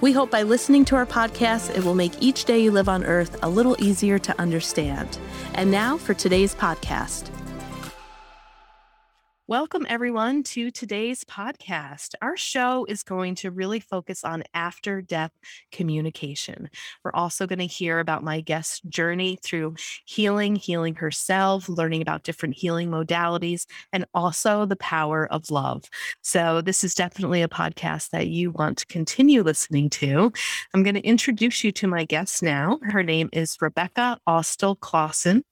We 0.00 0.12
hope 0.12 0.30
by 0.30 0.42
listening 0.42 0.84
to 0.86 0.96
our 0.96 1.06
podcast, 1.06 1.74
it 1.76 1.84
will 1.84 1.94
make 1.94 2.20
each 2.20 2.44
day 2.44 2.58
you 2.58 2.70
live 2.70 2.88
on 2.88 3.04
earth 3.04 3.36
a 3.42 3.48
little 3.48 3.76
easier 3.78 4.18
to 4.18 4.38
understand. 4.40 5.18
And 5.54 5.70
now 5.70 5.96
for 5.96 6.14
today's 6.14 6.54
podcast. 6.54 7.33
Welcome, 9.46 9.84
everyone, 9.90 10.42
to 10.44 10.70
today's 10.70 11.22
podcast. 11.22 12.14
Our 12.22 12.34
show 12.34 12.86
is 12.86 13.02
going 13.02 13.34
to 13.36 13.50
really 13.50 13.78
focus 13.78 14.24
on 14.24 14.42
after 14.54 15.02
death 15.02 15.32
communication. 15.70 16.70
We're 17.04 17.12
also 17.12 17.46
going 17.46 17.58
to 17.58 17.66
hear 17.66 17.98
about 17.98 18.24
my 18.24 18.40
guest's 18.40 18.80
journey 18.88 19.38
through 19.42 19.74
healing, 20.06 20.56
healing 20.56 20.94
herself, 20.94 21.68
learning 21.68 22.00
about 22.00 22.22
different 22.22 22.54
healing 22.54 22.88
modalities, 22.88 23.66
and 23.92 24.06
also 24.14 24.64
the 24.64 24.76
power 24.76 25.30
of 25.30 25.50
love. 25.50 25.84
So, 26.22 26.62
this 26.62 26.82
is 26.82 26.94
definitely 26.94 27.42
a 27.42 27.48
podcast 27.48 28.10
that 28.10 28.28
you 28.28 28.50
want 28.50 28.78
to 28.78 28.86
continue 28.86 29.42
listening 29.42 29.90
to. 29.90 30.32
I'm 30.72 30.82
going 30.82 30.94
to 30.94 31.06
introduce 31.06 31.62
you 31.62 31.70
to 31.72 31.86
my 31.86 32.06
guest 32.06 32.42
now. 32.42 32.78
Her 32.82 33.02
name 33.02 33.28
is 33.30 33.58
Rebecca 33.60 34.18
Austill 34.26 34.76
Clausen 34.76 35.44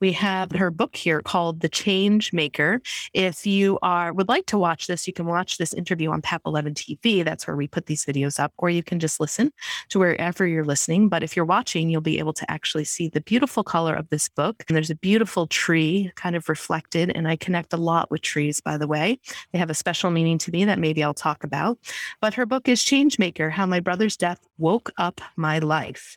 we 0.00 0.12
have 0.12 0.52
her 0.52 0.70
book 0.70 0.96
here 0.96 1.20
called 1.20 1.60
The 1.60 1.68
Change 1.68 2.32
Maker. 2.32 2.80
If 3.12 3.46
you 3.46 3.78
are 3.82 4.12
would 4.12 4.28
like 4.28 4.46
to 4.46 4.58
watch 4.58 4.86
this, 4.86 5.06
you 5.06 5.12
can 5.12 5.26
watch 5.26 5.58
this 5.58 5.74
interview 5.74 6.10
on 6.10 6.22
Path 6.22 6.40
11 6.46 6.74
TV. 6.74 7.24
That's 7.24 7.46
where 7.46 7.56
we 7.56 7.68
put 7.68 7.86
these 7.86 8.04
videos 8.04 8.40
up, 8.40 8.52
or 8.58 8.70
you 8.70 8.82
can 8.82 8.98
just 8.98 9.20
listen 9.20 9.52
to 9.90 9.98
wherever 9.98 10.46
you're 10.46 10.64
listening. 10.64 11.08
But 11.08 11.22
if 11.22 11.36
you're 11.36 11.44
watching, 11.44 11.90
you'll 11.90 12.00
be 12.00 12.18
able 12.18 12.32
to 12.32 12.50
actually 12.50 12.84
see 12.84 13.08
the 13.08 13.20
beautiful 13.20 13.62
color 13.62 13.94
of 13.94 14.08
this 14.08 14.28
book. 14.28 14.64
And 14.68 14.76
there's 14.76 14.90
a 14.90 14.96
beautiful 14.96 15.46
tree 15.46 16.12
kind 16.16 16.36
of 16.36 16.48
reflected, 16.48 17.12
and 17.14 17.28
I 17.28 17.36
connect 17.36 17.72
a 17.72 17.76
lot 17.76 18.10
with 18.10 18.22
trees, 18.22 18.60
by 18.60 18.78
the 18.78 18.86
way. 18.86 19.18
They 19.52 19.58
have 19.58 19.70
a 19.70 19.74
special 19.74 20.10
meaning 20.10 20.38
to 20.38 20.50
me 20.50 20.64
that 20.64 20.78
maybe 20.78 21.04
I'll 21.04 21.14
talk 21.14 21.44
about. 21.44 21.78
But 22.20 22.34
her 22.34 22.46
book 22.46 22.68
is 22.68 22.82
Change 22.82 23.18
Maker 23.18 23.50
How 23.50 23.66
My 23.66 23.80
Brother's 23.80 24.16
Death 24.16 24.40
Woke 24.58 24.90
Up 24.96 25.20
My 25.36 25.58
Life. 25.58 26.16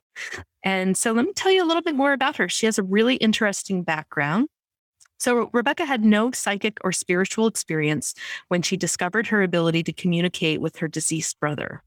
And 0.64 0.97
so 0.97 1.11
let 1.11 1.25
me 1.25 1.33
tell 1.33 1.52
you 1.52 1.64
a 1.64 1.67
little 1.67 1.81
bit 1.81 1.95
more 1.95 2.14
about 2.14 2.38
her. 2.38 2.47
She 2.47 2.66
has 2.66 2.80
a 2.80 2.83
really 2.83 3.16
interesting 3.16 3.83
background. 3.83 4.47
So, 5.19 5.50
Rebecca 5.53 5.86
had 5.86 6.03
no 6.03 6.31
psychic 6.31 6.80
or 6.83 6.92
spiritual 6.92 7.47
experience 7.47 8.14
when 8.50 8.61
she 8.61 8.75
discovered 8.75 9.28
her 9.28 9.41
ability 9.41 9.84
to 9.84 9.94
communicate 9.94 10.59
with 10.59 10.78
her 10.78 10.88
deceased 10.89 11.39
brother. 11.39 11.81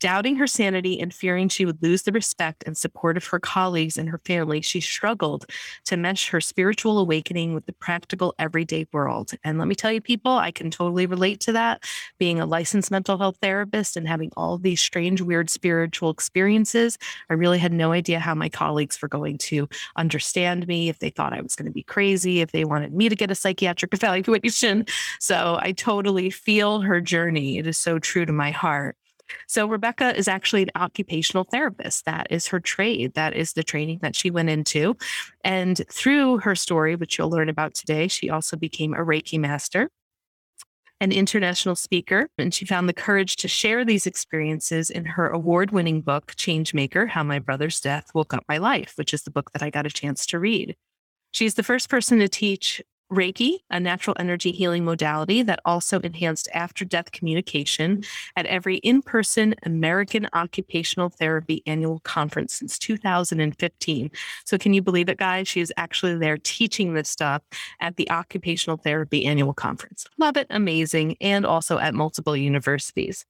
Doubting 0.00 0.36
her 0.36 0.46
sanity 0.46 1.00
and 1.00 1.14
fearing 1.14 1.48
she 1.48 1.64
would 1.64 1.82
lose 1.82 2.02
the 2.02 2.12
respect 2.12 2.64
and 2.66 2.76
support 2.76 3.16
of 3.16 3.24
her 3.26 3.38
colleagues 3.38 3.96
and 3.96 4.08
her 4.08 4.20
family, 4.24 4.60
she 4.60 4.80
struggled 4.80 5.46
to 5.84 5.96
mesh 5.96 6.28
her 6.28 6.40
spiritual 6.40 6.98
awakening 6.98 7.54
with 7.54 7.64
the 7.66 7.72
practical 7.72 8.34
everyday 8.38 8.86
world. 8.92 9.32
And 9.44 9.58
let 9.58 9.68
me 9.68 9.74
tell 9.74 9.92
you, 9.92 10.00
people, 10.00 10.32
I 10.32 10.50
can 10.50 10.70
totally 10.70 11.06
relate 11.06 11.40
to 11.40 11.52
that. 11.52 11.84
Being 12.18 12.40
a 12.40 12.46
licensed 12.46 12.90
mental 12.90 13.16
health 13.16 13.38
therapist 13.40 13.96
and 13.96 14.06
having 14.06 14.30
all 14.36 14.58
these 14.58 14.80
strange, 14.80 15.22
weird 15.22 15.48
spiritual 15.48 16.10
experiences, 16.10 16.98
I 17.30 17.34
really 17.34 17.58
had 17.58 17.72
no 17.72 17.92
idea 17.92 18.18
how 18.18 18.34
my 18.34 18.48
colleagues 18.48 19.00
were 19.00 19.08
going 19.08 19.38
to 19.38 19.68
understand 19.96 20.66
me, 20.66 20.88
if 20.88 20.98
they 20.98 21.10
thought 21.10 21.32
I 21.32 21.40
was 21.40 21.56
going 21.56 21.66
to 21.66 21.72
be 21.72 21.82
crazy, 21.82 22.40
if 22.40 22.52
they 22.52 22.64
wanted 22.64 22.92
me 22.92 23.08
to 23.08 23.16
get 23.16 23.30
a 23.30 23.34
psychiatric 23.34 23.94
evaluation. 23.94 24.86
So 25.20 25.58
I 25.60 25.72
totally 25.72 26.30
feel 26.30 26.80
her 26.80 27.00
journey. 27.00 27.58
It 27.58 27.66
is 27.66 27.78
so 27.78 27.98
true 27.98 28.26
to 28.26 28.32
my 28.32 28.50
heart. 28.50 28.96
So 29.48 29.66
Rebecca 29.66 30.16
is 30.16 30.28
actually 30.28 30.62
an 30.62 30.70
occupational 30.76 31.44
therapist. 31.44 32.04
That 32.04 32.26
is 32.30 32.46
her 32.48 32.60
trade. 32.60 33.14
That 33.14 33.34
is 33.34 33.52
the 33.52 33.62
training 33.62 34.00
that 34.02 34.16
she 34.16 34.30
went 34.30 34.50
into. 34.50 34.96
And 35.42 35.80
through 35.90 36.38
her 36.38 36.54
story, 36.54 36.96
which 36.96 37.18
you'll 37.18 37.30
learn 37.30 37.48
about 37.48 37.74
today, 37.74 38.08
she 38.08 38.30
also 38.30 38.56
became 38.56 38.94
a 38.94 38.98
Reiki 38.98 39.38
master 39.38 39.88
an 41.00 41.12
international 41.12 41.76
speaker, 41.76 42.28
and 42.38 42.54
she 42.54 42.64
found 42.64 42.88
the 42.88 42.94
courage 42.94 43.36
to 43.36 43.48
share 43.48 43.84
these 43.84 44.06
experiences 44.06 44.90
in 44.90 45.04
her 45.04 45.28
award 45.28 45.70
winning 45.70 46.00
book, 46.00 46.34
Changemaker 46.36 47.08
How 47.08 47.22
My 47.22 47.38
Brother's 47.38 47.80
Death 47.80 48.06
Woke 48.14 48.32
Up 48.32 48.44
My 48.48 48.58
Life, 48.58 48.94
which 48.96 49.12
is 49.12 49.22
the 49.22 49.30
book 49.30 49.50
that 49.52 49.62
I 49.62 49.70
got 49.70 49.86
a 49.86 49.90
chance 49.90 50.24
to 50.26 50.38
read. 50.38 50.76
She's 51.32 51.54
the 51.54 51.62
first 51.62 51.90
person 51.90 52.20
to 52.20 52.28
teach 52.28 52.80
Reiki, 53.14 53.58
a 53.70 53.78
natural 53.78 54.16
energy 54.18 54.50
healing 54.50 54.84
modality 54.84 55.42
that 55.42 55.60
also 55.64 56.00
enhanced 56.00 56.48
after 56.52 56.84
death 56.84 57.12
communication 57.12 58.02
at 58.36 58.46
every 58.46 58.76
in 58.78 59.02
person 59.02 59.54
American 59.62 60.28
Occupational 60.34 61.08
Therapy 61.08 61.62
annual 61.66 62.00
conference 62.00 62.54
since 62.54 62.78
2015. 62.78 64.10
So, 64.44 64.58
can 64.58 64.74
you 64.74 64.82
believe 64.82 65.08
it, 65.08 65.18
guys? 65.18 65.48
She 65.48 65.60
is 65.60 65.72
actually 65.76 66.16
there 66.16 66.38
teaching 66.38 66.94
this 66.94 67.08
stuff 67.08 67.42
at 67.80 67.96
the 67.96 68.10
Occupational 68.10 68.76
Therapy 68.76 69.24
annual 69.24 69.54
conference. 69.54 70.06
Love 70.18 70.36
it, 70.36 70.48
amazing, 70.50 71.16
and 71.20 71.46
also 71.46 71.78
at 71.78 71.94
multiple 71.94 72.36
universities. 72.36 73.24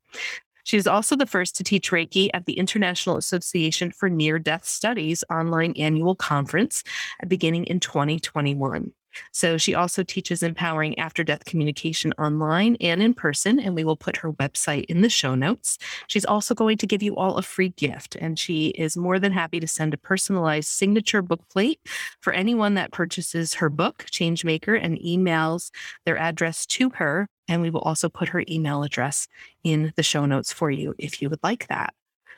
She 0.65 0.79
is 0.79 0.87
also 0.87 1.15
the 1.15 1.27
first 1.27 1.57
to 1.57 1.65
teach 1.65 1.91
Reiki 1.91 2.31
at 2.33 2.47
the 2.47 2.55
International 2.55 3.19
Association 3.19 3.91
for 3.91 4.09
Near 4.09 4.39
Death 4.39 4.65
Studies 4.65 5.23
online 5.31 5.75
annual 5.77 6.15
conference 6.15 6.83
beginning 7.29 7.65
in 7.65 7.81
2021. 7.81 8.93
So 9.33 9.59
she 9.59 9.75
also 9.75 10.03
teaches 10.03 10.43
empowering 10.43 10.99
after 10.99 11.25
death 11.25 11.45
communication 11.45 12.13
online 12.19 12.77
and 12.81 13.03
in 13.03 13.15
person, 13.15 13.59
and 13.59 13.75
we 13.75 13.85
will 13.85 13.97
put 13.97 14.19
her 14.19 14.33
website 14.33 14.85
in 14.87 15.01
the 15.01 15.09
show 15.09 15.35
notes. 15.35 15.79
She's 16.07 16.25
also 16.25 16.55
going 16.55 16.79
to 16.79 16.87
give 16.87 17.03
you 17.03 17.17
all 17.17 17.37
a 17.37 17.43
free 17.43 17.71
gift, 17.71 18.17
and 18.17 18.39
she 18.39 18.69
is 18.69 18.97
more 18.97 19.19
than 19.19 19.33
happy 19.33 19.61
to 19.61 19.69
send 19.69 19.95
a 19.95 19.99
personalized 19.99 20.69
signature 20.69 21.23
book 21.23 21.49
plate 21.49 21.81
for 22.21 22.33
anyone 22.33 22.75
that 22.75 22.93
purchases 22.93 23.55
her 23.55 23.71
book, 23.71 24.07
Changemaker, 24.11 24.79
and 24.81 24.99
emails 24.99 25.71
their 26.05 26.19
address 26.19 26.67
to 26.67 26.91
her. 26.91 27.29
And 27.49 27.61
we 27.61 27.71
will 27.71 27.81
also 27.81 28.09
put 28.09 28.31
her 28.31 28.45
email 28.49 28.83
address 28.83 29.29
in 29.63 29.93
the 29.97 30.03
show 30.03 30.25
notes 30.25 30.53
for 30.53 30.71
you 30.71 30.95
if 30.99 31.21
you 31.21 31.29
would 31.29 31.43
like 31.43 31.69
that. 31.69 31.93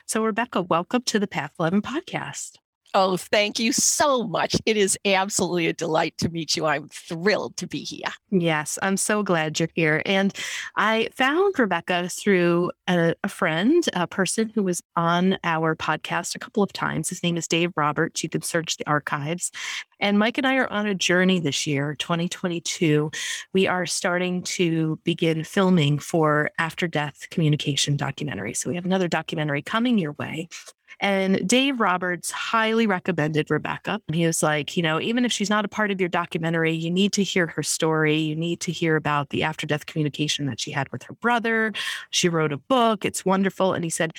So, 0.05 0.23
Rebecca, 0.23 0.61
welcome 0.61 1.01
to 1.03 1.19
the 1.19 1.27
Path 1.27 1.53
11 1.59 1.81
podcast. 1.81 2.57
Oh, 2.93 3.17
thank 3.17 3.59
you 3.59 3.73
so 3.73 4.23
much. 4.23 4.55
It 4.65 4.77
is 4.77 4.97
absolutely 5.05 5.67
a 5.67 5.73
delight 5.73 6.17
to 6.19 6.29
meet 6.29 6.55
you. 6.55 6.65
I'm 6.65 6.87
thrilled 6.87 7.57
to 7.57 7.67
be 7.67 7.79
here. 7.83 8.11
Yes, 8.31 8.79
I'm 8.81 8.97
so 8.97 9.23
glad 9.23 9.59
you're 9.59 9.69
here. 9.75 10.01
And 10.05 10.33
I 10.77 11.09
found 11.13 11.59
Rebecca 11.59 12.09
through 12.09 12.71
a, 12.87 13.13
a, 13.23 13.29
friend, 13.29 13.83
a 13.93 14.07
person 14.07 14.49
who 14.55 14.63
was 14.63 14.81
on 14.95 15.37
our 15.43 15.75
podcast 15.75 16.33
a 16.33 16.39
couple 16.39 16.63
of 16.63 16.71
times. 16.73 17.09
His 17.09 17.21
name 17.23 17.37
is 17.37 17.47
Dave 17.47 17.71
Roberts. 17.75 18.23
You 18.23 18.29
can 18.29 18.41
search 18.41 18.77
the 18.77 18.87
archives. 18.87 19.51
And 19.99 20.17
Mike 20.17 20.37
and 20.37 20.47
I 20.47 20.55
are 20.55 20.71
on 20.71 20.87
a 20.87 20.95
journey 20.95 21.39
this 21.39 21.67
year, 21.67 21.95
2022. 21.95 23.11
We 23.53 23.67
are 23.67 23.85
starting 23.85 24.43
to 24.43 24.99
begin 25.03 25.43
filming 25.43 25.99
for 25.99 26.51
after 26.57 26.87
death 26.87 27.27
communication 27.31 27.97
documentary. 27.97 28.53
So 28.53 28.69
we 28.69 28.75
have 28.75 28.85
another 28.85 29.07
documentary 29.07 29.61
coming 29.61 29.97
your 29.97 30.13
way. 30.13 30.47
And 30.99 31.47
Dave 31.47 31.79
Roberts 31.79 32.31
highly 32.31 32.87
recommended 32.87 33.51
Rebecca. 33.51 34.01
He 34.11 34.25
was 34.25 34.41
like, 34.41 34.75
you 34.75 34.83
know, 34.83 34.99
even 34.99 35.25
if 35.25 35.31
she's 35.31 35.49
not 35.49 35.65
a 35.65 35.67
part 35.67 35.91
of 35.91 35.99
your 35.99 36.09
documentary, 36.09 36.73
you 36.73 36.89
need 36.89 37.13
to 37.13 37.23
hear 37.23 37.47
her 37.47 37.63
story. 37.63 38.17
You 38.17 38.35
need 38.35 38.59
to 38.61 38.71
hear 38.71 38.95
about 38.95 39.29
the 39.29 39.43
after 39.43 39.67
death 39.67 39.85
communication 39.85 40.47
that 40.47 40.59
she 40.59 40.71
had 40.71 40.91
with 40.91 41.03
her 41.03 41.13
brother. 41.13 41.73
She 42.09 42.29
wrote 42.29 42.51
a 42.51 42.57
book. 42.57 43.05
It's 43.05 43.23
wonderful. 43.25 43.73
And 43.73 43.83
he 43.83 43.89
said, 43.89 44.13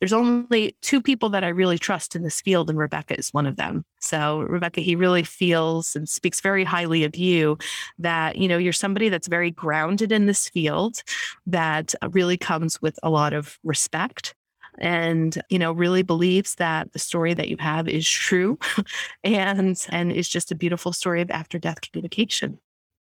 there's 0.00 0.12
only 0.12 0.76
two 0.82 1.00
people 1.00 1.30
that 1.30 1.44
I 1.44 1.48
really 1.48 1.78
trust 1.78 2.14
in 2.14 2.24
this 2.24 2.40
field, 2.40 2.68
and 2.68 2.78
Rebecca 2.78 3.18
is 3.18 3.30
one 3.30 3.46
of 3.46 3.56
them. 3.56 3.84
So, 4.00 4.40
Rebecca, 4.40 4.82
he 4.82 4.96
really 4.96 5.22
feels 5.22 5.96
and 5.96 6.06
speaks 6.06 6.40
very 6.40 6.64
highly 6.64 7.04
of 7.04 7.16
you 7.16 7.56
that, 7.98 8.36
you 8.36 8.48
know, 8.48 8.58
you're 8.58 8.72
somebody 8.72 9.08
that's 9.08 9.28
very 9.28 9.50
grounded 9.50 10.12
in 10.12 10.26
this 10.26 10.48
field, 10.48 11.02
that 11.46 11.94
really 12.10 12.36
comes 12.36 12.82
with 12.82 12.98
a 13.02 13.08
lot 13.08 13.32
of 13.32 13.58
respect 13.64 14.34
and 14.78 15.40
you 15.48 15.58
know 15.58 15.72
really 15.72 16.02
believes 16.02 16.54
that 16.56 16.92
the 16.92 16.98
story 16.98 17.34
that 17.34 17.48
you 17.48 17.56
have 17.58 17.88
is 17.88 18.08
true 18.08 18.58
and 19.24 19.86
and 19.90 20.12
is 20.12 20.28
just 20.28 20.50
a 20.50 20.54
beautiful 20.54 20.92
story 20.92 21.20
of 21.20 21.30
after 21.30 21.58
death 21.58 21.80
communication. 21.80 22.58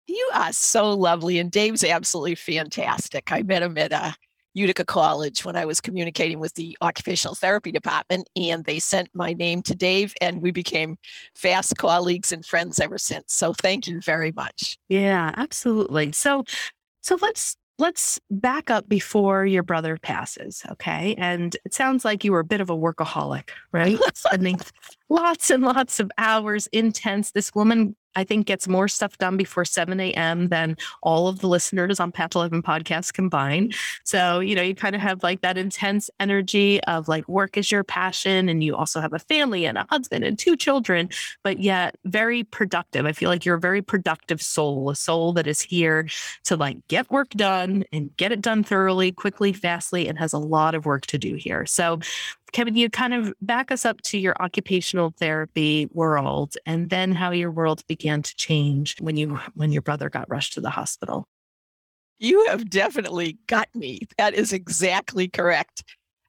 You 0.06 0.30
are 0.34 0.52
so 0.52 0.92
lovely 0.92 1.38
and 1.38 1.50
dave's 1.50 1.84
absolutely 1.84 2.34
fantastic. 2.34 3.32
I 3.32 3.42
met 3.42 3.62
him 3.62 3.78
at 3.78 3.92
uh, 3.92 4.12
utica 4.54 4.84
college 4.84 5.44
when 5.44 5.56
i 5.56 5.64
was 5.64 5.80
communicating 5.80 6.38
with 6.38 6.54
the 6.54 6.76
occupational 6.80 7.34
therapy 7.34 7.72
department 7.72 8.28
and 8.36 8.64
they 8.64 8.78
sent 8.78 9.08
my 9.12 9.32
name 9.32 9.60
to 9.62 9.74
dave 9.74 10.14
and 10.20 10.40
we 10.40 10.52
became 10.52 10.96
fast 11.34 11.76
colleagues 11.76 12.30
and 12.30 12.46
friends 12.46 12.78
ever 12.78 12.96
since. 12.96 13.34
So 13.34 13.52
thank 13.52 13.86
you 13.88 14.00
very 14.00 14.32
much. 14.32 14.78
Yeah 14.88 15.32
absolutely. 15.36 16.12
So 16.12 16.44
so 17.02 17.18
let's 17.20 17.56
let's 17.78 18.20
back 18.30 18.70
up 18.70 18.88
before 18.88 19.44
your 19.44 19.62
brother 19.62 19.98
passes. 20.00 20.62
Okay. 20.70 21.14
And 21.18 21.56
it 21.64 21.74
sounds 21.74 22.04
like 22.04 22.24
you 22.24 22.32
were 22.32 22.40
a 22.40 22.44
bit 22.44 22.60
of 22.60 22.70
a 22.70 22.76
workaholic, 22.76 23.50
right? 23.72 23.98
Spending 24.14 24.60
lots 25.08 25.50
and 25.50 25.62
lots 25.62 26.00
of 26.00 26.10
hours, 26.18 26.68
intense. 26.68 27.32
This 27.32 27.54
woman 27.54 27.96
I 28.16 28.24
think 28.24 28.46
gets 28.46 28.68
more 28.68 28.88
stuff 28.88 29.18
done 29.18 29.36
before 29.36 29.64
7 29.64 29.98
a.m. 30.00 30.48
than 30.48 30.76
all 31.02 31.28
of 31.28 31.40
the 31.40 31.48
listeners 31.48 32.00
on 32.00 32.12
Path 32.12 32.34
11 32.34 32.62
podcasts 32.62 33.12
combined. 33.12 33.74
So, 34.04 34.40
you 34.40 34.54
know, 34.54 34.62
you 34.62 34.74
kind 34.74 34.94
of 34.94 35.00
have 35.00 35.22
like 35.22 35.40
that 35.42 35.58
intense 35.58 36.10
energy 36.20 36.82
of 36.84 37.08
like 37.08 37.28
work 37.28 37.56
is 37.56 37.70
your 37.70 37.84
passion. 37.84 38.48
And 38.48 38.62
you 38.62 38.76
also 38.76 39.00
have 39.00 39.12
a 39.12 39.18
family 39.18 39.66
and 39.66 39.78
a 39.78 39.86
husband 39.90 40.24
and 40.24 40.38
two 40.38 40.56
children, 40.56 41.08
but 41.42 41.60
yet 41.60 41.96
very 42.04 42.44
productive. 42.44 43.06
I 43.06 43.12
feel 43.12 43.30
like 43.30 43.44
you're 43.44 43.56
a 43.56 43.60
very 43.60 43.82
productive 43.82 44.42
soul, 44.42 44.90
a 44.90 44.96
soul 44.96 45.32
that 45.34 45.46
is 45.46 45.60
here 45.60 46.08
to 46.44 46.56
like 46.56 46.86
get 46.88 47.10
work 47.10 47.30
done 47.30 47.84
and 47.92 48.14
get 48.16 48.32
it 48.32 48.40
done 48.40 48.62
thoroughly, 48.62 49.12
quickly, 49.12 49.52
fastly, 49.52 50.08
and 50.08 50.18
has 50.18 50.32
a 50.32 50.38
lot 50.38 50.74
of 50.74 50.86
work 50.86 51.06
to 51.06 51.18
do 51.18 51.34
here. 51.34 51.66
So, 51.66 52.00
Kevin, 52.54 52.76
you 52.76 52.88
kind 52.88 53.12
of 53.12 53.34
back 53.42 53.72
us 53.72 53.84
up 53.84 54.00
to 54.02 54.16
your 54.16 54.36
occupational 54.40 55.12
therapy 55.18 55.88
world 55.90 56.56
and 56.64 56.88
then 56.88 57.10
how 57.10 57.32
your 57.32 57.50
world 57.50 57.82
began 57.88 58.22
to 58.22 58.34
change 58.36 58.96
when 59.00 59.16
you 59.16 59.40
when 59.54 59.72
your 59.72 59.82
brother 59.82 60.08
got 60.08 60.30
rushed 60.30 60.52
to 60.52 60.60
the 60.60 60.70
hospital. 60.70 61.26
You 62.20 62.46
have 62.46 62.70
definitely 62.70 63.38
got 63.48 63.68
me. 63.74 64.02
That 64.18 64.34
is 64.34 64.52
exactly 64.52 65.26
correct. 65.26 65.82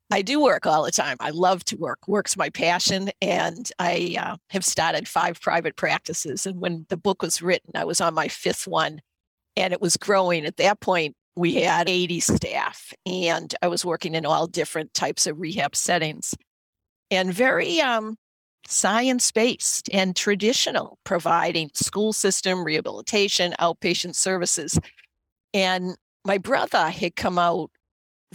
I 0.10 0.24
do 0.24 0.42
work 0.42 0.66
all 0.66 0.84
the 0.84 0.92
time. 0.92 1.18
I 1.20 1.30
love 1.30 1.64
to 1.66 1.78
work. 1.78 2.08
Work's 2.08 2.36
my 2.36 2.50
passion. 2.50 3.12
And 3.22 3.70
I 3.78 4.16
uh, 4.20 4.38
have 4.50 4.66
started 4.66 5.08
five 5.08 5.40
private 5.40 5.76
practices. 5.76 6.48
And 6.48 6.60
when 6.60 6.88
the 6.90 6.98
book 6.98 7.22
was 7.22 7.40
written, 7.40 7.70
I 7.76 7.86
was 7.86 8.02
on 8.02 8.16
my 8.16 8.30
fifth 8.30 8.66
one 8.66 9.02
and 9.56 9.74
it 9.74 9.82
was 9.82 9.96
growing. 9.96 10.46
At 10.46 10.58
that 10.58 10.80
point, 10.80 11.16
we 11.36 11.56
had 11.56 11.90
80 11.90 12.20
staff 12.22 12.94
and 13.06 13.54
I 13.62 13.68
was 13.68 13.84
working 13.84 14.16
in 14.16 14.26
all 14.26 14.48
different 14.48 14.94
types 14.94 15.28
of 15.28 15.40
rehab 15.40 15.76
settings 15.76 16.34
and 17.12 17.34
very 17.34 17.82
um, 17.82 18.18
science 18.68 19.32
based 19.32 19.90
and 19.94 20.16
traditional, 20.16 20.98
providing 21.04 21.70
school 21.74 22.14
system 22.14 22.64
rehabilitation, 22.64 23.54
outpatient 23.60 24.16
services. 24.16 24.80
And 25.54 25.98
my 26.24 26.38
brother 26.38 26.90
had 26.90 27.16
come 27.16 27.38
out 27.38 27.70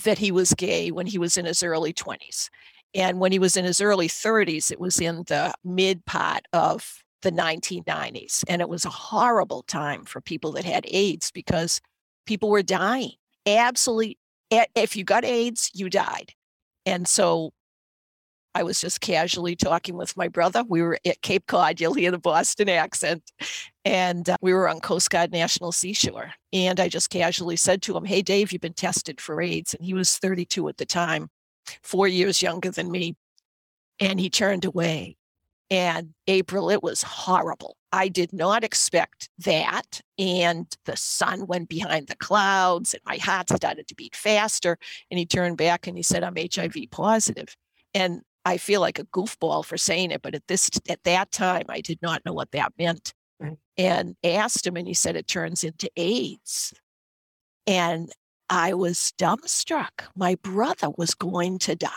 that 0.04 0.18
he 0.18 0.30
was 0.30 0.54
gay 0.54 0.90
when 0.90 1.06
he 1.06 1.18
was 1.18 1.36
in 1.36 1.46
his 1.46 1.62
early 1.62 1.92
20s. 1.92 2.48
And 2.94 3.20
when 3.20 3.32
he 3.32 3.38
was 3.38 3.56
in 3.56 3.64
his 3.64 3.80
early 3.80 4.08
30s, 4.08 4.70
it 4.70 4.80
was 4.80 5.00
in 5.00 5.24
the 5.28 5.52
mid 5.64 6.04
part 6.06 6.44
of 6.52 7.02
the 7.22 7.30
1990s. 7.30 8.44
And 8.48 8.62
it 8.62 8.68
was 8.68 8.84
a 8.84 8.90
horrible 8.90 9.62
time 9.62 10.04
for 10.04 10.20
people 10.20 10.52
that 10.52 10.64
had 10.64 10.86
AIDS 10.88 11.30
because 11.30 11.80
people 12.26 12.50
were 12.50 12.62
dying. 12.62 13.12
Absolutely. 13.46 14.18
If 14.50 14.96
you 14.96 15.04
got 15.04 15.24
AIDS, 15.24 15.70
you 15.74 15.88
died. 15.88 16.32
And 16.86 17.06
so 17.06 17.52
I 18.54 18.64
was 18.64 18.80
just 18.80 19.00
casually 19.00 19.54
talking 19.54 19.96
with 19.96 20.16
my 20.16 20.26
brother. 20.26 20.64
We 20.68 20.82
were 20.82 20.98
at 21.06 21.22
Cape 21.22 21.46
Cod. 21.46 21.80
You'll 21.80 21.94
hear 21.94 22.10
the 22.10 22.18
Boston 22.18 22.68
accent. 22.68 23.30
And 23.84 24.28
uh, 24.28 24.36
we 24.40 24.52
were 24.52 24.68
on 24.68 24.80
Coast 24.80 25.10
Guard 25.10 25.30
National 25.30 25.70
Seashore. 25.70 26.32
And 26.52 26.80
I 26.80 26.88
just 26.88 27.10
casually 27.10 27.56
said 27.56 27.80
to 27.82 27.96
him, 27.96 28.04
Hey, 28.04 28.22
Dave, 28.22 28.52
you've 28.52 28.60
been 28.60 28.72
tested 28.72 29.20
for 29.20 29.40
AIDS. 29.40 29.74
And 29.74 29.84
he 29.84 29.94
was 29.94 30.18
32 30.18 30.68
at 30.68 30.78
the 30.78 30.86
time, 30.86 31.28
four 31.82 32.08
years 32.08 32.42
younger 32.42 32.70
than 32.70 32.90
me. 32.90 33.14
And 34.00 34.18
he 34.18 34.28
turned 34.28 34.64
away. 34.64 35.16
And 35.70 36.14
April, 36.26 36.70
it 36.70 36.82
was 36.82 37.02
horrible. 37.02 37.76
I 37.92 38.08
did 38.08 38.32
not 38.32 38.62
expect 38.62 39.28
that. 39.38 40.00
And 40.18 40.66
the 40.84 40.96
sun 40.96 41.46
went 41.46 41.68
behind 41.68 42.06
the 42.06 42.16
clouds, 42.16 42.94
and 42.94 43.02
my 43.04 43.16
heart 43.16 43.50
started 43.50 43.88
to 43.88 43.94
beat 43.94 44.14
faster. 44.14 44.78
And 45.10 45.18
he 45.18 45.26
turned 45.26 45.56
back 45.56 45.86
and 45.86 45.96
he 45.96 46.02
said, 46.02 46.22
I'm 46.22 46.36
HIV 46.36 46.76
positive. 46.90 47.56
And 47.94 48.22
I 48.44 48.56
feel 48.56 48.80
like 48.80 48.98
a 48.98 49.04
goofball 49.04 49.64
for 49.64 49.76
saying 49.76 50.12
it, 50.12 50.22
but 50.22 50.34
at 50.34 50.46
this 50.46 50.70
at 50.88 51.02
that 51.04 51.30
time, 51.30 51.64
I 51.68 51.80
did 51.80 52.00
not 52.00 52.24
know 52.24 52.32
what 52.32 52.52
that 52.52 52.72
meant. 52.78 53.12
Right. 53.38 53.58
And 53.76 54.16
asked 54.22 54.66
him, 54.66 54.76
and 54.76 54.86
he 54.86 54.94
said 54.94 55.16
it 55.16 55.26
turns 55.26 55.64
into 55.64 55.90
AIDS. 55.96 56.72
And 57.66 58.10
I 58.48 58.74
was 58.74 59.12
dumbstruck. 59.18 60.06
My 60.16 60.36
brother 60.36 60.90
was 60.96 61.14
going 61.14 61.58
to 61.60 61.76
die. 61.76 61.90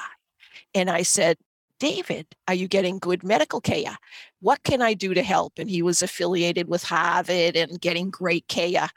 And 0.74 0.90
I 0.90 1.04
said, 1.04 1.38
David, 1.84 2.28
are 2.48 2.54
you 2.54 2.70
getting 2.70 2.98
good 2.98 3.26
medical 3.26 3.60
care? 3.60 3.98
What 4.40 4.64
can 4.64 4.82
I 4.82 4.94
do 4.94 5.14
to 5.14 5.22
help? 5.22 5.60
And 5.60 5.70
he 5.70 5.82
was 5.82 6.02
affiliated 6.02 6.70
with 6.70 6.82
Harvard 6.82 7.58
and 7.58 7.82
getting 7.82 8.10
great 8.10 8.48
care. 8.48 8.88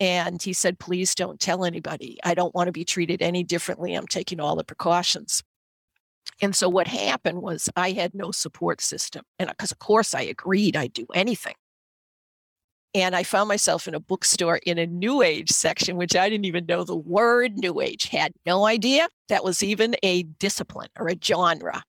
And 0.00 0.40
he 0.40 0.54
said, 0.54 0.78
please 0.78 1.14
don't 1.14 1.38
tell 1.38 1.66
anybody. 1.66 2.18
I 2.24 2.32
don't 2.32 2.54
want 2.54 2.68
to 2.68 2.72
be 2.72 2.86
treated 2.86 3.20
any 3.20 3.44
differently. 3.44 3.92
I'm 3.92 4.06
taking 4.06 4.40
all 4.40 4.56
the 4.56 4.64
precautions. 4.64 5.42
And 6.40 6.56
so 6.56 6.66
what 6.66 6.86
happened 6.86 7.42
was 7.42 7.68
I 7.76 7.90
had 7.90 8.14
no 8.14 8.30
support 8.30 8.80
system. 8.80 9.24
And 9.38 9.50
because, 9.50 9.70
of 9.70 9.78
course, 9.78 10.14
I 10.14 10.22
agreed 10.22 10.78
I'd 10.78 10.94
do 10.94 11.04
anything. 11.12 11.56
And 12.94 13.16
I 13.16 13.24
found 13.24 13.48
myself 13.48 13.88
in 13.88 13.94
a 13.94 14.00
bookstore 14.00 14.58
in 14.58 14.78
a 14.78 14.86
New 14.86 15.22
Age 15.22 15.50
section, 15.50 15.96
which 15.96 16.14
I 16.14 16.28
didn't 16.28 16.44
even 16.44 16.66
know 16.66 16.84
the 16.84 16.96
word 16.96 17.58
New 17.58 17.80
Age, 17.80 18.08
had 18.08 18.32
no 18.46 18.66
idea 18.66 19.08
that 19.28 19.42
was 19.42 19.64
even 19.64 19.96
a 20.04 20.22
discipline 20.22 20.90
or 20.98 21.08
a 21.08 21.16
genre. 21.22 21.82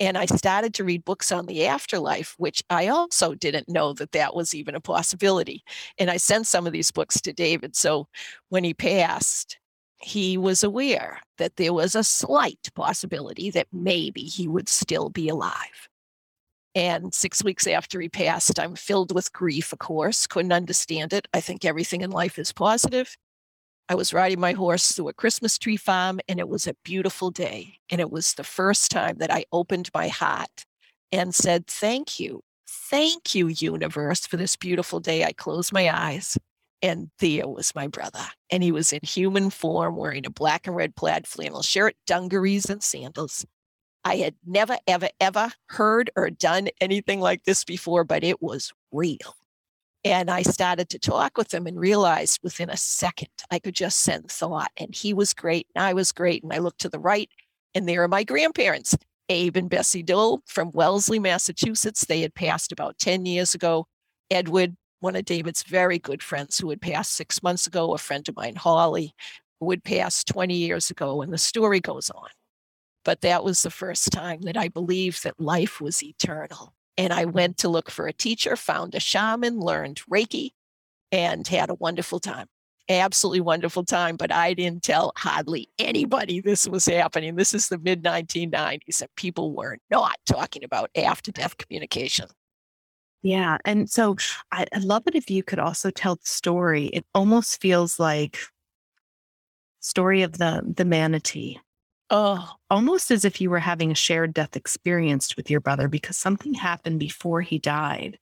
And 0.00 0.16
I 0.16 0.24
started 0.24 0.72
to 0.74 0.84
read 0.84 1.04
books 1.04 1.30
on 1.30 1.46
the 1.46 1.66
afterlife, 1.66 2.34
which 2.38 2.62
I 2.70 2.88
also 2.88 3.34
didn't 3.34 3.68
know 3.68 3.92
that 3.94 4.12
that 4.12 4.34
was 4.34 4.54
even 4.54 4.74
a 4.74 4.80
possibility. 4.80 5.62
And 5.98 6.10
I 6.10 6.16
sent 6.16 6.46
some 6.46 6.66
of 6.66 6.72
these 6.72 6.90
books 6.90 7.20
to 7.22 7.32
David. 7.34 7.76
So 7.76 8.08
when 8.48 8.64
he 8.64 8.72
passed, 8.72 9.58
he 9.98 10.38
was 10.38 10.62
aware 10.62 11.20
that 11.36 11.56
there 11.56 11.74
was 11.74 11.94
a 11.94 12.04
slight 12.04 12.70
possibility 12.74 13.50
that 13.50 13.66
maybe 13.72 14.22
he 14.22 14.48
would 14.48 14.70
still 14.70 15.10
be 15.10 15.28
alive. 15.28 15.89
And 16.74 17.12
six 17.12 17.42
weeks 17.42 17.66
after 17.66 18.00
he 18.00 18.08
passed, 18.08 18.60
I'm 18.60 18.76
filled 18.76 19.12
with 19.12 19.32
grief, 19.32 19.72
of 19.72 19.80
course, 19.80 20.26
couldn't 20.26 20.52
understand 20.52 21.12
it. 21.12 21.26
I 21.34 21.40
think 21.40 21.64
everything 21.64 22.02
in 22.02 22.10
life 22.10 22.38
is 22.38 22.52
positive. 22.52 23.16
I 23.88 23.96
was 23.96 24.14
riding 24.14 24.38
my 24.38 24.52
horse 24.52 24.92
through 24.92 25.08
a 25.08 25.12
Christmas 25.12 25.58
tree 25.58 25.76
farm, 25.76 26.20
and 26.28 26.38
it 26.38 26.48
was 26.48 26.68
a 26.68 26.76
beautiful 26.84 27.32
day. 27.32 27.78
And 27.90 28.00
it 28.00 28.12
was 28.12 28.34
the 28.34 28.44
first 28.44 28.92
time 28.92 29.18
that 29.18 29.32
I 29.32 29.46
opened 29.50 29.90
my 29.92 30.06
heart 30.06 30.64
and 31.10 31.34
said, 31.34 31.66
Thank 31.66 32.20
you. 32.20 32.42
Thank 32.68 33.34
you, 33.34 33.48
universe, 33.48 34.28
for 34.28 34.36
this 34.36 34.54
beautiful 34.54 35.00
day. 35.00 35.24
I 35.24 35.32
closed 35.32 35.72
my 35.72 35.90
eyes, 35.92 36.38
and 36.82 37.10
there 37.18 37.48
was 37.48 37.74
my 37.74 37.88
brother. 37.88 38.24
And 38.50 38.62
he 38.62 38.70
was 38.70 38.92
in 38.92 39.00
human 39.02 39.50
form, 39.50 39.96
wearing 39.96 40.24
a 40.24 40.30
black 40.30 40.68
and 40.68 40.76
red 40.76 40.94
plaid 40.94 41.26
flannel 41.26 41.62
shirt, 41.62 41.96
dungarees, 42.06 42.70
and 42.70 42.84
sandals. 42.84 43.44
I 44.04 44.16
had 44.16 44.34
never, 44.46 44.78
ever, 44.86 45.08
ever 45.20 45.52
heard 45.66 46.10
or 46.16 46.30
done 46.30 46.68
anything 46.80 47.20
like 47.20 47.44
this 47.44 47.64
before, 47.64 48.04
but 48.04 48.24
it 48.24 48.40
was 48.42 48.72
real. 48.92 49.36
And 50.02 50.30
I 50.30 50.42
started 50.42 50.88
to 50.90 50.98
talk 50.98 51.36
with 51.36 51.52
him 51.52 51.66
and 51.66 51.78
realized 51.78 52.40
within 52.42 52.70
a 52.70 52.76
second 52.76 53.28
I 53.50 53.58
could 53.58 53.74
just 53.74 53.98
send 53.98 54.30
thought. 54.30 54.70
And 54.78 54.94
he 54.94 55.12
was 55.12 55.34
great 55.34 55.66
and 55.74 55.84
I 55.84 55.92
was 55.92 56.12
great. 56.12 56.42
And 56.42 56.52
I 56.52 56.58
looked 56.58 56.80
to 56.80 56.88
the 56.88 56.98
right, 56.98 57.28
and 57.74 57.88
there 57.88 58.02
are 58.02 58.08
my 58.08 58.24
grandparents, 58.24 58.96
Abe 59.28 59.56
and 59.56 59.68
Bessie 59.68 60.02
Dole 60.02 60.40
from 60.46 60.70
Wellesley, 60.72 61.18
Massachusetts. 61.18 62.06
They 62.06 62.22
had 62.22 62.34
passed 62.34 62.72
about 62.72 62.98
10 62.98 63.26
years 63.26 63.54
ago. 63.54 63.86
Edward, 64.30 64.76
one 65.00 65.16
of 65.16 65.24
David's 65.24 65.62
very 65.62 65.98
good 65.98 66.22
friends 66.22 66.58
who 66.58 66.70
had 66.70 66.80
passed 66.80 67.12
six 67.12 67.42
months 67.42 67.66
ago, 67.66 67.92
a 67.92 67.98
friend 67.98 68.28
of 68.28 68.36
mine, 68.36 68.56
Holly, 68.56 69.14
who 69.60 69.70
had 69.70 69.84
passed 69.84 70.26
20 70.28 70.54
years 70.54 70.90
ago. 70.90 71.20
And 71.20 71.32
the 71.32 71.38
story 71.38 71.80
goes 71.80 72.10
on. 72.10 72.28
But 73.04 73.22
that 73.22 73.44
was 73.44 73.62
the 73.62 73.70
first 73.70 74.12
time 74.12 74.42
that 74.42 74.56
I 74.56 74.68
believed 74.68 75.24
that 75.24 75.40
life 75.40 75.80
was 75.80 76.02
eternal. 76.02 76.74
And 76.98 77.12
I 77.12 77.24
went 77.24 77.56
to 77.58 77.68
look 77.68 77.90
for 77.90 78.06
a 78.06 78.12
teacher, 78.12 78.56
found 78.56 78.94
a 78.94 79.00
shaman, 79.00 79.58
learned 79.58 80.02
Reiki, 80.10 80.50
and 81.10 81.46
had 81.46 81.70
a 81.70 81.74
wonderful 81.74 82.20
time. 82.20 82.46
Absolutely 82.88 83.40
wonderful 83.40 83.84
time. 83.84 84.16
But 84.16 84.32
I 84.32 84.52
didn't 84.52 84.82
tell 84.82 85.12
hardly 85.16 85.70
anybody 85.78 86.40
this 86.40 86.68
was 86.68 86.84
happening. 86.84 87.36
This 87.36 87.54
is 87.54 87.68
the 87.68 87.78
mid 87.78 88.02
1990s, 88.02 89.00
and 89.00 89.14
people 89.16 89.54
were 89.54 89.78
not 89.90 90.16
talking 90.26 90.64
about 90.64 90.90
after 90.94 91.32
death 91.32 91.56
communication. 91.56 92.26
Yeah. 93.22 93.58
And 93.64 93.88
so 93.88 94.16
I, 94.50 94.66
love 94.80 95.02
it 95.06 95.14
if 95.14 95.30
you 95.30 95.42
could 95.42 95.58
also 95.58 95.90
tell 95.90 96.16
the 96.16 96.22
story. 96.24 96.86
It 96.86 97.04
almost 97.14 97.60
feels 97.60 97.98
like 97.98 98.38
story 99.80 100.22
of 100.22 100.38
the 100.38 100.62
the 100.76 100.84
manatee 100.84 101.58
Oh, 102.12 102.54
almost 102.68 103.12
as 103.12 103.24
if 103.24 103.40
you 103.40 103.50
were 103.50 103.60
having 103.60 103.92
a 103.92 103.94
shared 103.94 104.34
death 104.34 104.56
experience 104.56 105.36
with 105.36 105.48
your 105.48 105.60
brother 105.60 105.86
because 105.86 106.16
something 106.16 106.54
happened 106.54 106.98
before 106.98 107.40
he 107.40 107.58
died. 107.58 108.18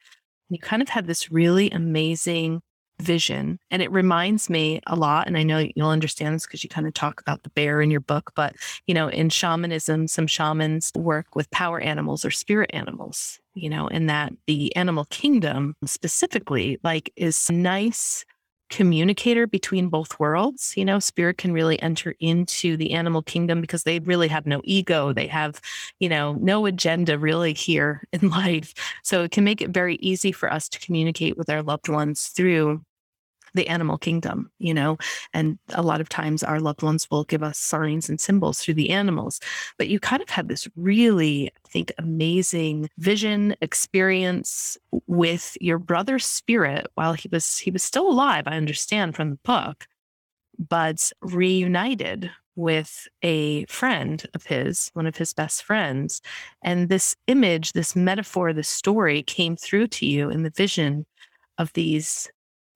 And 0.49 0.57
you 0.57 0.59
kind 0.59 0.83
of 0.83 0.91
had 0.91 1.07
this 1.07 1.33
really 1.33 1.71
amazing 1.71 2.61
vision. 3.01 3.59
And 3.71 3.81
it 3.81 3.91
reminds 3.91 4.51
me 4.51 4.81
a 4.87 4.97
lot, 4.97 5.27
and 5.27 5.39
I 5.39 5.43
know 5.43 5.67
you'll 5.75 5.89
understand 5.89 6.35
this 6.35 6.47
because 6.47 6.65
you 6.65 6.69
kind 6.69 6.87
of 6.87 6.93
talk 6.93 7.21
about 7.21 7.45
the 7.45 7.51
bear 7.51 7.81
in 7.81 7.91
your 7.91 8.01
book, 8.01 8.33
but 8.35 8.57
you 8.87 8.93
know, 8.93 9.09
in 9.09 9.31
shamanism, 9.31 10.09
some 10.09 10.27
shamans 10.27 10.93
work 10.95 11.35
with 11.35 11.51
power 11.51 11.81
animals 11.81 12.25
or 12.25 12.31
spirit 12.31 12.71
animals, 12.75 13.39
you 13.55 13.71
know, 13.71 13.89
and 13.89 14.11
that 14.11 14.33
the 14.47 14.75
animal 14.77 15.07
kingdom 15.07 15.77
specifically 15.85 16.79
like 16.83 17.13
is 17.17 17.51
nice 17.51 18.25
communicator 18.71 19.47
between 19.47 19.89
both 19.89 20.19
worlds. 20.19 20.75
You 20.77 20.85
know, 20.85 20.99
spirit 20.99 21.39
can 21.39 21.53
really 21.53 21.81
enter 21.83 22.15
into 22.21 22.77
the 22.77 22.93
animal 22.93 23.23
kingdom 23.23 23.61
because 23.61 23.85
they 23.85 23.99
really 24.01 24.29
have 24.29 24.47
no 24.47 24.61
ego. 24.65 25.13
They 25.13 25.27
have, 25.27 25.61
you 25.99 26.09
know, 26.09 26.35
no 26.35 26.67
agenda 26.67 27.19
really 27.19 27.55
here 27.55 28.05
in 28.13 28.31
life. 28.31 28.75
So 29.03 29.23
it 29.23 29.31
can 29.31 29.45
make 29.45 29.61
it 29.61 29.71
very 29.71 29.97
easy 29.97 30.33
for 30.33 30.53
us 30.53 30.69
to 30.71 30.81
communicate 30.81 31.37
with 31.37 31.51
our 31.51 31.63
loved 31.63 31.89
ones 31.89 32.29
through 32.29 32.83
the 33.55 33.69
animal 33.69 33.99
kingdom, 33.99 34.51
you 34.59 34.75
know, 34.75 34.99
and 35.33 35.59
a 35.71 35.83
lot 35.83 36.01
of 36.01 36.09
times 36.09 36.43
our 36.43 36.61
loved 36.61 36.83
ones 36.83 37.09
will 37.11 37.25
give 37.25 37.43
us 37.43 37.59
signs 37.59 38.09
and 38.09 38.21
symbols 38.21 38.61
through 38.61 38.75
the 38.75 38.91
animals. 38.91 39.41
But 39.77 39.89
you 39.89 40.01
kind 40.01 40.23
of 40.23 40.31
had 40.31 40.49
this 40.49 40.69
really, 40.77 41.49
I 41.49 41.69
think, 41.69 41.93
amazing 41.99 42.91
vision 42.99 43.57
experience 43.61 44.77
with 45.07 45.57
your 45.61 45.79
brother's 45.79 46.27
spirit 46.27 46.87
while 46.95 47.13
he 47.13 47.29
was 47.31 47.59
he 47.59 47.71
was 47.71 47.83
still 47.83 48.09
alive, 48.09 48.45
I 48.47 48.57
understand 48.57 49.17
from 49.17 49.31
the 49.31 49.39
book, 49.45 49.87
but 50.59 51.13
reunited 51.21 52.31
with 52.59 53.07
a 53.23 53.65
friend 53.67 54.27
of 54.35 54.45
his, 54.47 54.91
one 54.93 55.07
of 55.07 55.17
his 55.17 55.33
best 55.33 55.63
friends. 55.63 56.21
And 56.61 56.89
this 56.89 57.15
image, 57.29 57.73
this 57.73 57.95
metaphor, 57.95 58.53
this 58.53 58.69
story 58.69 59.23
came 59.23 59.57
through 59.57 59.87
to 59.87 60.07
you 60.07 60.29
in 60.29 60.43
the 60.43 60.51
vision 60.51 61.07
of 61.57 61.73
these 61.75 62.29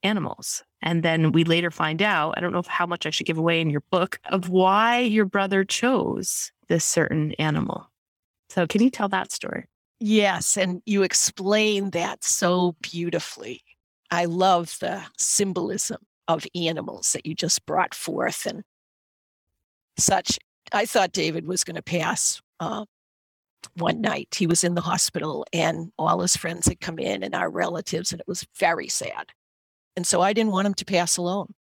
animals. 0.02 0.62
And 0.82 1.02
then 1.02 1.32
we 1.32 1.44
later 1.44 1.71
find 1.71 2.02
out, 2.02 2.35
I 2.37 2.40
don't 2.40 2.52
know 2.52 2.62
how 2.66 2.87
much 2.87 3.06
I 3.06 3.11
should 3.11 3.26
give 3.26 3.38
away 3.38 3.61
in 3.61 3.71
your 3.71 3.82
book, 3.90 4.18
of 4.26 4.49
why 4.49 4.99
your 5.00 5.25
brother 5.25 5.64
chose 5.64 6.50
this 6.68 6.85
certain 6.85 7.32
animal. 7.32 7.90
So, 8.50 8.66
can 8.66 8.82
you 8.82 8.90
tell 8.90 9.09
that 9.09 9.32
story? 9.32 9.66
Yes. 10.00 10.56
And 10.56 10.82
you 10.85 11.04
explain 11.04 11.90
that 11.90 12.25
so 12.25 12.75
beautifully. 12.82 13.62
I 14.11 14.25
love 14.25 14.76
the 14.80 15.02
symbolism 15.16 15.99
of 16.28 16.44
animals 16.54 17.12
that 17.12 17.25
you 17.25 17.35
just 17.35 17.64
brought 17.66 17.94
forth 17.94 18.47
and 18.47 18.64
such. 19.97 20.38
I 20.73 20.87
thought 20.87 21.12
David 21.12 21.47
was 21.47 21.64
going 21.64 21.76
to 21.76 21.82
pass 21.82 22.42
uh, 22.61 22.85
one 23.75 24.00
night. 24.00 24.35
He 24.37 24.47
was 24.47 24.64
in 24.64 24.75
the 24.75 24.80
hospital 24.80 25.47
and 25.52 25.92
all 25.99 26.21
his 26.21 26.37
friends 26.37 26.66
had 26.66 26.80
come 26.80 26.99
in 26.99 27.23
and 27.23 27.35
our 27.35 27.50
relatives, 27.50 28.12
and 28.12 28.21
it 28.21 28.28
was 28.28 28.47
very 28.59 28.88
sad. 28.88 29.32
And 29.97 30.07
so 30.07 30.21
I 30.21 30.33
didn't 30.33 30.53
want 30.53 30.67
him 30.67 30.75
to 30.75 30.85
pass 30.85 31.17
alone. 31.17 31.55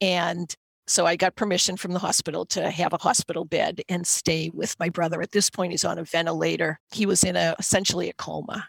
And 0.00 0.54
so 0.86 1.06
I 1.06 1.16
got 1.16 1.36
permission 1.36 1.76
from 1.76 1.92
the 1.92 1.98
hospital 1.98 2.44
to 2.46 2.70
have 2.70 2.92
a 2.92 2.98
hospital 2.98 3.44
bed 3.44 3.82
and 3.88 4.06
stay 4.06 4.50
with 4.52 4.78
my 4.80 4.88
brother. 4.88 5.22
At 5.22 5.32
this 5.32 5.48
point, 5.48 5.72
he's 5.72 5.84
on 5.84 5.98
a 5.98 6.04
ventilator. 6.04 6.80
He 6.92 7.06
was 7.06 7.24
in 7.24 7.36
a 7.36 7.54
essentially 7.58 8.08
a 8.08 8.14
coma. 8.14 8.68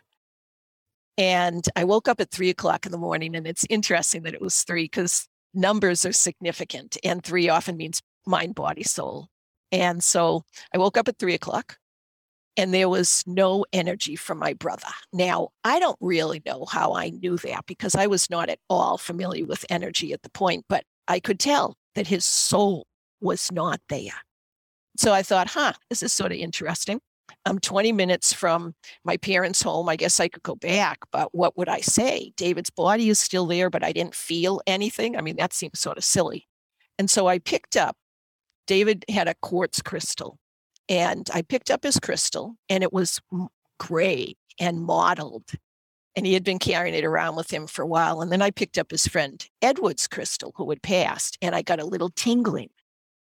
And 1.17 1.63
I 1.75 1.83
woke 1.83 2.07
up 2.07 2.19
at 2.19 2.31
three 2.31 2.49
o'clock 2.49 2.85
in 2.85 2.91
the 2.91 2.97
morning, 2.97 3.35
and 3.35 3.45
it's 3.45 3.65
interesting 3.69 4.23
that 4.23 4.33
it 4.33 4.41
was 4.41 4.63
three 4.63 4.85
because 4.85 5.27
numbers 5.53 6.05
are 6.05 6.13
significant, 6.13 6.97
and 7.03 7.23
three 7.23 7.49
often 7.49 7.77
means 7.77 8.01
mind, 8.25 8.55
body, 8.55 8.83
soul. 8.83 9.27
And 9.71 10.03
so 10.03 10.43
I 10.73 10.77
woke 10.77 10.97
up 10.97 11.07
at 11.07 11.19
three 11.19 11.35
o'clock 11.35 11.77
and 12.57 12.73
there 12.73 12.89
was 12.89 13.23
no 13.25 13.65
energy 13.73 14.15
from 14.15 14.37
my 14.37 14.53
brother. 14.53 14.87
Now, 15.11 15.49
I 15.63 15.79
don't 15.79 15.97
really 15.99 16.41
know 16.45 16.65
how 16.65 16.93
I 16.93 17.09
knew 17.09 17.37
that 17.37 17.65
because 17.65 17.95
I 17.95 18.07
was 18.07 18.29
not 18.29 18.49
at 18.49 18.59
all 18.69 18.97
familiar 18.97 19.45
with 19.45 19.65
energy 19.69 20.13
at 20.13 20.21
the 20.21 20.29
point, 20.29 20.65
but 20.69 20.83
I 21.07 21.19
could 21.19 21.39
tell 21.39 21.75
that 21.95 22.07
his 22.07 22.25
soul 22.25 22.85
was 23.21 23.51
not 23.51 23.81
there. 23.89 24.21
So 24.97 25.13
I 25.13 25.23
thought, 25.23 25.49
huh, 25.49 25.73
this 25.89 26.03
is 26.03 26.13
sort 26.13 26.31
of 26.31 26.37
interesting. 26.37 26.99
I'm 27.45 27.59
20 27.59 27.91
minutes 27.91 28.31
from 28.31 28.75
my 29.03 29.17
parents' 29.17 29.61
home. 29.61 29.89
I 29.89 29.95
guess 29.95 30.19
I 30.19 30.27
could 30.27 30.43
go 30.43 30.55
back, 30.55 30.99
but 31.11 31.29
what 31.33 31.57
would 31.57 31.69
I 31.69 31.81
say? 31.81 32.33
David's 32.37 32.69
body 32.69 33.09
is 33.09 33.19
still 33.19 33.47
there, 33.47 33.69
but 33.69 33.83
I 33.83 33.91
didn't 33.91 34.15
feel 34.15 34.61
anything. 34.67 35.17
I 35.17 35.21
mean, 35.21 35.37
that 35.37 35.53
seems 35.53 35.79
sort 35.79 35.97
of 35.97 36.03
silly. 36.03 36.47
And 36.99 37.09
so 37.09 37.27
I 37.27 37.39
picked 37.39 37.75
up, 37.75 37.95
David 38.67 39.03
had 39.09 39.27
a 39.27 39.35
quartz 39.41 39.81
crystal 39.81 40.37
and 40.89 41.29
I 41.33 41.41
picked 41.41 41.71
up 41.71 41.83
his 41.83 41.99
crystal 41.99 42.55
and 42.69 42.83
it 42.83 42.93
was 42.93 43.21
gray 43.79 44.35
and 44.59 44.81
mottled. 44.83 45.51
And 46.15 46.25
he 46.27 46.33
had 46.33 46.43
been 46.43 46.59
carrying 46.59 46.93
it 46.93 47.05
around 47.05 47.35
with 47.35 47.51
him 47.51 47.65
for 47.65 47.81
a 47.81 47.87
while. 47.87 48.21
And 48.21 48.31
then 48.31 48.41
I 48.41 48.51
picked 48.51 48.77
up 48.77 48.91
his 48.91 49.07
friend 49.07 49.43
Edward's 49.61 50.07
crystal, 50.07 50.53
who 50.55 50.69
had 50.69 50.83
passed, 50.83 51.39
and 51.41 51.55
I 51.55 51.63
got 51.63 51.79
a 51.79 51.85
little 51.85 52.09
tingling. 52.09 52.69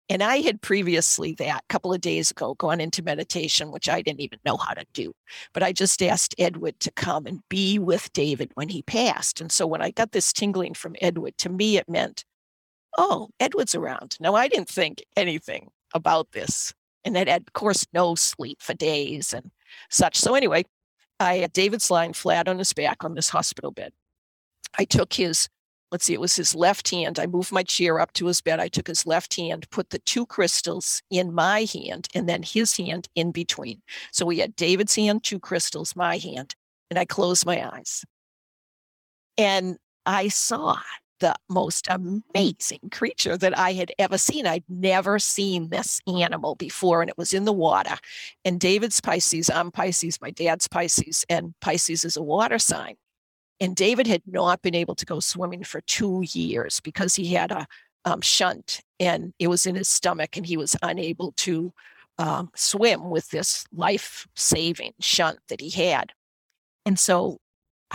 And 0.10 0.22
I 0.22 0.42
had 0.42 0.62
previously, 0.62 1.34
that 1.36 1.64
couple 1.70 1.94
of 1.94 2.02
days 2.02 2.30
ago, 2.30 2.56
gone 2.56 2.82
into 2.82 3.02
meditation, 3.02 3.72
which 3.72 3.88
I 3.88 4.02
didn't 4.02 4.20
even 4.20 4.40
know 4.46 4.58
how 4.58 4.74
to 4.74 4.86
do. 4.92 5.14
But 5.54 5.64
I 5.64 5.72
just 5.72 6.04
asked 6.04 6.36
Edward 6.38 6.78
to 6.82 6.92
come 6.92 7.26
and 7.26 7.40
be 7.48 7.80
with 7.80 8.12
David 8.12 8.52
when 8.56 8.68
he 8.68 8.82
passed. 8.82 9.40
And 9.40 9.50
so 9.50 9.66
when 9.66 9.82
I 9.82 9.92
got 9.92 10.12
this 10.12 10.34
tingling 10.34 10.74
from 10.74 10.98
Edward, 11.02 11.38
to 11.38 11.50
me, 11.50 11.78
it 11.78 11.88
meant, 11.88 12.26
oh, 12.98 13.30
Edward's 13.40 13.76
around. 13.76 14.18
Now, 14.20 14.36
I 14.36 14.50
didn't 14.50 14.68
think 14.68 15.06
anything 15.16 15.70
about 15.94 16.34
this 16.34 16.74
and 17.06 17.16
had, 17.16 17.28
had, 17.28 17.42
of 17.42 17.54
course, 17.54 17.86
no 17.94 18.16
sleep 18.16 18.62
for 18.62 18.74
days 18.74 19.34
and 19.34 19.52
such. 19.90 20.18
So 20.18 20.36
anyway, 20.36 20.66
I 21.20 21.36
had 21.38 21.54
David's 21.54 21.92
lying 21.92 22.14
flat 22.14 22.48
on 22.48 22.58
his 22.58 22.74
back 22.74 23.04
on 23.04 23.16
this 23.16 23.30
hospital 23.30 23.72
bed. 23.72 23.94
I 24.78 24.86
took 24.86 25.14
his, 25.14 25.48
let's 25.92 26.06
see, 26.06 26.14
it 26.14 26.22
was 26.22 26.36
his 26.36 26.56
left 26.56 26.90
hand. 26.90 27.20
I 27.20 27.28
moved 27.28 27.52
my 27.52 27.64
chair 27.64 28.00
up 28.00 28.14
to 28.14 28.26
his 28.26 28.42
bed. 28.42 28.60
I 28.60 28.68
took 28.68 28.88
his 28.88 29.06
left 29.06 29.36
hand, 29.36 29.70
put 29.70 29.90
the 29.92 30.00
two 30.00 30.26
crystals 30.26 31.02
in 31.10 31.34
my 31.34 31.68
hand, 31.72 32.08
and 32.16 32.28
then 32.28 32.44
his 32.44 32.76
hand 32.78 33.08
in 33.16 33.32
between. 33.32 33.82
So 34.12 34.26
we 34.26 34.40
had 34.40 34.56
David's 34.56 34.96
hand, 34.96 35.24
two 35.24 35.40
crystals, 35.40 35.96
my 35.96 36.18
hand, 36.18 36.56
and 36.90 36.98
I 36.98 37.06
closed 37.06 37.46
my 37.46 37.68
eyes. 37.76 38.04
And 39.38 39.78
I 40.06 40.28
saw 40.28 40.78
the 41.24 41.34
most 41.48 41.88
amazing 41.90 42.90
creature 42.92 43.38
that 43.38 43.58
I 43.58 43.72
had 43.72 43.94
ever 43.98 44.18
seen. 44.18 44.46
I'd 44.46 44.66
never 44.68 45.20
seen 45.20 45.70
this 45.70 46.02
animal 46.06 46.56
before, 46.56 47.02
and 47.02 47.10
it 47.10 47.18
was 47.18 47.34
in 47.34 47.46
the 47.46 47.54
water. 47.54 47.96
And 48.44 48.60
David's 48.60 49.00
Pisces, 49.00 49.50
I'm 49.50 49.72
Pisces, 49.72 50.20
my 50.20 50.32
dad's 50.32 50.68
Pisces, 50.68 51.24
and 51.30 51.54
Pisces 51.62 52.04
is 52.04 52.18
a 52.18 52.22
water 52.22 52.60
sign. 52.60 52.96
And 53.62 53.74
David 53.74 54.06
had 54.06 54.22
not 54.28 54.62
been 54.62 54.76
able 54.76 54.96
to 54.96 55.06
go 55.06 55.22
swimming 55.22 55.64
for 55.64 55.80
two 55.80 56.26
years 56.34 56.82
because 56.82 57.16
he 57.16 57.34
had 57.34 57.54
a 57.54 57.68
um, 58.04 58.20
shunt 58.20 58.82
and 59.00 59.34
it 59.40 59.48
was 59.48 59.66
in 59.66 59.76
his 59.76 59.88
stomach, 59.88 60.36
and 60.36 60.46
he 60.46 60.58
was 60.58 60.76
unable 60.82 61.32
to 61.38 61.72
um, 62.18 62.52
swim 62.54 63.10
with 63.10 63.30
this 63.30 63.66
life 63.72 64.28
saving 64.36 64.92
shunt 65.00 65.40
that 65.48 65.62
he 65.62 65.70
had. 65.70 66.12
And 66.86 67.00
so 67.00 67.38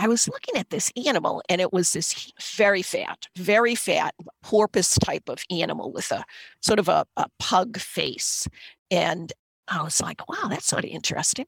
I 0.01 0.07
was 0.07 0.29
looking 0.29 0.55
at 0.55 0.69
this 0.69 0.91
animal 1.05 1.43
and 1.49 1.59
it 1.59 1.73
was 1.73 1.91
this 1.91 2.31
very 2.41 2.81
fat, 2.81 3.27
very 3.35 3.75
fat 3.75 4.15
porpoise 4.41 4.97
type 4.97 5.27
of 5.27 5.43
animal 5.51 5.91
with 5.91 6.09
a 6.11 6.23
sort 6.61 6.79
of 6.79 6.87
a, 6.87 7.05
a 7.17 7.27
pug 7.37 7.77
face. 7.77 8.47
And 8.89 9.33
I 9.67 9.83
was 9.83 10.01
like, 10.01 10.27
wow, 10.29 10.47
that's 10.47 10.65
sort 10.65 10.85
of 10.85 10.89
interesting. 10.89 11.47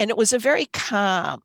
And 0.00 0.08
it 0.08 0.16
was 0.16 0.32
a 0.32 0.38
very 0.38 0.64
calm 0.72 1.42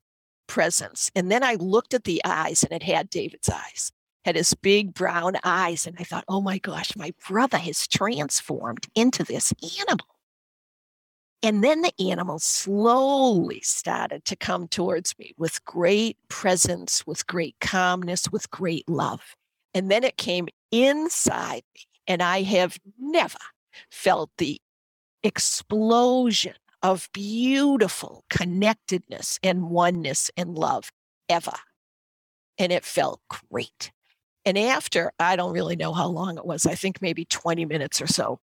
presence. 0.48 1.12
And 1.14 1.30
then 1.30 1.44
I 1.44 1.56
looked 1.56 1.94
at 1.94 2.06
the 2.06 2.22
eyes 2.24 2.64
and 2.64 2.72
it 2.72 2.84
had 2.84 3.10
David's 3.10 3.50
eyes, 3.50 3.92
had 4.24 4.38
his 4.38 4.54
big 4.54 4.94
brown 4.94 5.34
eyes. 5.44 5.86
And 5.86 5.98
I 6.00 6.06
thought, 6.06 6.24
oh 6.30 6.40
my 6.40 6.58
gosh, 6.58 6.96
my 6.96 7.12
brother 7.28 7.58
has 7.58 7.86
transformed 7.86 8.88
into 8.96 9.26
this 9.26 9.54
animal. 9.82 10.08
And 11.42 11.64
then 11.64 11.82
the 11.82 11.94
animal 12.12 12.40
slowly 12.40 13.62
started 13.62 14.26
to 14.26 14.36
come 14.36 14.68
towards 14.68 15.18
me 15.18 15.34
with 15.38 15.64
great 15.64 16.18
presence, 16.28 17.08
with 17.08 17.26
great 17.28 17.56
calmness, 17.62 18.30
with 18.30 18.52
great 18.52 18.88
love. 18.90 19.36
And 19.74 19.90
then 19.90 20.04
it 20.04 20.18
came 20.18 20.50
inside 20.72 21.64
me, 21.74 21.82
and 22.08 22.22
I 22.22 22.42
have 22.42 22.78
never 23.00 23.40
felt 23.90 24.32
the 24.38 24.60
explosion 25.24 26.56
of 26.82 27.10
beautiful 27.14 28.26
connectedness 28.30 29.40
and 29.42 29.70
oneness 29.70 30.32
and 30.36 30.58
love 30.58 30.92
ever. 31.30 31.56
And 32.58 32.72
it 32.72 32.84
felt 32.84 33.22
great. 33.50 33.92
And 34.44 34.58
after, 34.58 35.12
I 35.20 35.36
don't 35.36 35.54
really 35.54 35.76
know 35.76 35.94
how 35.94 36.08
long 36.08 36.38
it 36.38 36.46
was, 36.46 36.66
I 36.66 36.76
think 36.76 37.02
maybe 37.02 37.24
20 37.26 37.66
minutes 37.66 38.02
or 38.02 38.08
so, 38.08 38.40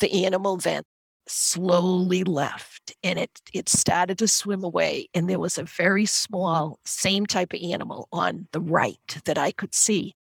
the 0.00 0.24
animal 0.24 0.56
then 0.56 0.82
slowly 1.30 2.24
left 2.24 2.94
and 3.02 3.18
it 3.18 3.30
it 3.54 3.68
started 3.68 4.18
to 4.18 4.26
swim 4.26 4.64
away 4.64 5.08
and 5.14 5.28
there 5.28 5.38
was 5.38 5.58
a 5.58 5.64
very 5.64 6.04
small 6.04 6.78
same 6.84 7.24
type 7.24 7.52
of 7.52 7.60
animal 7.62 8.08
on 8.12 8.48
the 8.52 8.60
right 8.60 9.20
that 9.24 9.38
I 9.38 9.52
could 9.52 9.74
see 9.74 10.14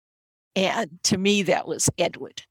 and 0.55 0.91
to 1.05 1.17
me 1.17 1.43
that 1.43 1.67
was 1.67 1.89
Edward 1.99 2.43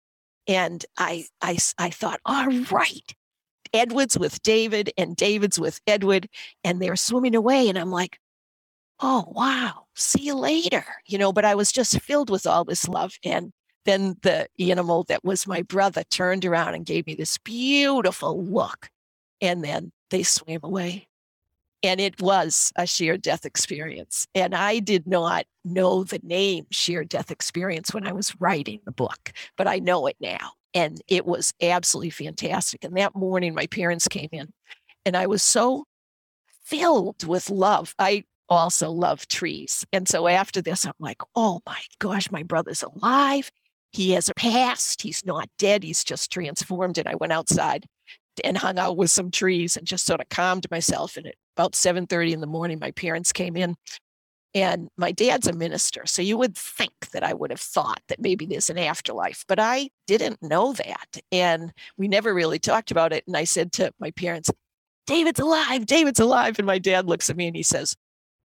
and 0.48 0.84
I 0.98 1.26
I 1.42 1.58
I 1.78 1.90
thought 1.92 2.20
all 2.26 2.48
right 2.72 3.16
Edward's 3.74 4.18
with 4.18 4.42
David 4.42 4.92
and 4.98 5.16
David's 5.16 5.60
with 5.60 5.80
Edward 5.86 6.28
and 6.64 6.82
they're 6.82 6.96
swimming 6.96 7.36
away 7.36 7.70
and 7.70 7.78
I'm 7.78 7.92
like 7.92 8.20
oh 9.02 9.26
wow 9.28 9.86
see 9.96 10.24
you 10.24 10.36
later 10.36 10.86
you 11.06 11.18
know 11.18 11.32
but 11.32 11.46
I 11.46 11.54
was 11.54 11.72
just 11.72 12.02
filled 12.02 12.30
with 12.32 12.48
all 12.48 12.66
this 12.66 12.88
love 12.88 13.14
and 13.24 13.52
then 13.88 14.18
the 14.22 14.48
animal 14.60 15.06
that 15.06 15.24
was 15.24 15.48
my 15.48 15.62
brother 15.62 16.04
turned 16.04 16.46
around 16.46 16.76
and 16.76 16.86
gave 16.86 17.08
me 17.08 17.16
this 17.16 17.38
beautiful 17.38 18.44
look. 18.44 18.90
And 19.42 19.64
then 19.64 19.92
they 20.10 20.24
swam 20.24 20.60
away. 20.62 21.08
And 21.84 22.02
it 22.02 22.20
was 22.20 22.74
a 22.76 22.88
shared 22.88 23.22
death 23.22 23.46
experience. 23.46 24.28
And 24.34 24.54
I 24.56 24.80
did 24.80 25.08
not 25.08 25.46
know 25.64 26.04
the 26.04 26.20
name 26.24 26.66
shared 26.72 27.08
death 27.08 27.32
experience 27.32 27.94
when 27.94 28.06
I 28.06 28.12
was 28.12 28.36
writing 28.40 28.80
the 28.84 28.92
book, 28.92 29.32
but 29.58 29.68
I 29.68 29.80
know 29.80 30.08
it 30.08 30.18
now. 30.20 30.54
And 30.74 31.00
it 31.08 31.26
was 31.26 31.54
absolutely 31.62 32.10
fantastic. 32.10 32.84
And 32.84 32.98
that 32.98 33.16
morning, 33.16 33.54
my 33.54 33.68
parents 33.68 34.08
came 34.08 34.30
in, 34.32 34.52
and 35.06 35.16
I 35.16 35.28
was 35.28 35.44
so 35.44 35.86
filled 36.64 37.26
with 37.26 37.50
love. 37.50 37.96
I 38.00 38.26
also 38.50 38.92
love 38.92 39.28
trees. 39.28 39.86
And 39.94 40.08
so 40.08 40.28
after 40.28 40.62
this, 40.62 40.86
I'm 40.86 40.94
like, 41.00 41.22
oh 41.36 41.62
my 41.66 41.80
gosh, 42.00 42.32
my 42.32 42.44
brother's 42.44 42.84
alive. 42.84 43.52
He 43.92 44.12
has 44.12 44.30
a 44.30 44.34
past. 44.34 45.02
He's 45.02 45.26
not 45.26 45.50
dead. 45.58 45.84
He's 45.84 46.04
just 46.04 46.32
transformed. 46.32 46.98
And 46.98 47.08
I 47.08 47.16
went 47.16 47.34
outside 47.34 47.86
and 48.44 48.58
hung 48.58 48.78
out 48.78 48.98
with 48.98 49.10
some 49.10 49.32
trees 49.32 49.78
and 49.78 49.88
just 49.88 50.06
sort 50.06 50.22
of 50.22 50.30
calmed 50.30 50.70
myself. 50.70 51.18
And 51.18 51.28
at 51.28 51.36
about 51.56 51.74
7:30 51.76 52.34
in 52.34 52.42
the 52.42 52.48
morning, 52.48 52.80
my 52.80 52.92
parents 52.92 53.32
came 53.32 53.56
in. 53.56 53.76
And 54.54 54.90
my 54.98 55.12
dad's 55.12 55.46
a 55.46 55.54
minister. 55.54 56.06
So 56.06 56.22
you 56.22 56.36
would 56.38 56.58
think 56.58 57.12
that 57.12 57.22
I 57.22 57.34
would 57.34 57.52
have 57.52 57.60
thought 57.60 58.02
that 58.08 58.20
maybe 58.20 58.46
there's 58.46 58.72
an 58.72 58.80
afterlife, 58.80 59.44
but 59.48 59.60
I 59.60 59.90
didn't 60.08 60.42
know 60.42 60.74
that. 60.74 61.18
And 61.32 61.72
we 61.96 62.08
never 62.08 62.34
really 62.34 62.58
talked 62.58 62.90
about 62.90 63.14
it. 63.14 63.24
And 63.28 63.38
I 63.38 63.44
said 63.44 63.72
to 63.74 63.92
my 64.00 64.10
parents, 64.12 64.50
David's 65.06 65.40
alive, 65.40 65.86
David's 65.86 66.20
alive. 66.20 66.58
And 66.58 66.66
my 66.66 66.80
dad 66.80 67.08
looks 67.08 67.30
at 67.30 67.38
me 67.38 67.48
and 67.48 67.56
he 67.56 67.62
says, 67.62 67.96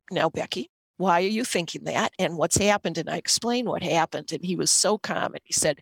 Now, 0.09 0.29
Becky, 0.29 0.70
why 1.01 1.21
are 1.21 1.27
you 1.27 1.43
thinking 1.43 1.83
that? 1.85 2.13
And 2.17 2.37
what's 2.37 2.57
happened? 2.57 2.97
And 2.97 3.09
I 3.09 3.17
explained 3.17 3.67
what 3.67 3.83
happened. 3.83 4.31
And 4.31 4.43
he 4.43 4.55
was 4.55 4.71
so 4.71 4.97
calm. 4.97 5.33
And 5.33 5.41
he 5.43 5.53
said, 5.53 5.81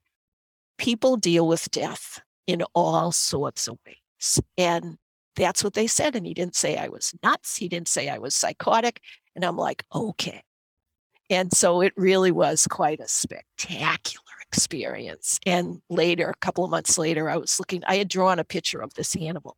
People 0.77 1.17
deal 1.17 1.47
with 1.47 1.69
death 1.71 2.21
in 2.47 2.63
all 2.73 3.11
sorts 3.11 3.67
of 3.67 3.77
ways. 3.85 4.39
And 4.57 4.97
that's 5.35 5.63
what 5.63 5.73
they 5.73 5.87
said. 5.87 6.15
And 6.15 6.25
he 6.25 6.33
didn't 6.33 6.55
say 6.55 6.77
I 6.77 6.87
was 6.87 7.13
nuts. 7.21 7.57
He 7.57 7.67
didn't 7.67 7.87
say 7.87 8.09
I 8.09 8.17
was 8.17 8.33
psychotic. 8.33 9.01
And 9.35 9.43
I'm 9.45 9.57
like, 9.57 9.83
okay. 9.93 10.41
And 11.29 11.53
so 11.53 11.81
it 11.81 11.93
really 11.95 12.31
was 12.31 12.67
quite 12.69 12.99
a 12.99 13.07
spectacular 13.07 14.23
experience. 14.51 15.39
And 15.45 15.81
later, 15.89 16.29
a 16.29 16.35
couple 16.35 16.63
of 16.63 16.71
months 16.71 16.97
later, 16.97 17.29
I 17.29 17.37
was 17.37 17.59
looking, 17.59 17.83
I 17.85 17.97
had 17.97 18.07
drawn 18.07 18.39
a 18.39 18.43
picture 18.43 18.81
of 18.81 18.93
this 18.95 19.15
animal. 19.15 19.55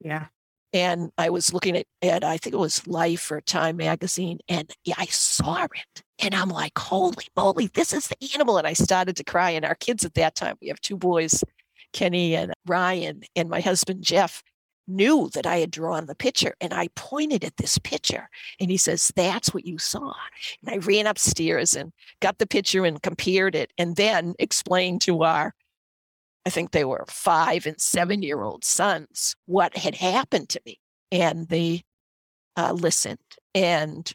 Yeah. 0.00 0.26
And 0.72 1.10
I 1.18 1.30
was 1.30 1.52
looking 1.52 1.76
at, 1.76 1.86
at 2.02 2.22
I 2.22 2.36
think 2.36 2.54
it 2.54 2.58
was 2.58 2.86
Life 2.86 3.30
or 3.30 3.40
Time 3.40 3.76
magazine, 3.76 4.38
and 4.48 4.72
I 4.96 5.06
saw 5.06 5.64
it. 5.64 6.02
And 6.22 6.34
I'm 6.34 6.48
like, 6.48 6.78
holy 6.78 7.26
moly, 7.36 7.68
this 7.68 7.92
is 7.92 8.08
the 8.08 8.16
animal. 8.34 8.58
And 8.58 8.66
I 8.66 8.74
started 8.74 9.16
to 9.16 9.24
cry. 9.24 9.50
And 9.50 9.64
our 9.64 9.74
kids 9.74 10.04
at 10.04 10.14
that 10.14 10.34
time, 10.34 10.56
we 10.60 10.68
have 10.68 10.80
two 10.80 10.96
boys, 10.96 11.42
Kenny 11.92 12.36
and 12.36 12.52
Ryan, 12.66 13.22
and 13.34 13.48
my 13.48 13.60
husband, 13.60 14.04
Jeff, 14.04 14.42
knew 14.86 15.30
that 15.34 15.46
I 15.46 15.58
had 15.58 15.70
drawn 15.70 16.06
the 16.06 16.14
picture. 16.14 16.54
And 16.60 16.74
I 16.74 16.88
pointed 16.94 17.44
at 17.44 17.56
this 17.56 17.78
picture. 17.78 18.28
And 18.60 18.70
he 18.70 18.76
says, 18.76 19.12
That's 19.16 19.54
what 19.54 19.64
you 19.64 19.78
saw. 19.78 20.12
And 20.62 20.74
I 20.74 20.76
ran 20.78 21.06
upstairs 21.06 21.74
and 21.74 21.92
got 22.20 22.38
the 22.38 22.46
picture 22.46 22.84
and 22.84 23.02
compared 23.02 23.54
it, 23.54 23.72
and 23.78 23.96
then 23.96 24.34
explained 24.38 25.00
to 25.02 25.22
our 25.22 25.54
I 26.46 26.50
think 26.50 26.70
they 26.70 26.84
were 26.84 27.04
five 27.08 27.66
and 27.66 27.80
seven 27.80 28.22
year 28.22 28.42
old 28.42 28.64
sons, 28.64 29.36
what 29.46 29.76
had 29.76 29.96
happened 29.96 30.48
to 30.50 30.60
me. 30.64 30.78
And 31.12 31.48
they 31.48 31.82
uh, 32.56 32.72
listened 32.72 33.18
and 33.54 34.10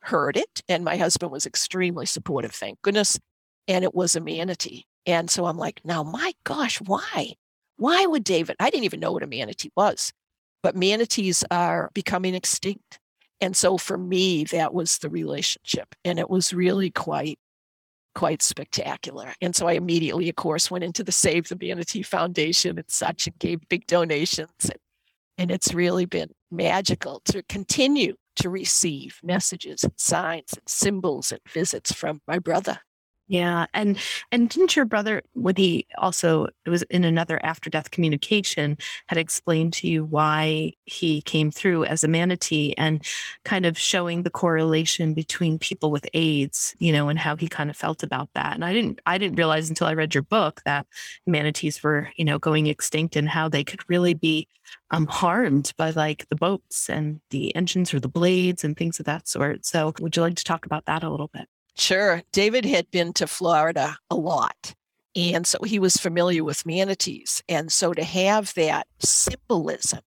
heard 0.00 0.36
it. 0.36 0.62
And 0.68 0.84
my 0.84 0.96
husband 0.96 1.32
was 1.32 1.46
extremely 1.46 2.06
supportive, 2.06 2.52
thank 2.52 2.82
goodness. 2.82 3.18
And 3.68 3.84
it 3.84 3.94
was 3.94 4.16
a 4.16 4.20
manatee. 4.20 4.84
And 5.06 5.30
so 5.30 5.46
I'm 5.46 5.58
like, 5.58 5.80
now, 5.84 6.02
my 6.02 6.32
gosh, 6.44 6.80
why? 6.80 7.34
Why 7.76 8.06
would 8.06 8.24
David? 8.24 8.56
I 8.60 8.70
didn't 8.70 8.84
even 8.84 9.00
know 9.00 9.12
what 9.12 9.22
a 9.22 9.26
manatee 9.26 9.70
was, 9.76 10.12
but 10.62 10.76
manatees 10.76 11.44
are 11.50 11.90
becoming 11.94 12.34
extinct. 12.34 12.98
And 13.40 13.56
so 13.56 13.76
for 13.78 13.98
me, 13.98 14.44
that 14.44 14.72
was 14.72 14.98
the 14.98 15.10
relationship. 15.10 15.94
And 16.04 16.18
it 16.18 16.30
was 16.30 16.54
really 16.54 16.90
quite 16.90 17.38
quite 18.14 18.42
spectacular. 18.42 19.34
And 19.40 19.54
so 19.54 19.66
I 19.66 19.72
immediately, 19.72 20.28
of 20.28 20.36
course, 20.36 20.70
went 20.70 20.84
into 20.84 21.04
the 21.04 21.12
Save 21.12 21.48
the 21.48 21.56
Manatee 21.60 22.02
Foundation 22.02 22.78
and 22.78 22.90
such 22.90 23.26
and 23.26 23.38
gave 23.38 23.68
big 23.68 23.86
donations. 23.86 24.50
And, 24.62 24.78
and 25.36 25.50
it's 25.50 25.74
really 25.74 26.06
been 26.06 26.30
magical 26.50 27.20
to 27.26 27.42
continue 27.42 28.14
to 28.36 28.50
receive 28.50 29.20
messages 29.22 29.84
and 29.84 29.92
signs 29.96 30.52
and 30.52 30.68
symbols 30.68 31.32
and 31.32 31.40
visits 31.48 31.92
from 31.92 32.20
my 32.26 32.38
brother. 32.38 32.80
Yeah, 33.26 33.64
and 33.72 33.98
and 34.32 34.50
didn't 34.50 34.76
your 34.76 34.84
brother, 34.84 35.22
when 35.32 35.56
he 35.56 35.86
also 35.96 36.46
it 36.66 36.70
was 36.70 36.82
in 36.84 37.04
another 37.04 37.42
after 37.42 37.70
death 37.70 37.90
communication, 37.90 38.76
had 39.08 39.16
explained 39.16 39.72
to 39.74 39.88
you 39.88 40.04
why 40.04 40.72
he 40.84 41.22
came 41.22 41.50
through 41.50 41.84
as 41.86 42.04
a 42.04 42.08
manatee 42.08 42.74
and 42.76 43.02
kind 43.46 43.64
of 43.64 43.78
showing 43.78 44.22
the 44.24 44.30
correlation 44.30 45.14
between 45.14 45.58
people 45.58 45.90
with 45.90 46.06
AIDS, 46.12 46.74
you 46.78 46.92
know, 46.92 47.08
and 47.08 47.18
how 47.18 47.34
he 47.34 47.48
kind 47.48 47.70
of 47.70 47.76
felt 47.78 48.02
about 48.02 48.28
that. 48.34 48.54
And 48.54 48.64
I 48.64 48.74
didn't 48.74 49.00
I 49.06 49.16
didn't 49.16 49.36
realize 49.38 49.70
until 49.70 49.86
I 49.86 49.94
read 49.94 50.12
your 50.14 50.22
book 50.24 50.60
that 50.66 50.86
manatees 51.26 51.82
were, 51.82 52.10
you 52.16 52.26
know, 52.26 52.38
going 52.38 52.66
extinct 52.66 53.16
and 53.16 53.26
how 53.30 53.48
they 53.48 53.64
could 53.64 53.88
really 53.88 54.12
be 54.12 54.46
um, 54.90 55.06
harmed 55.06 55.72
by 55.78 55.90
like 55.90 56.28
the 56.28 56.36
boats 56.36 56.90
and 56.90 57.20
the 57.30 57.56
engines 57.56 57.94
or 57.94 58.00
the 58.00 58.08
blades 58.08 58.64
and 58.64 58.76
things 58.76 59.00
of 59.00 59.06
that 59.06 59.28
sort. 59.28 59.64
So, 59.64 59.94
would 60.00 60.14
you 60.14 60.22
like 60.22 60.36
to 60.36 60.44
talk 60.44 60.66
about 60.66 60.84
that 60.86 61.02
a 61.02 61.08
little 61.10 61.28
bit? 61.32 61.48
Sure. 61.76 62.22
David 62.32 62.64
had 62.64 62.90
been 62.90 63.12
to 63.14 63.26
Florida 63.26 63.96
a 64.10 64.14
lot. 64.14 64.74
And 65.16 65.46
so 65.46 65.58
he 65.62 65.78
was 65.78 65.96
familiar 65.96 66.42
with 66.42 66.66
manatees. 66.66 67.42
And 67.48 67.70
so 67.70 67.92
to 67.92 68.02
have 68.02 68.52
that 68.54 68.86
symbolism 68.98 70.00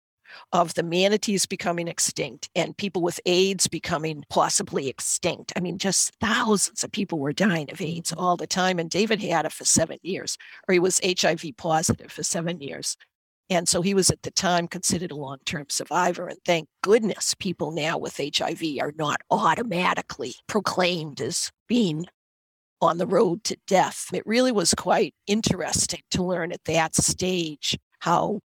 of 0.53 0.75
the 0.75 0.83
manatees 0.83 1.47
becoming 1.47 1.89
extinct 1.89 2.49
and 2.55 2.77
people 2.77 3.03
with 3.03 3.21
AIDS 3.27 3.69
becoming 3.69 4.25
possibly 4.31 4.89
extinct. 4.89 5.53
I 5.57 5.61
mean, 5.61 5.79
just 5.79 6.13
thousands 6.21 6.83
of 6.85 6.93
people 6.93 7.19
were 7.19 7.33
dying 7.33 7.71
of 7.71 7.81
AIDS 7.81 8.13
all 8.13 8.37
the 8.37 8.47
time. 8.47 8.79
And 8.79 8.91
David 8.91 9.21
had 9.21 9.47
it 9.47 9.53
for 9.53 9.65
seven 9.65 9.99
years, 10.03 10.37
or 10.69 10.73
he 10.73 10.79
was 10.79 11.01
HIV 11.05 11.45
positive 11.57 12.11
for 12.11 12.23
seven 12.23 12.61
years. 12.61 12.97
And 13.51 13.69
so 13.69 13.83
he 13.83 13.95
was 13.95 14.11
at 14.11 14.23
the 14.23 14.31
time 14.31 14.69
considered 14.69 15.11
a 15.11 15.17
long 15.17 15.39
term 15.45 15.67
survivor. 15.69 16.29
And 16.29 16.39
thank 16.45 16.69
goodness 16.83 17.35
people 17.39 17.73
now 17.73 17.99
with 17.99 18.17
HIV 18.17 18.63
are 18.81 18.93
not 18.97 19.21
automatically 19.31 20.35
proclaimed 20.47 21.21
as 21.21 21.51
being 21.69 22.07
on 22.81 22.99
the 22.99 23.07
road 23.07 23.45
to 23.45 23.57
death. 23.67 24.09
It 24.13 24.27
really 24.27 24.53
was 24.53 24.75
quite 24.75 25.15
interesting 25.27 26.01
to 26.13 26.23
learn 26.23 26.53
at 26.53 26.65
that 26.65 26.95
stage 26.95 27.79
how 28.01 28.41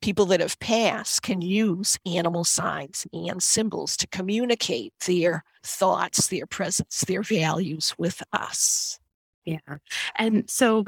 people 0.00 0.26
that 0.26 0.40
have 0.40 0.58
passed 0.58 1.22
can 1.22 1.40
use 1.40 1.98
animal 2.04 2.44
signs 2.44 3.06
and 3.12 3.42
symbols 3.42 3.96
to 3.96 4.06
communicate 4.08 4.92
their 5.06 5.42
thoughts, 5.64 6.26
their 6.26 6.46
presence, 6.46 7.04
their 7.06 7.22
values 7.22 7.94
with 7.96 8.22
us. 8.32 8.98
Yeah. 9.44 9.78
And 10.16 10.48
so 10.48 10.84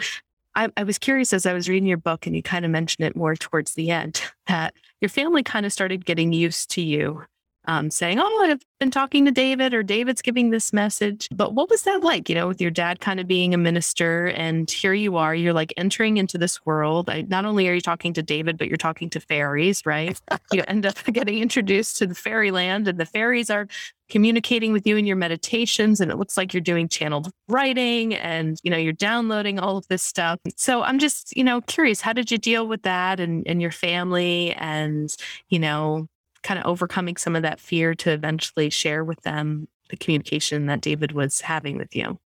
I, 0.57 0.71
I 0.77 0.83
was 0.83 0.99
curious 0.99 1.33
as 1.33 1.47
I 1.47 1.53
was 1.53 1.69
reading 1.69 1.87
your 1.87 1.99
book, 1.99 2.27
and 2.27 2.35
you 2.35 2.43
kind 2.43 2.65
of 2.65 2.71
mentioned 2.71 3.07
it 3.07 3.15
more 3.15 3.37
towards 3.37 3.75
the 3.75 3.91
end, 3.91 4.23
that 4.47 4.75
your 5.01 5.09
family 5.11 5.43
kind 5.43 5.67
of 5.67 5.73
started 5.73 6.05
getting 6.05 6.33
used 6.33 6.71
to 6.71 6.83
you 6.83 7.25
um, 7.67 7.91
saying, 7.91 8.19
Oh, 8.21 8.47
I've 8.49 8.63
been 8.79 8.91
talking 8.91 9.25
to 9.25 9.31
David, 9.31 9.75
or 9.75 9.83
David's 9.83 10.23
giving 10.23 10.51
this 10.51 10.73
message. 10.73 11.29
But 11.35 11.55
what 11.55 11.71
was 11.71 11.83
that 11.83 12.03
like, 12.03 12.29
you 12.29 12.35
know, 12.35 12.49
with 12.49 12.61
your 12.61 12.71
dad 12.71 13.01
kind 13.01 13.21
of 13.21 13.27
being 13.27 13.55
a 13.55 13.59
minister? 13.59 14.27
And 14.29 14.71
here 14.71 14.95
you 14.95 15.17
are, 15.17 15.35
you're 15.35 15.53
like 15.53 15.73
entering 15.77 16.17
into 16.17 16.39
this 16.39 16.65
world. 16.65 17.09
I, 17.11 17.23
not 17.23 17.45
only 17.45 17.69
are 17.69 17.75
you 17.75 17.81
talking 17.81 18.13
to 18.15 18.23
David, 18.23 18.59
but 18.59 18.69
you're 18.69 18.77
talking 18.77 19.11
to 19.11 19.21
fairies, 19.21 19.85
right? 19.85 20.21
you 20.53 20.63
end 20.69 20.87
up 20.87 21.03
getting 21.05 21.39
introduced 21.39 21.97
to 21.99 22.07
the 22.07 22.15
fairyland, 22.15 22.89
and 22.89 22.99
the 22.99 23.07
fairies 23.07 23.51
are 23.51 23.67
communicating 24.09 24.73
with 24.73 24.87
you 24.87 24.97
in 24.97 25.05
your 25.05 25.17
meditations 25.17 26.01
and 26.01 26.11
it 26.11 26.17
looks 26.17 26.37
like 26.37 26.55
you're 26.55 26.61
doing 26.61 26.89
channeled 26.89 27.29
writing 27.49 28.15
and 28.15 28.59
you 28.63 28.71
know 28.71 28.77
you're 28.77 28.93
downloading 28.93 29.59
all 29.59 29.77
of 29.77 29.87
this 29.89 30.03
stuff 30.03 30.39
so 30.57 30.83
i'm 30.83 30.99
just 30.99 31.37
you 31.37 31.43
know 31.43 31.61
curious 31.63 32.01
how 32.01 32.13
did 32.13 32.31
you 32.31 32.39
deal 32.39 32.69
with 32.69 32.83
that 32.83 33.19
and, 33.19 33.45
and 33.49 33.61
your 33.61 33.73
family 33.73 34.53
and 34.53 35.17
you 35.49 35.59
know 35.59 36.07
kind 36.47 36.61
of 36.61 36.67
overcoming 36.67 37.17
some 37.17 37.35
of 37.35 37.43
that 37.43 37.59
fear 37.59 37.93
to 37.93 38.13
eventually 38.13 38.71
share 38.71 39.05
with 39.05 39.21
them 39.23 39.67
the 39.91 39.97
communication 39.97 40.67
that 40.67 40.81
David 40.81 41.11
was 41.11 41.41
having 41.41 41.77
with 41.77 41.95
you. 41.97 42.21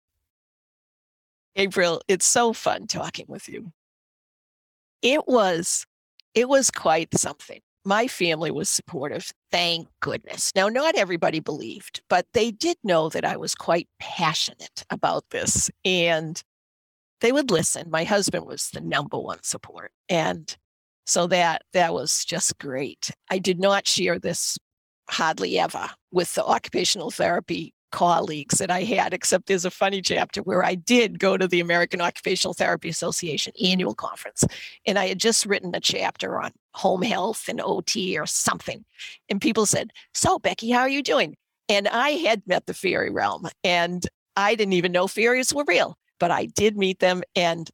April, 1.54 2.00
it's 2.08 2.26
so 2.26 2.54
fun 2.54 2.86
talking 2.86 3.26
with 3.28 3.46
you. 3.46 3.72
It 5.02 5.28
was 5.28 5.86
it 6.34 6.48
was 6.48 6.70
quite 6.70 7.16
something. 7.16 7.60
My 7.84 8.08
family 8.08 8.50
was 8.50 8.68
supportive, 8.68 9.32
thank 9.50 9.86
goodness. 10.00 10.50
Now, 10.56 10.68
not 10.68 10.96
everybody 10.96 11.40
believed, 11.40 12.00
but 12.08 12.26
they 12.32 12.50
did 12.50 12.76
know 12.82 13.08
that 13.10 13.24
I 13.24 13.36
was 13.36 13.54
quite 13.54 13.88
passionate 14.00 14.84
about 14.90 15.24
this 15.30 15.70
and 15.84 16.42
they 17.20 17.32
would 17.32 17.50
listen. 17.50 17.90
My 17.90 18.04
husband 18.04 18.44
was 18.44 18.70
the 18.70 18.80
number 18.80 19.18
one 19.18 19.42
support. 19.42 19.92
And 20.08 20.54
so 21.06 21.26
that 21.28 21.62
that 21.72 21.94
was 21.94 22.24
just 22.24 22.58
great. 22.58 23.10
I 23.30 23.38
did 23.38 23.58
not 23.58 23.86
share 23.86 24.18
this 24.18 24.58
hardly 25.08 25.58
ever 25.58 25.88
with 26.10 26.34
the 26.34 26.44
occupational 26.44 27.10
therapy 27.10 27.72
colleagues 27.92 28.58
that 28.58 28.70
I 28.70 28.82
had, 28.82 29.14
except 29.14 29.46
there's 29.46 29.64
a 29.64 29.70
funny 29.70 30.02
chapter 30.02 30.42
where 30.42 30.64
I 30.64 30.74
did 30.74 31.18
go 31.18 31.36
to 31.36 31.46
the 31.46 31.60
American 31.60 32.00
Occupational 32.00 32.52
Therapy 32.52 32.88
Association 32.88 33.52
annual 33.64 33.94
conference. 33.94 34.44
And 34.86 34.98
I 34.98 35.06
had 35.06 35.18
just 35.18 35.46
written 35.46 35.74
a 35.74 35.80
chapter 35.80 36.38
on 36.40 36.50
home 36.74 37.02
health 37.02 37.48
and 37.48 37.60
OT 37.60 38.18
or 38.18 38.26
something. 38.26 38.84
And 39.28 39.40
people 39.40 39.64
said, 39.64 39.92
So, 40.12 40.38
Becky, 40.38 40.70
how 40.70 40.80
are 40.80 40.88
you 40.88 41.02
doing? 41.02 41.36
And 41.68 41.88
I 41.88 42.10
had 42.10 42.42
met 42.46 42.66
the 42.66 42.74
fairy 42.74 43.10
realm 43.10 43.48
and 43.64 44.06
I 44.36 44.54
didn't 44.54 44.74
even 44.74 44.92
know 44.92 45.06
fairies 45.06 45.54
were 45.54 45.64
real, 45.66 45.96
but 46.20 46.30
I 46.30 46.46
did 46.46 46.76
meet 46.76 46.98
them. 46.98 47.22
And 47.34 47.70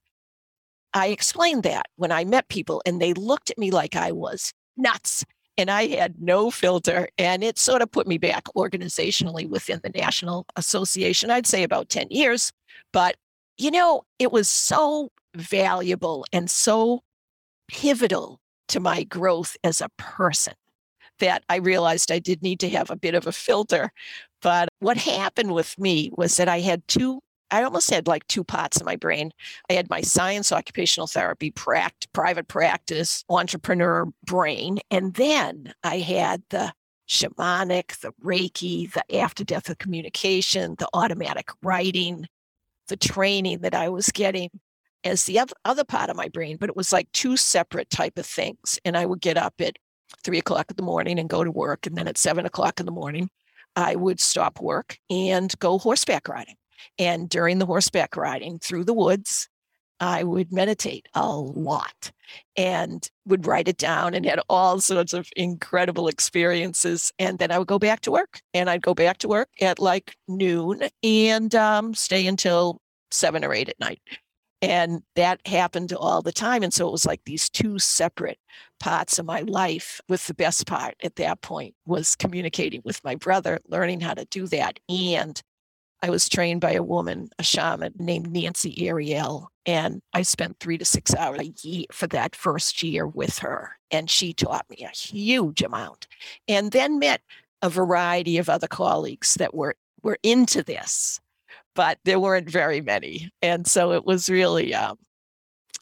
I 0.94 1.08
explained 1.08 1.62
that 1.62 1.86
when 1.96 2.12
I 2.12 2.24
met 2.24 2.48
people, 2.48 2.82
and 2.84 3.00
they 3.00 3.14
looked 3.14 3.50
at 3.50 3.58
me 3.58 3.70
like 3.70 3.96
I 3.96 4.12
was 4.12 4.52
nuts 4.76 5.24
and 5.58 5.70
I 5.70 5.86
had 5.86 6.20
no 6.20 6.50
filter. 6.50 7.08
And 7.18 7.44
it 7.44 7.58
sort 7.58 7.82
of 7.82 7.90
put 7.90 8.06
me 8.06 8.18
back 8.18 8.44
organizationally 8.56 9.48
within 9.48 9.80
the 9.82 9.90
National 9.90 10.46
Association, 10.56 11.30
I'd 11.30 11.46
say 11.46 11.62
about 11.62 11.88
10 11.88 12.08
years. 12.10 12.52
But, 12.92 13.16
you 13.58 13.70
know, 13.70 14.02
it 14.18 14.32
was 14.32 14.48
so 14.48 15.10
valuable 15.34 16.24
and 16.32 16.50
so 16.50 17.02
pivotal 17.68 18.40
to 18.68 18.80
my 18.80 19.04
growth 19.04 19.56
as 19.64 19.80
a 19.80 19.90
person 19.98 20.54
that 21.18 21.44
I 21.48 21.56
realized 21.56 22.10
I 22.10 22.18
did 22.18 22.42
need 22.42 22.58
to 22.60 22.70
have 22.70 22.90
a 22.90 22.96
bit 22.96 23.14
of 23.14 23.26
a 23.26 23.32
filter. 23.32 23.92
But 24.40 24.68
what 24.80 24.96
happened 24.96 25.52
with 25.52 25.78
me 25.78 26.10
was 26.16 26.36
that 26.36 26.48
I 26.48 26.60
had 26.60 26.86
two 26.88 27.20
I 27.52 27.62
almost 27.62 27.90
had 27.90 28.08
like 28.08 28.26
two 28.28 28.42
pots 28.42 28.80
in 28.80 28.86
my 28.86 28.96
brain. 28.96 29.30
I 29.70 29.74
had 29.74 29.90
my 29.90 30.00
science, 30.00 30.50
occupational 30.50 31.06
therapy, 31.06 31.52
pract- 31.52 32.06
private 32.14 32.48
practice, 32.48 33.24
entrepreneur 33.28 34.06
brain. 34.24 34.78
And 34.90 35.14
then 35.14 35.74
I 35.84 35.98
had 35.98 36.42
the 36.48 36.72
shamanic, 37.08 38.00
the 38.00 38.12
Reiki, 38.24 38.90
the 38.90 39.16
after 39.16 39.44
death 39.44 39.68
of 39.68 39.76
communication, 39.76 40.76
the 40.78 40.88
automatic 40.94 41.50
writing, 41.62 42.26
the 42.88 42.96
training 42.96 43.60
that 43.60 43.74
I 43.74 43.90
was 43.90 44.08
getting 44.08 44.48
as 45.04 45.24
the 45.24 45.40
other 45.64 45.84
part 45.84 46.08
of 46.08 46.16
my 46.16 46.28
brain, 46.28 46.56
but 46.56 46.70
it 46.70 46.76
was 46.76 46.92
like 46.92 47.10
two 47.12 47.36
separate 47.36 47.90
type 47.90 48.18
of 48.18 48.24
things. 48.24 48.78
And 48.84 48.96
I 48.96 49.04
would 49.04 49.20
get 49.20 49.36
up 49.36 49.54
at 49.60 49.76
three 50.24 50.38
o'clock 50.38 50.70
in 50.70 50.76
the 50.76 50.82
morning 50.82 51.18
and 51.18 51.28
go 51.28 51.44
to 51.44 51.50
work. 51.50 51.86
And 51.86 51.96
then 51.96 52.08
at 52.08 52.16
seven 52.16 52.46
o'clock 52.46 52.80
in 52.80 52.86
the 52.86 52.92
morning, 52.92 53.28
I 53.76 53.96
would 53.96 54.20
stop 54.20 54.60
work 54.60 54.98
and 55.10 55.52
go 55.58 55.78
horseback 55.78 56.28
riding. 56.28 56.56
And 56.98 57.28
during 57.28 57.58
the 57.58 57.66
horseback 57.66 58.16
riding 58.16 58.58
through 58.58 58.84
the 58.84 58.94
woods, 58.94 59.48
I 60.00 60.24
would 60.24 60.52
meditate 60.52 61.06
a 61.14 61.30
lot 61.30 62.10
and 62.56 63.08
would 63.24 63.46
write 63.46 63.68
it 63.68 63.76
down 63.76 64.14
and 64.14 64.26
had 64.26 64.40
all 64.48 64.80
sorts 64.80 65.12
of 65.12 65.28
incredible 65.36 66.08
experiences. 66.08 67.12
And 67.20 67.38
then 67.38 67.52
I 67.52 67.58
would 67.58 67.68
go 67.68 67.78
back 67.78 68.00
to 68.00 68.10
work 68.10 68.40
and 68.52 68.68
I'd 68.68 68.82
go 68.82 68.94
back 68.94 69.18
to 69.18 69.28
work 69.28 69.48
at 69.60 69.78
like 69.78 70.16
noon 70.26 70.82
and 71.04 71.54
um, 71.54 71.94
stay 71.94 72.26
until 72.26 72.80
seven 73.12 73.44
or 73.44 73.54
eight 73.54 73.68
at 73.68 73.78
night. 73.78 74.00
And 74.60 75.02
that 75.16 75.40
happened 75.46 75.92
all 75.92 76.22
the 76.22 76.32
time. 76.32 76.62
And 76.62 76.72
so 76.72 76.88
it 76.88 76.92
was 76.92 77.06
like 77.06 77.20
these 77.24 77.48
two 77.48 77.78
separate 77.78 78.38
parts 78.80 79.18
of 79.18 79.26
my 79.26 79.40
life, 79.42 80.00
with 80.08 80.26
the 80.26 80.34
best 80.34 80.66
part 80.66 80.94
at 81.02 81.16
that 81.16 81.42
point 81.42 81.74
was 81.86 82.16
communicating 82.16 82.80
with 82.84 83.02
my 83.04 83.14
brother, 83.14 83.60
learning 83.68 84.00
how 84.00 84.14
to 84.14 84.24
do 84.24 84.46
that, 84.48 84.78
and 84.88 85.40
I 86.02 86.10
was 86.10 86.28
trained 86.28 86.60
by 86.60 86.72
a 86.72 86.82
woman, 86.82 87.30
a 87.38 87.44
shaman 87.44 87.94
named 87.96 88.32
Nancy 88.32 88.88
Ariel, 88.88 89.50
and 89.64 90.02
I 90.12 90.22
spent 90.22 90.58
three 90.58 90.76
to 90.78 90.84
six 90.84 91.14
hours 91.14 91.40
a 91.40 91.68
year 91.68 91.86
for 91.92 92.08
that 92.08 92.34
first 92.34 92.82
year 92.82 93.06
with 93.06 93.38
her. 93.38 93.76
And 93.92 94.10
she 94.10 94.34
taught 94.34 94.68
me 94.68 94.84
a 94.84 94.96
huge 94.96 95.62
amount. 95.62 96.08
And 96.48 96.72
then 96.72 96.98
met 96.98 97.20
a 97.62 97.70
variety 97.70 98.38
of 98.38 98.48
other 98.48 98.66
colleagues 98.66 99.34
that 99.34 99.54
were 99.54 99.76
were 100.02 100.18
into 100.24 100.64
this, 100.64 101.20
but 101.76 101.98
there 102.04 102.18
weren't 102.18 102.50
very 102.50 102.80
many. 102.80 103.30
And 103.40 103.68
so 103.68 103.92
it 103.92 104.04
was 104.04 104.28
really 104.28 104.74
um, 104.74 104.98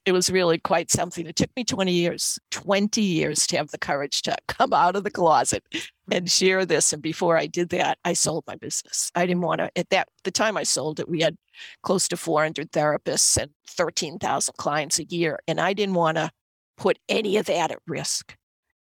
it 0.05 0.13
was 0.13 0.31
really 0.31 0.59
quite 0.59 0.91
something. 0.91 1.27
It 1.27 1.37
took 1.37 1.55
me 1.57 1.65
20 1.65 1.93
years, 1.93 2.39
20 2.51 3.01
years 3.03 3.47
to 3.47 3.57
have 3.57 3.71
the 3.71 3.79
courage 3.79 4.23
to 4.23 4.37
come 4.49 4.73
out 4.73 4.97
of 4.97 5.05
the 5.05 5.11
closet 5.11 5.65
and 6.11 6.31
share 6.31 6.65
this. 6.67 6.93
And 6.93 7.03
before 7.03 7.37
I 7.37 7.47
did 7.47 7.71
that, 7.71 7.99
I 8.05 8.13
sold 8.13 8.45
my 8.47 8.57
business. 8.57 9.11
I 9.15 9.27
didn't 9.27 9.43
want 9.43 9.61
to, 9.61 9.71
at 9.77 9.91
that 9.91 10.09
the 10.25 10.31
time 10.31 10.57
I 10.57 10.63
sold 10.63 11.01
it, 11.01 11.09
we 11.09 11.21
had 11.21 11.37
close 11.83 12.09
to 12.09 12.17
400 12.17 12.73
therapists 12.73 13.37
and 13.37 13.51
13,000 13.69 14.55
clients 14.57 14.99
a 14.99 15.05
year. 15.05 15.39
And 15.47 15.61
I 15.61 15.73
didn't 15.73 15.95
want 15.95 16.17
to 16.17 16.31
put 16.77 16.99
any 17.09 17.37
of 17.37 17.47
that 17.47 17.71
at 17.71 17.79
risk. 17.87 18.37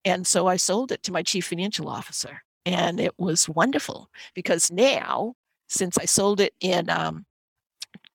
And 0.06 0.26
so 0.26 0.48
I 0.48 0.56
sold 0.56 0.92
it 0.92 1.04
to 1.04 1.12
my 1.12 1.24
chief 1.24 1.48
financial 1.48 1.89
officer. 1.89 2.42
And 2.65 3.00
it 3.00 3.13
was 3.18 3.50
wonderful 3.50 4.10
because 4.34 4.72
now, 4.72 5.34
since 5.68 5.98
I 5.98 6.06
sold 6.06 6.39
it 6.39 6.54
in 6.62 6.89
um, 6.89 7.26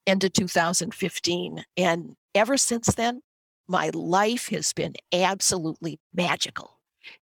end 0.06 0.24
of 0.24 0.32
2015, 0.32 1.64
and 1.76 2.16
ever 2.34 2.56
since 2.56 2.86
then, 2.94 3.20
my 3.68 3.90
life 3.94 4.48
has 4.48 4.72
been 4.72 4.94
absolutely 5.12 5.98
magical. 6.12 6.78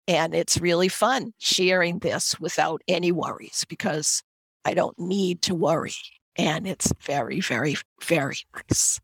And 0.07 0.33
it's 0.33 0.59
really 0.59 0.87
fun 0.87 1.33
sharing 1.39 1.99
this 1.99 2.39
without 2.39 2.81
any 2.87 3.11
worries 3.11 3.65
because 3.67 4.23
I 4.65 4.73
don't 4.73 4.97
need 4.99 5.41
to 5.43 5.55
worry. 5.55 5.93
And 6.37 6.67
it's 6.67 6.91
very, 7.01 7.41
very, 7.41 7.77
very 8.03 8.37
nice. 8.55 8.99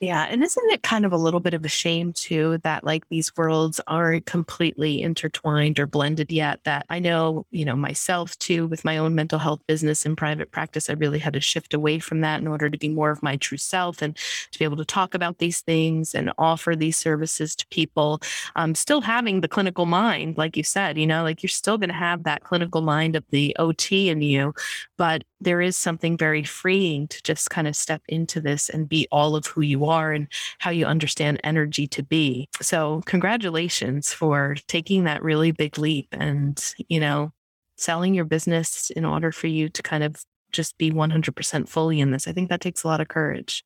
Yeah. 0.00 0.26
And 0.28 0.42
isn't 0.42 0.70
it 0.70 0.82
kind 0.82 1.06
of 1.06 1.12
a 1.12 1.16
little 1.16 1.40
bit 1.40 1.54
of 1.54 1.64
a 1.64 1.68
shame 1.68 2.12
too 2.12 2.58
that 2.62 2.84
like 2.84 3.08
these 3.08 3.34
worlds 3.36 3.80
aren't 3.86 4.26
completely 4.26 5.00
intertwined 5.00 5.78
or 5.78 5.86
blended 5.86 6.30
yet? 6.30 6.60
That 6.64 6.84
I 6.90 6.98
know, 6.98 7.46
you 7.50 7.64
know, 7.64 7.76
myself 7.76 8.36
too, 8.38 8.66
with 8.66 8.84
my 8.84 8.98
own 8.98 9.14
mental 9.14 9.38
health 9.38 9.60
business 9.66 10.04
and 10.04 10.16
private 10.16 10.50
practice, 10.50 10.90
I 10.90 10.94
really 10.94 11.20
had 11.20 11.32
to 11.34 11.40
shift 11.40 11.72
away 11.72 12.00
from 12.00 12.20
that 12.20 12.40
in 12.40 12.48
order 12.48 12.68
to 12.68 12.76
be 12.76 12.88
more 12.88 13.10
of 13.10 13.22
my 13.22 13.36
true 13.36 13.56
self 13.56 14.02
and 14.02 14.14
to 14.50 14.58
be 14.58 14.64
able 14.64 14.76
to 14.76 14.84
talk 14.84 15.14
about 15.14 15.38
these 15.38 15.60
things 15.60 16.14
and 16.14 16.32
offer 16.38 16.74
these 16.76 16.96
services 16.98 17.54
to 17.56 17.66
people. 17.68 18.20
Um, 18.56 18.74
still 18.74 19.00
having 19.00 19.40
the 19.40 19.48
clinical 19.48 19.86
mind, 19.86 20.36
like 20.36 20.56
you 20.56 20.64
said, 20.64 20.98
you 20.98 21.06
know, 21.06 21.22
like 21.22 21.42
you're 21.42 21.48
still 21.48 21.78
going 21.78 21.88
to 21.88 21.94
have 21.94 22.24
that 22.24 22.42
clinical 22.42 22.82
mind 22.82 23.16
of 23.16 23.24
the 23.30 23.56
OT 23.58 24.10
in 24.10 24.20
you, 24.22 24.54
but 24.98 25.22
there 25.40 25.60
is 25.60 25.76
something 25.76 26.16
very 26.16 26.42
freeing 26.42 27.06
to 27.08 27.22
just 27.22 27.50
kind 27.50 27.68
of 27.68 27.76
step 27.76 28.02
into 28.08 28.40
this 28.40 28.68
and 28.68 28.88
be 28.88 29.06
all 29.12 29.36
of 29.36 29.46
who 29.46 29.60
you 29.60 29.83
are 29.88 30.12
and 30.12 30.28
how 30.58 30.70
you 30.70 30.86
understand 30.86 31.40
energy 31.44 31.86
to 31.88 32.02
be. 32.02 32.48
So, 32.60 33.02
congratulations 33.06 34.12
for 34.12 34.56
taking 34.68 35.04
that 35.04 35.22
really 35.22 35.52
big 35.52 35.78
leap 35.78 36.08
and, 36.12 36.62
you 36.88 37.00
know, 37.00 37.32
selling 37.76 38.14
your 38.14 38.24
business 38.24 38.90
in 38.90 39.04
order 39.04 39.32
for 39.32 39.46
you 39.46 39.68
to 39.68 39.82
kind 39.82 40.04
of 40.04 40.16
just 40.52 40.78
be 40.78 40.90
100% 40.90 41.68
fully 41.68 42.00
in 42.00 42.10
this. 42.10 42.28
I 42.28 42.32
think 42.32 42.48
that 42.48 42.60
takes 42.60 42.84
a 42.84 42.88
lot 42.88 43.00
of 43.00 43.08
courage. 43.08 43.64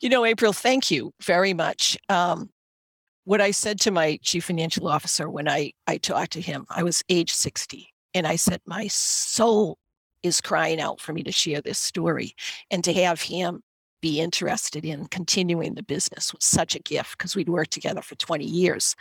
You 0.00 0.08
know, 0.08 0.24
April, 0.24 0.52
thank 0.52 0.90
you 0.90 1.12
very 1.22 1.52
much. 1.52 1.98
Um, 2.08 2.48
what 3.24 3.40
I 3.40 3.50
said 3.50 3.78
to 3.80 3.90
my 3.90 4.18
chief 4.22 4.46
financial 4.46 4.88
officer 4.88 5.28
when 5.28 5.48
I, 5.48 5.72
I 5.86 5.98
talked 5.98 6.32
to 6.32 6.40
him, 6.40 6.64
I 6.70 6.82
was 6.82 7.02
age 7.10 7.32
60. 7.32 7.88
And 8.14 8.26
I 8.26 8.36
said, 8.36 8.60
My 8.66 8.88
soul 8.88 9.78
is 10.22 10.40
crying 10.40 10.80
out 10.80 11.00
for 11.00 11.12
me 11.12 11.22
to 11.22 11.32
share 11.32 11.60
this 11.60 11.78
story 11.78 12.34
and 12.70 12.82
to 12.84 12.92
have 12.92 13.22
him 13.22 13.62
be 14.00 14.20
interested 14.20 14.84
in 14.84 15.06
continuing 15.06 15.74
the 15.74 15.82
business 15.82 16.32
was 16.32 16.44
such 16.44 16.74
a 16.74 16.80
gift 16.80 17.18
because 17.18 17.36
we'd 17.36 17.48
worked 17.48 17.72
together 17.72 18.02
for 18.02 18.14
20 18.16 18.44
years. 18.44 18.96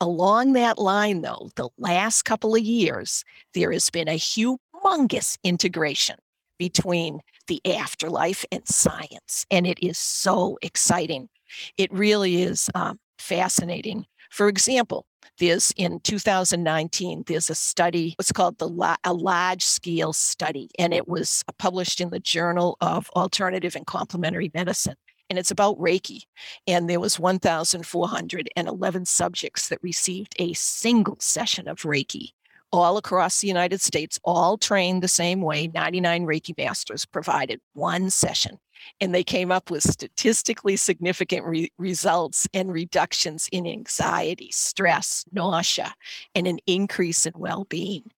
Along 0.00 0.54
that 0.54 0.78
line, 0.78 1.22
though, 1.22 1.50
the 1.54 1.68
last 1.78 2.22
couple 2.22 2.54
of 2.54 2.62
years, 2.62 3.24
there 3.54 3.72
has 3.72 3.88
been 3.90 4.08
a 4.08 4.18
humongous 4.18 5.38
integration 5.44 6.16
between 6.58 7.20
the 7.46 7.60
afterlife 7.64 8.44
and 8.52 8.66
science. 8.66 9.46
And 9.50 9.66
it 9.66 9.78
is 9.82 9.98
so 9.98 10.58
exciting. 10.62 11.28
It 11.76 11.92
really 11.92 12.42
is 12.42 12.70
um, 12.74 12.98
fascinating. 13.18 14.06
For 14.32 14.48
example, 14.48 15.04
there's 15.38 15.74
in 15.76 16.00
2019, 16.00 17.24
there's 17.26 17.50
a 17.50 17.54
study, 17.54 18.14
what's 18.16 18.32
called 18.32 18.56
the 18.56 18.96
a 19.04 19.12
large 19.12 19.62
scale 19.62 20.14
study, 20.14 20.70
and 20.78 20.94
it 20.94 21.06
was 21.06 21.44
published 21.58 22.00
in 22.00 22.08
the 22.08 22.18
Journal 22.18 22.78
of 22.80 23.10
Alternative 23.10 23.76
and 23.76 23.86
Complementary 23.86 24.50
Medicine. 24.54 24.96
And 25.28 25.38
it's 25.38 25.50
about 25.50 25.78
Reiki. 25.78 26.22
And 26.66 26.88
there 26.88 26.98
was 26.98 27.18
1,411 27.18 29.04
subjects 29.04 29.68
that 29.68 29.82
received 29.82 30.34
a 30.38 30.54
single 30.54 31.18
session 31.20 31.68
of 31.68 31.82
Reiki 31.82 32.30
all 32.72 32.96
across 32.96 33.42
the 33.42 33.48
United 33.48 33.82
States, 33.82 34.18
all 34.24 34.56
trained 34.56 35.02
the 35.02 35.08
same 35.08 35.42
way. 35.42 35.66
99 35.66 36.24
Reiki 36.24 36.56
masters 36.56 37.04
provided 37.04 37.60
one 37.74 38.08
session 38.08 38.58
and 39.00 39.14
they 39.14 39.24
came 39.24 39.50
up 39.50 39.70
with 39.70 39.82
statistically 39.82 40.76
significant 40.76 41.44
re- 41.44 41.72
results 41.78 42.46
and 42.54 42.72
reductions 42.72 43.48
in 43.52 43.66
anxiety, 43.66 44.50
stress, 44.52 45.24
nausea, 45.32 45.94
and 46.34 46.46
an 46.46 46.58
increase 46.66 47.26
in 47.26 47.32
well 47.36 47.64
being. 47.64 48.10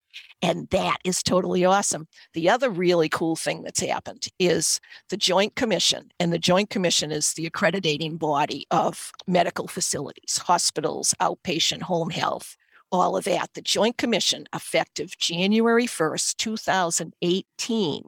And 0.42 0.68
that 0.70 0.98
is 1.04 1.22
totally 1.22 1.64
awesome. 1.64 2.08
The 2.34 2.50
other 2.50 2.68
really 2.68 3.08
cool 3.08 3.36
thing 3.36 3.62
that's 3.62 3.80
happened 3.80 4.26
is 4.38 4.80
the 5.08 5.16
Joint 5.16 5.54
Commission, 5.54 6.10
and 6.18 6.32
the 6.32 6.38
Joint 6.38 6.68
Commission 6.68 7.12
is 7.12 7.32
the 7.34 7.46
accrediting 7.46 8.16
body 8.16 8.66
of 8.70 9.12
medical 9.26 9.68
facilities, 9.68 10.38
hospitals, 10.38 11.14
outpatient 11.20 11.82
home 11.82 12.10
health, 12.10 12.56
all 12.92 13.16
of 13.16 13.24
that, 13.24 13.50
the 13.54 13.62
Joint 13.62 13.96
Commission, 13.96 14.46
effective 14.54 15.16
January 15.16 15.86
1st, 15.86 16.36
2018, 16.36 18.04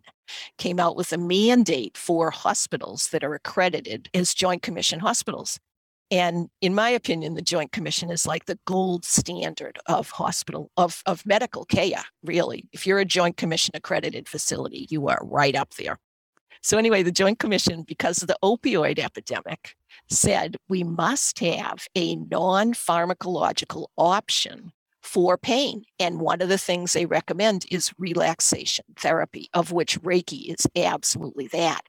came 0.59 0.81
out 0.81 0.97
with 0.97 1.13
a 1.13 1.19
mandate 1.19 1.97
for 1.97 2.31
hospitals 2.31 3.09
that 3.09 3.25
are 3.25 3.35
accredited 3.35 4.09
as 4.15 4.35
Joint 4.35 4.63
Commission 4.63 5.01
hospitals. 5.01 5.59
And 6.11 6.49
in 6.61 6.75
my 6.75 6.91
opinion, 6.91 7.35
the 7.35 7.43
Joint 7.43 7.73
Commission 7.73 8.11
is 8.11 8.27
like 8.27 8.45
the 8.45 8.59
gold 8.67 9.05
standard 9.05 9.79
of 9.87 10.11
hospital, 10.11 10.71
of, 10.77 11.03
of 11.07 11.25
medical 11.25 11.65
care, 11.65 12.05
really. 12.23 12.69
If 12.73 12.87
you're 12.87 12.99
a 12.99 13.05
Joint 13.05 13.37
Commission 13.37 13.73
accredited 13.75 14.29
facility, 14.29 14.87
you 14.91 15.09
are 15.09 15.21
right 15.23 15.57
up 15.57 15.75
there. 15.75 15.99
So, 16.63 16.79
anyway, 16.79 17.03
the 17.03 17.13
Joint 17.13 17.39
Commission, 17.39 17.83
because 17.83 18.23
of 18.23 18.29
the 18.29 18.39
opioid 18.43 18.99
epidemic, 18.99 19.75
said 20.09 20.57
we 20.69 20.83
must 20.83 21.39
have 21.41 21.87
a 21.95 22.17
non 22.17 22.73
pharmacological 22.73 23.87
option 23.99 24.73
for 25.05 25.37
pain. 25.37 25.85
And 26.01 26.21
one 26.21 26.41
of 26.41 26.49
the 26.49 26.59
things 26.59 26.93
they 26.93 27.07
recommend 27.07 27.67
is 27.71 27.93
relaxation 27.99 28.87
therapy, 28.97 29.49
of 29.55 29.71
which 29.71 30.01
Reiki 30.01 30.53
is 30.53 30.67
absolutely 30.75 31.47
that. 31.49 31.83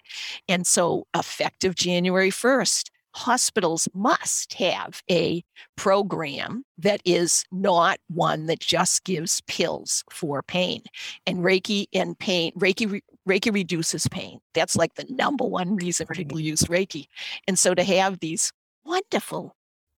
And 0.47 0.67
so, 0.67 1.07
effective 1.15 1.75
January 1.75 2.29
1st, 2.29 2.89
hospitals 3.15 3.87
must 3.93 4.53
have 4.55 5.01
a 5.09 5.41
program 5.77 6.65
that 6.77 7.01
is 7.05 7.45
not 7.51 7.97
one 8.09 8.47
that 8.47 8.59
just 8.59 9.05
gives 9.05 9.41
pills 9.47 10.03
for 10.11 10.43
pain. 10.43 10.81
And 11.25 11.39
Reiki 11.39 11.85
and 11.93 12.19
pain, 12.19 12.51
Reiki, 12.57 12.99
Reiki 13.27 13.53
reduces 13.53 14.07
pain. 14.09 14.39
That's 14.53 14.75
like 14.75 14.95
the 14.95 15.05
number 15.09 15.45
one 15.45 15.77
reason 15.77 16.07
people 16.07 16.41
use 16.41 16.63
Reiki. 16.63 17.05
And 17.47 17.57
so 17.57 17.73
to 17.73 17.83
have 17.83 18.19
these 18.19 18.51
wonderful 18.83 19.54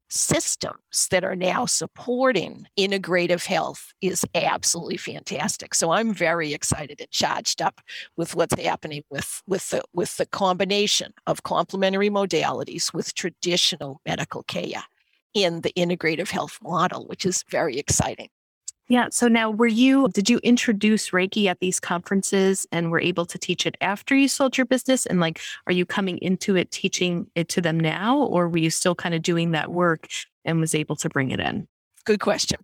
systems 0.09 1.07
that 1.11 1.23
are 1.23 1.35
now 1.35 1.65
supporting 1.65 2.65
integrative 2.77 3.45
health 3.45 3.93
is 4.01 4.25
absolutely 4.35 4.97
fantastic. 4.97 5.75
So 5.75 5.91
I'm 5.91 6.13
very 6.13 6.53
excited 6.53 6.99
and 6.99 7.11
charged 7.11 7.61
up 7.61 7.81
with 8.15 8.35
what's 8.35 8.59
happening 8.59 9.03
with 9.09 9.41
with 9.47 9.69
the 9.69 9.83
with 9.93 10.17
the 10.17 10.25
combination 10.25 11.13
of 11.25 11.43
complementary 11.43 12.09
modalities 12.09 12.93
with 12.93 13.13
traditional 13.15 14.01
medical 14.05 14.43
care 14.43 14.83
in 15.33 15.61
the 15.61 15.73
integrative 15.77 16.29
health 16.29 16.57
model, 16.61 17.05
which 17.07 17.25
is 17.25 17.43
very 17.49 17.77
exciting. 17.77 18.29
Yeah. 18.89 19.07
So 19.11 19.27
now, 19.27 19.51
were 19.51 19.67
you, 19.67 20.07
did 20.13 20.29
you 20.29 20.37
introduce 20.39 21.09
Reiki 21.09 21.47
at 21.47 21.59
these 21.59 21.79
conferences 21.79 22.65
and 22.71 22.89
were 22.89 23.01
able 23.01 23.25
to 23.25 23.37
teach 23.37 23.65
it 23.65 23.75
after 23.81 24.15
you 24.15 24.29
sold 24.29 24.57
your 24.57 24.65
business? 24.65 25.05
And 25.05 25.19
like, 25.19 25.41
are 25.65 25.73
you 25.73 25.85
coming 25.85 26.17
into 26.19 26.55
it 26.55 26.71
teaching 26.71 27.27
it 27.35 27.49
to 27.49 27.61
them 27.61 27.77
now, 27.77 28.17
or 28.17 28.47
were 28.47 28.59
you 28.59 28.69
still 28.69 28.95
kind 28.95 29.13
of 29.13 29.21
doing 29.21 29.51
that 29.51 29.71
work 29.71 30.07
and 30.45 30.61
was 30.61 30.73
able 30.73 30.95
to 30.97 31.09
bring 31.09 31.31
it 31.31 31.41
in? 31.41 31.67
Good 32.05 32.21
question. 32.21 32.59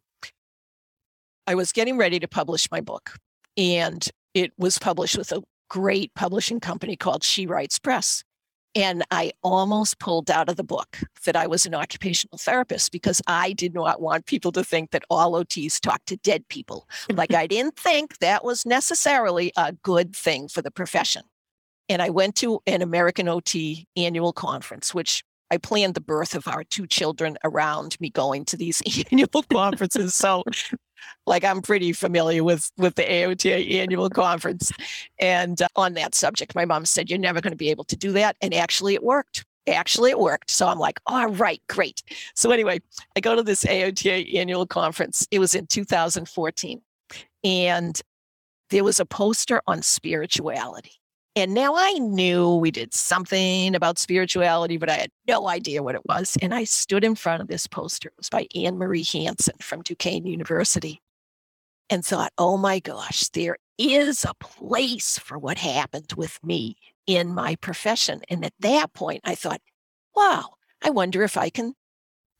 I 1.45 1.55
was 1.55 1.73
getting 1.73 1.97
ready 1.97 2.21
to 2.21 2.27
publish 2.27 2.71
my 2.71 2.79
book, 2.79 3.17
and 3.57 4.07
it 4.33 4.53
was 4.57 4.79
published 4.79 5.17
with 5.17 5.33
a 5.33 5.43
great 5.69 6.13
publishing 6.15 6.61
company 6.61 6.95
called 6.95 7.23
She 7.25 7.45
Writes 7.45 7.79
Press. 7.79 8.23
And 8.75 9.03
I 9.11 9.31
almost 9.43 9.99
pulled 9.99 10.31
out 10.31 10.49
of 10.49 10.55
the 10.55 10.63
book 10.63 10.99
that 11.25 11.35
I 11.35 11.45
was 11.45 11.65
an 11.65 11.75
occupational 11.75 12.39
therapist 12.39 12.91
because 12.91 13.21
I 13.27 13.53
did 13.53 13.73
not 13.73 14.01
want 14.01 14.25
people 14.25 14.51
to 14.53 14.63
think 14.63 14.91
that 14.91 15.03
all 15.09 15.33
OTs 15.33 15.79
talk 15.79 16.03
to 16.05 16.17
dead 16.17 16.47
people. 16.47 16.87
like 17.09 17.33
I 17.33 17.45
didn't 17.55 17.77
think 17.77 18.17
that 18.17 18.43
was 18.43 18.65
necessarily 18.65 19.51
a 19.55 19.73
good 19.73 20.15
thing 20.15 20.47
for 20.47 20.61
the 20.61 20.71
profession. 20.71 21.23
And 21.87 22.01
I 22.01 22.09
went 22.09 22.35
to 22.37 22.61
an 22.65 22.81
American 22.81 23.27
OT 23.27 23.87
annual 23.95 24.33
conference, 24.33 24.93
which 24.93 25.23
I 25.53 25.57
planned 25.57 25.93
the 25.93 26.01
birth 26.01 26.33
of 26.33 26.47
our 26.47 26.63
two 26.63 26.87
children 26.87 27.37
around 27.43 27.95
me 27.99 28.09
going 28.09 28.43
to 28.45 28.57
these 28.57 28.81
annual 29.11 29.43
conferences. 29.43 30.15
So 30.15 30.43
like 31.27 31.43
I'm 31.43 31.61
pretty 31.61 31.93
familiar 31.93 32.43
with 32.43 32.71
with 32.77 32.95
the 32.95 33.03
AOTA 33.03 33.75
annual 33.75 34.09
conference. 34.09 34.71
And 35.19 35.61
uh, 35.61 35.67
on 35.75 35.93
that 35.93 36.15
subject, 36.15 36.55
my 36.55 36.65
mom 36.65 36.85
said, 36.85 37.07
You're 37.07 37.19
never 37.19 37.39
going 37.39 37.51
to 37.51 37.57
be 37.57 37.69
able 37.69 37.83
to 37.85 37.95
do 37.95 38.11
that. 38.13 38.35
And 38.41 38.51
actually, 38.51 38.95
it 38.95 39.03
worked. 39.03 39.45
Actually, 39.67 40.09
it 40.09 40.19
worked. 40.19 40.49
So 40.49 40.67
I'm 40.67 40.79
like, 40.79 40.99
All 41.05 41.27
right, 41.27 41.61
great. 41.69 42.01
So, 42.33 42.49
anyway, 42.49 42.81
I 43.15 43.19
go 43.19 43.35
to 43.35 43.43
this 43.43 43.63
AOTA 43.63 44.35
annual 44.35 44.65
conference. 44.65 45.27
It 45.29 45.37
was 45.37 45.53
in 45.53 45.67
2014. 45.67 46.81
And 47.43 48.01
there 48.71 48.83
was 48.83 48.99
a 48.99 49.05
poster 49.05 49.61
on 49.67 49.83
spirituality. 49.83 51.02
And 51.35 51.55
now 51.55 51.73
I 51.75 51.93
knew 51.93 52.55
we 52.55 52.69
did 52.69 52.93
something 52.93 53.73
about 53.73 53.97
spirituality, 53.97 54.77
but 54.77 54.89
I 54.89 54.93
had 54.93 55.11
no 55.27 55.47
idea 55.47 55.81
what 55.81 55.95
it 55.95 56.05
was. 56.05 56.37
And 56.41 56.53
I 56.53 56.63
stood 56.63 57.03
in 57.03 57.15
front 57.15 57.41
of 57.41 57.47
this 57.47 57.65
poster. 57.65 58.09
It 58.09 58.17
was 58.17 58.29
by 58.29 58.45
Anne 58.55 58.77
Marie 58.77 59.03
Hansen 59.03 59.55
from 59.59 59.81
Duquesne 59.81 60.27
University 60.27 61.01
and 61.89 62.05
thought, 62.05 62.33
oh 62.37 62.57
my 62.57 62.79
gosh, 62.79 63.29
there 63.29 63.57
is 63.79 64.23
a 64.23 64.35
place 64.35 65.17
for 65.17 65.39
what 65.39 65.57
happened 65.57 66.13
with 66.15 66.39
me 66.43 66.75
in 67.07 67.33
my 67.33 67.55
profession. 67.55 68.21
And 68.29 68.45
at 68.45 68.53
that 68.59 68.93
point, 68.93 69.21
I 69.23 69.33
thought, 69.33 69.61
wow, 70.15 70.53
I 70.83 70.91
wonder 70.91 71.23
if 71.23 71.35
I 71.35 71.49
can 71.49 71.73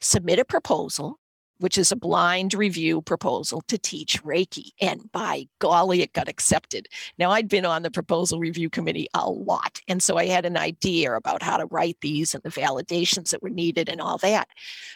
submit 0.02 0.38
a 0.38 0.46
proposal 0.46 1.18
which 1.64 1.78
is 1.78 1.94
a 1.94 1.96
blind 1.96 2.54
review 2.54 3.02
proposal 3.02 3.64
to 3.70 3.78
teach 3.78 4.22
Reiki. 4.22 4.72
And 4.82 5.10
by 5.14 5.48
golly, 5.60 6.02
it 6.02 6.12
got 6.12 6.28
accepted. 6.28 6.90
Now, 7.18 7.32
I'd 7.32 7.48
been 7.48 7.66
on 7.66 7.84
the 7.84 7.90
proposal 7.90 8.38
review 8.38 8.70
committee 8.70 9.08
a 9.14 9.30
lot. 9.30 9.80
And 9.88 10.04
so 10.04 10.18
I 10.18 10.26
had 10.26 10.46
an 10.46 10.58
idea 10.58 11.16
about 11.16 11.42
how 11.42 11.56
to 11.56 11.66
write 11.68 11.96
these 12.02 12.36
and 12.36 12.44
the 12.44 12.50
validations 12.50 13.30
that 13.30 13.42
were 13.42 13.50
needed 13.50 13.88
and 13.88 14.02
all 14.02 14.18
that. 14.18 14.50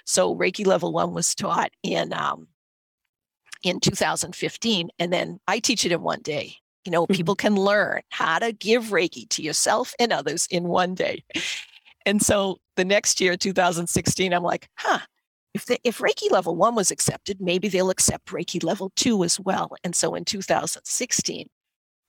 So 0.03 0.35
Reiki 0.35 0.67
level 0.67 0.91
one 0.91 1.13
was 1.13 1.33
taught 1.33 1.71
in, 1.83 2.11
um, 2.11 2.49
in 3.63 3.79
2015. 3.79 4.89
And 4.99 5.13
then 5.13 5.39
I 5.47 5.59
teach 5.59 5.85
it 5.85 5.93
in 5.93 6.01
one 6.01 6.21
day. 6.21 6.57
You 6.83 6.91
know, 6.91 7.03
mm-hmm. 7.05 7.13
people 7.13 7.35
can 7.35 7.55
learn 7.55 8.01
how 8.09 8.39
to 8.39 8.51
give 8.51 8.87
Reiki 8.87 9.29
to 9.29 9.41
yourself 9.41 9.93
and 10.01 10.11
others 10.11 10.49
in 10.51 10.67
one 10.67 10.95
day. 10.95 11.23
And 12.05 12.21
so 12.21 12.59
the 12.75 12.83
next 12.83 13.21
year, 13.21 13.37
2016, 13.37 14.33
I'm 14.33 14.43
like, 14.43 14.67
huh, 14.75 14.99
if, 15.53 15.65
the, 15.65 15.79
if 15.83 15.99
Reiki 15.99 16.29
level 16.31 16.55
one 16.55 16.75
was 16.75 16.91
accepted, 16.91 17.41
maybe 17.41 17.67
they'll 17.67 17.89
accept 17.89 18.27
Reiki 18.27 18.63
level 18.63 18.91
two 18.95 19.23
as 19.23 19.39
well. 19.39 19.71
And 19.83 19.95
so 19.95 20.15
in 20.15 20.25
2016, 20.25 21.47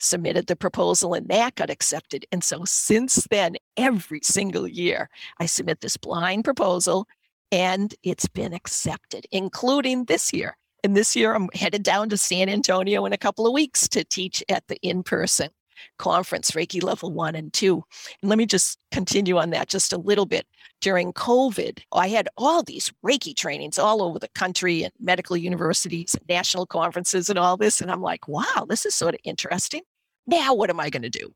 submitted 0.01 0.46
the 0.46 0.57
proposal 0.57 1.14
and 1.14 1.29
that 1.29 1.55
got 1.57 1.70
accepted. 1.70 2.24
And 2.31 2.42
so 2.42 2.64
since 2.64 3.27
then, 3.31 3.57
every 3.77 4.20
single 4.22 4.68
year, 4.68 5.09
I 5.38 5.46
submit 5.46 5.81
this 5.81 5.96
blind 5.96 6.44
proposal 6.44 7.07
and 7.51 7.94
it's 8.03 8.29
been 8.29 8.53
accepted, 8.53 9.27
including 9.33 10.05
this 10.05 10.33
year. 10.33 10.57
And 10.85 10.96
this 10.96 11.16
year, 11.16 11.35
I'm 11.35 11.48
headed 11.55 11.83
down 11.83 12.09
to 12.11 12.16
San 12.16 12.48
Antonio 12.48 13.05
in 13.05 13.12
a 13.12 13.18
couple 13.18 13.46
of 13.46 13.53
weeks 13.53 13.88
to 13.88 14.05
teach 14.05 14.44
at 14.48 14.66
the 14.68 14.77
in 14.77 15.03
person 15.03 15.51
conference, 15.98 16.52
Reiki 16.52 16.82
level 16.82 17.12
one 17.12 17.34
and 17.34 17.52
two. 17.52 17.82
And 18.22 18.28
let 18.28 18.38
me 18.38 18.46
just 18.46 18.78
continue 18.90 19.38
on 19.38 19.50
that 19.50 19.68
just 19.68 19.92
a 19.92 19.98
little 19.98 20.26
bit. 20.26 20.46
During 20.80 21.12
COVID, 21.12 21.80
I 21.92 22.08
had 22.08 22.28
all 22.36 22.62
these 22.62 22.92
Reiki 23.04 23.34
trainings 23.34 23.78
all 23.78 24.02
over 24.02 24.18
the 24.18 24.28
country 24.34 24.82
and 24.84 24.92
medical 25.00 25.36
universities 25.36 26.14
and 26.14 26.24
national 26.28 26.66
conferences 26.66 27.28
and 27.28 27.38
all 27.38 27.56
this. 27.56 27.80
And 27.80 27.90
I'm 27.90 28.02
like, 28.02 28.28
wow, 28.28 28.66
this 28.68 28.86
is 28.86 28.94
sort 28.94 29.14
of 29.14 29.20
interesting. 29.24 29.82
Now, 30.26 30.54
what 30.54 30.70
am 30.70 30.78
I 30.78 30.90
going 30.90 31.02
to 31.02 31.10
do? 31.10 31.32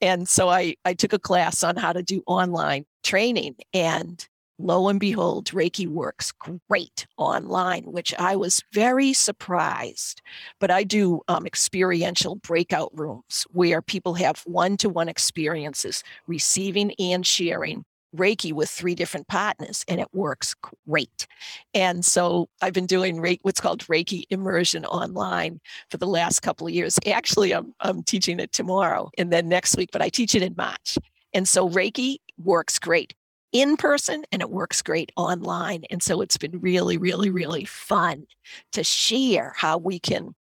And 0.00 0.28
so 0.28 0.48
I, 0.48 0.76
I 0.84 0.94
took 0.94 1.12
a 1.12 1.18
class 1.18 1.62
on 1.62 1.76
how 1.76 1.92
to 1.92 2.02
do 2.02 2.22
online 2.26 2.86
training. 3.04 3.56
And 3.74 4.26
lo 4.60 4.88
and 4.88 5.00
behold, 5.00 5.46
Reiki 5.46 5.86
works 5.86 6.32
great 6.68 7.06
online, 7.16 7.84
which 7.84 8.14
I 8.18 8.36
was 8.36 8.62
very 8.72 9.12
surprised. 9.12 10.22
But 10.58 10.70
I 10.70 10.84
do 10.84 11.20
um, 11.28 11.46
experiential 11.46 12.36
breakout 12.36 12.90
rooms 12.94 13.46
where 13.50 13.82
people 13.82 14.14
have 14.14 14.42
one 14.46 14.76
to 14.78 14.88
one 14.88 15.08
experiences, 15.08 16.02
receiving 16.26 16.92
and 16.98 17.26
sharing 17.26 17.84
Reiki 18.16 18.52
with 18.52 18.68
three 18.68 18.94
different 18.94 19.28
partners, 19.28 19.84
and 19.88 20.00
it 20.00 20.08
works 20.12 20.54
great. 20.86 21.26
And 21.74 22.04
so 22.04 22.48
I've 22.60 22.72
been 22.72 22.86
doing 22.86 23.38
what's 23.42 23.60
called 23.60 23.86
Reiki 23.86 24.24
immersion 24.30 24.84
online 24.84 25.60
for 25.90 25.96
the 25.96 26.08
last 26.08 26.40
couple 26.40 26.66
of 26.66 26.72
years. 26.72 26.98
Actually, 27.06 27.52
I'm, 27.52 27.72
I'm 27.80 28.02
teaching 28.02 28.40
it 28.40 28.52
tomorrow 28.52 29.10
and 29.16 29.32
then 29.32 29.48
next 29.48 29.76
week, 29.76 29.90
but 29.92 30.02
I 30.02 30.08
teach 30.08 30.34
it 30.34 30.42
in 30.42 30.54
March. 30.56 30.98
And 31.32 31.48
so 31.48 31.68
Reiki 31.68 32.16
works 32.36 32.78
great 32.78 33.14
in 33.52 33.76
person 33.76 34.24
and 34.32 34.42
it 34.42 34.50
works 34.50 34.82
great 34.82 35.10
online. 35.16 35.84
And 35.90 36.02
so 36.02 36.20
it's 36.20 36.36
been 36.36 36.60
really, 36.60 36.98
really, 36.98 37.30
really 37.30 37.64
fun 37.64 38.26
to 38.72 38.84
share 38.84 39.54
how 39.56 39.78
we 39.78 39.98
can 39.98 40.34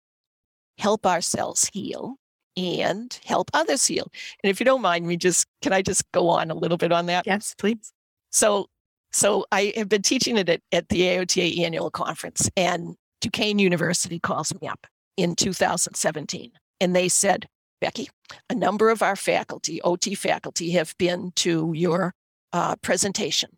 help 0.77 1.05
ourselves 1.05 1.69
heal 1.73 2.15
and 2.55 3.19
help 3.25 3.49
others 3.53 3.85
heal. 3.85 4.11
And 4.43 4.49
if 4.49 4.59
you 4.59 4.65
don't 4.65 4.81
mind 4.81 5.07
me 5.07 5.17
just 5.17 5.47
can 5.61 5.73
I 5.73 5.81
just 5.81 6.09
go 6.11 6.29
on 6.29 6.51
a 6.51 6.55
little 6.55 6.77
bit 6.77 6.91
on 6.91 7.05
that? 7.07 7.25
Yes, 7.25 7.55
please. 7.57 7.93
So 8.31 8.67
so 9.11 9.45
I 9.51 9.73
have 9.75 9.89
been 9.89 10.03
teaching 10.03 10.37
it 10.37 10.49
at, 10.49 10.61
at 10.71 10.89
the 10.89 11.01
AOTA 11.01 11.59
annual 11.61 11.89
conference 11.89 12.49
and 12.55 12.95
Duquesne 13.21 13.59
University 13.59 14.19
calls 14.19 14.53
me 14.61 14.67
up 14.67 14.85
in 15.17 15.35
2017 15.35 16.51
and 16.79 16.95
they 16.95 17.09
said, 17.09 17.47
Becky, 17.81 18.09
a 18.49 18.55
number 18.55 18.89
of 18.89 19.01
our 19.01 19.15
faculty, 19.15 19.81
OT 19.81 20.15
faculty, 20.15 20.71
have 20.71 20.93
been 20.97 21.31
to 21.37 21.71
your 21.73 22.13
uh, 22.53 22.75
presentation 22.77 23.49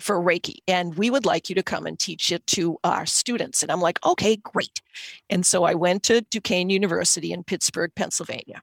for 0.00 0.20
Reiki, 0.20 0.56
and 0.66 0.96
we 0.96 1.10
would 1.10 1.26
like 1.26 1.48
you 1.48 1.54
to 1.54 1.62
come 1.62 1.86
and 1.86 1.98
teach 1.98 2.32
it 2.32 2.46
to 2.48 2.78
our 2.82 3.06
students. 3.06 3.62
And 3.62 3.70
I'm 3.70 3.80
like, 3.80 4.04
okay, 4.04 4.36
great. 4.36 4.80
And 5.28 5.44
so 5.44 5.64
I 5.64 5.74
went 5.74 6.02
to 6.04 6.22
Duquesne 6.22 6.70
University 6.70 7.32
in 7.32 7.44
Pittsburgh, 7.44 7.92
Pennsylvania. 7.94 8.62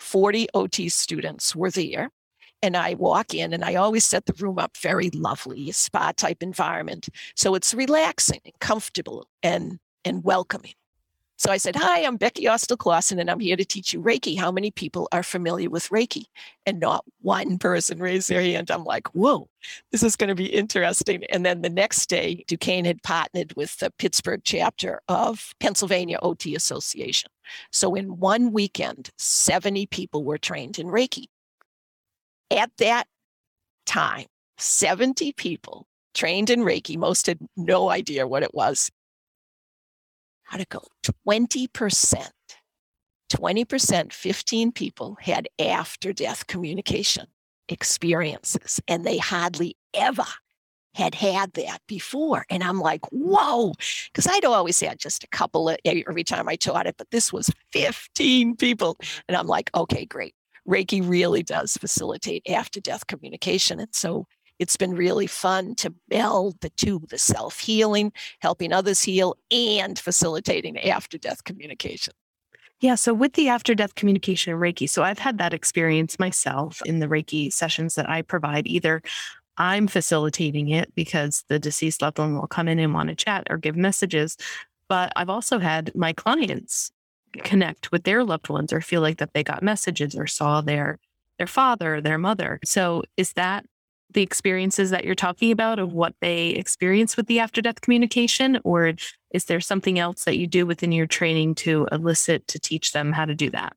40 0.00 0.48
OT 0.54 0.88
students 0.88 1.54
were 1.54 1.70
there. 1.70 2.10
And 2.60 2.76
I 2.76 2.94
walk 2.94 3.34
in 3.34 3.52
and 3.52 3.64
I 3.64 3.76
always 3.76 4.04
set 4.04 4.26
the 4.26 4.32
room 4.32 4.58
up 4.58 4.76
very 4.76 5.10
lovely, 5.10 5.70
spa 5.70 6.12
type 6.16 6.42
environment. 6.42 7.08
So 7.36 7.54
it's 7.54 7.72
relaxing 7.72 8.40
and 8.44 8.54
comfortable 8.58 9.28
and, 9.44 9.78
and 10.04 10.24
welcoming. 10.24 10.74
So 11.38 11.52
I 11.52 11.56
said, 11.56 11.76
Hi, 11.76 12.04
I'm 12.04 12.16
Becky 12.16 12.48
Austill 12.48 12.76
Clausen, 12.76 13.20
and 13.20 13.30
I'm 13.30 13.38
here 13.38 13.56
to 13.56 13.64
teach 13.64 13.92
you 13.92 14.02
Reiki. 14.02 14.36
How 14.36 14.50
many 14.50 14.72
people 14.72 15.08
are 15.12 15.22
familiar 15.22 15.70
with 15.70 15.88
Reiki? 15.88 16.24
And 16.66 16.80
not 16.80 17.04
one 17.20 17.58
person 17.58 18.00
raised 18.00 18.28
their 18.28 18.42
hand. 18.42 18.72
I'm 18.72 18.82
like, 18.82 19.06
Whoa, 19.14 19.48
this 19.92 20.02
is 20.02 20.16
going 20.16 20.28
to 20.28 20.34
be 20.34 20.46
interesting. 20.46 21.22
And 21.30 21.46
then 21.46 21.62
the 21.62 21.70
next 21.70 22.08
day, 22.08 22.44
Duquesne 22.48 22.84
had 22.84 23.04
partnered 23.04 23.54
with 23.54 23.78
the 23.78 23.92
Pittsburgh 23.98 24.40
chapter 24.42 25.00
of 25.08 25.54
Pennsylvania 25.60 26.18
OT 26.22 26.56
Association. 26.56 27.30
So 27.70 27.94
in 27.94 28.18
one 28.18 28.52
weekend, 28.52 29.10
70 29.16 29.86
people 29.86 30.24
were 30.24 30.38
trained 30.38 30.80
in 30.80 30.88
Reiki. 30.88 31.26
At 32.50 32.72
that 32.78 33.06
time, 33.86 34.26
70 34.56 35.32
people 35.34 35.86
trained 36.14 36.50
in 36.50 36.60
Reiki, 36.62 36.96
most 36.98 37.26
had 37.26 37.38
no 37.56 37.90
idea 37.90 38.26
what 38.26 38.42
it 38.42 38.52
was 38.52 38.90
go 40.68 40.82
20%. 41.28 42.30
20%, 43.30 44.12
15 44.12 44.72
people 44.72 45.16
had 45.20 45.48
after 45.58 46.12
death 46.12 46.46
communication 46.46 47.26
experiences, 47.68 48.80
and 48.88 49.04
they 49.04 49.18
hardly 49.18 49.76
ever 49.92 50.24
had 50.94 51.14
had 51.14 51.52
that 51.52 51.78
before. 51.86 52.44
And 52.50 52.62
I'm 52.62 52.80
like, 52.80 53.04
whoa, 53.12 53.74
because 54.12 54.26
I'd 54.26 54.44
always 54.44 54.80
had 54.80 54.98
just 54.98 55.24
a 55.24 55.28
couple 55.28 55.68
of, 55.68 55.76
every 55.84 56.24
time 56.24 56.48
I 56.48 56.56
taught 56.56 56.86
it, 56.86 56.96
but 56.96 57.10
this 57.10 57.32
was 57.32 57.50
15 57.72 58.56
people. 58.56 58.96
And 59.28 59.36
I'm 59.36 59.46
like, 59.46 59.70
okay, 59.76 60.06
great. 60.06 60.34
Reiki 60.66 61.06
really 61.06 61.42
does 61.42 61.76
facilitate 61.76 62.48
after 62.48 62.80
death 62.80 63.06
communication. 63.06 63.78
And 63.80 63.94
so 63.94 64.26
it's 64.58 64.76
been 64.76 64.94
really 64.94 65.26
fun 65.26 65.74
to 65.76 65.94
meld 66.10 66.60
the 66.60 66.70
two 66.70 67.00
the 67.08 67.18
self 67.18 67.58
healing, 67.58 68.12
helping 68.40 68.72
others 68.72 69.02
heal, 69.02 69.36
and 69.50 69.98
facilitating 69.98 70.78
after 70.78 71.18
death 71.18 71.44
communication. 71.44 72.14
Yeah. 72.80 72.94
So 72.94 73.12
with 73.12 73.32
the 73.32 73.48
after 73.48 73.74
death 73.74 73.96
communication 73.96 74.52
in 74.52 74.60
Reiki, 74.60 74.88
so 74.88 75.02
I've 75.02 75.18
had 75.18 75.38
that 75.38 75.52
experience 75.52 76.18
myself 76.18 76.80
in 76.86 77.00
the 77.00 77.08
Reiki 77.08 77.52
sessions 77.52 77.96
that 77.96 78.08
I 78.08 78.22
provide. 78.22 78.68
Either 78.68 79.02
I'm 79.56 79.88
facilitating 79.88 80.68
it 80.68 80.94
because 80.94 81.44
the 81.48 81.58
deceased 81.58 82.02
loved 82.02 82.18
one 82.18 82.36
will 82.36 82.46
come 82.46 82.68
in 82.68 82.78
and 82.78 82.94
want 82.94 83.08
to 83.08 83.16
chat 83.16 83.48
or 83.50 83.58
give 83.58 83.76
messages. 83.76 84.36
But 84.88 85.12
I've 85.16 85.28
also 85.28 85.58
had 85.58 85.92
my 85.96 86.12
clients 86.12 86.92
connect 87.38 87.90
with 87.90 88.04
their 88.04 88.24
loved 88.24 88.48
ones 88.48 88.72
or 88.72 88.80
feel 88.80 89.00
like 89.00 89.18
that 89.18 89.34
they 89.34 89.42
got 89.42 89.62
messages 89.62 90.14
or 90.14 90.26
saw 90.26 90.60
their 90.60 90.98
their 91.38 91.46
father, 91.46 92.00
their 92.00 92.18
mother. 92.18 92.58
So 92.64 93.02
is 93.16 93.32
that 93.34 93.64
the 94.12 94.22
experiences 94.22 94.90
that 94.90 95.04
you're 95.04 95.14
talking 95.14 95.52
about 95.52 95.78
of 95.78 95.92
what 95.92 96.14
they 96.20 96.48
experience 96.48 97.16
with 97.16 97.26
the 97.26 97.40
after 97.40 97.60
death 97.60 97.80
communication? 97.80 98.58
Or 98.64 98.94
is 99.32 99.44
there 99.44 99.60
something 99.60 99.98
else 99.98 100.24
that 100.24 100.38
you 100.38 100.46
do 100.46 100.66
within 100.66 100.92
your 100.92 101.06
training 101.06 101.56
to 101.56 101.86
elicit 101.92 102.46
to 102.48 102.58
teach 102.58 102.92
them 102.92 103.12
how 103.12 103.24
to 103.24 103.34
do 103.34 103.50
that? 103.50 103.74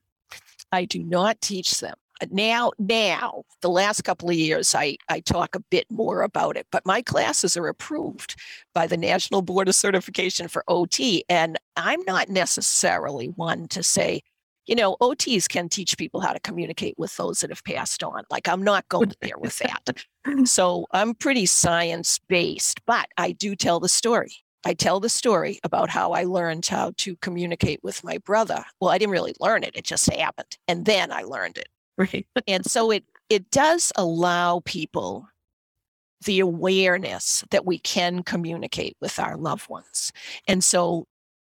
I 0.72 0.86
do 0.86 1.04
not 1.04 1.42
teach 1.42 1.80
them. 1.80 1.96
Uh, 2.22 2.28
now, 2.32 2.72
now, 2.78 3.44
the 3.62 3.70
last 3.70 4.04
couple 4.04 4.30
of 4.30 4.36
years, 4.36 4.74
I, 4.76 4.98
I 5.10 5.20
talk 5.20 5.56
a 5.56 5.60
bit 5.60 5.86
more 5.90 6.22
about 6.22 6.56
it, 6.56 6.68
but 6.72 6.86
my 6.86 7.02
classes 7.02 7.58
are 7.58 7.68
approved 7.68 8.36
by 8.74 8.88
the 8.88 8.98
National 8.98 9.42
Board 9.42 9.68
of 9.68 9.76
Certification 9.76 10.48
for 10.48 10.64
OT. 10.68 11.26
And 11.28 11.60
I'm 11.76 12.02
not 12.04 12.30
necessarily 12.30 13.28
one 13.28 13.68
to 13.70 13.84
say, 13.84 14.22
you 14.66 14.76
know, 14.76 14.96
OTs 15.02 15.48
can 15.50 15.70
teach 15.70 15.98
people 15.98 16.22
how 16.22 16.34
to 16.34 16.40
communicate 16.40 16.96
with 16.98 17.16
those 17.18 17.40
that 17.40 17.50
have 17.50 17.64
passed 17.64 18.04
on. 18.04 18.24
Like, 18.30 18.48
I'm 18.48 18.64
not 18.64 18.88
going 18.90 19.14
there 19.22 19.38
with 19.38 19.60
that. 19.60 20.48
so 20.48 20.88
I'm 20.92 21.14
pretty 21.14 21.46
science 21.46 22.20
based, 22.20 22.86
but 22.86 23.08
I 23.18 23.32
do 23.32 23.56
tell 23.56 23.80
the 23.80 23.90
story. 23.90 24.34
I 24.64 24.74
tell 24.74 25.00
the 25.00 25.10
story 25.10 25.60
about 25.64 25.90
how 25.90 26.12
I 26.12 26.24
learned 26.24 26.68
how 26.68 26.92
to 26.98 27.16
communicate 27.18 27.84
with 27.84 28.04
my 28.04 28.20
brother. 28.20 28.64
Well, 28.80 28.92
I 28.92 29.00
didn't 29.00 29.12
really 29.12 29.34
learn 29.40 29.64
it, 29.64 29.76
it 29.76 29.86
just 29.86 30.12
happened. 30.14 30.58
And 30.68 30.86
then 30.86 31.12
I 31.12 31.24
learned 31.24 31.58
it. 31.58 31.68
Right. 31.98 32.26
and 32.48 32.66
so 32.66 32.90
it 32.90 33.04
it 33.30 33.52
does 33.52 33.92
allow 33.96 34.62
people 34.66 35.28
the 36.26 36.40
awareness 36.40 37.44
that 37.52 37.66
we 37.66 37.80
can 37.80 38.24
communicate 38.24 38.96
with 39.02 39.18
our 39.20 39.38
loved 39.38 39.70
ones. 39.70 40.12
And 40.48 40.64
so 40.64 41.06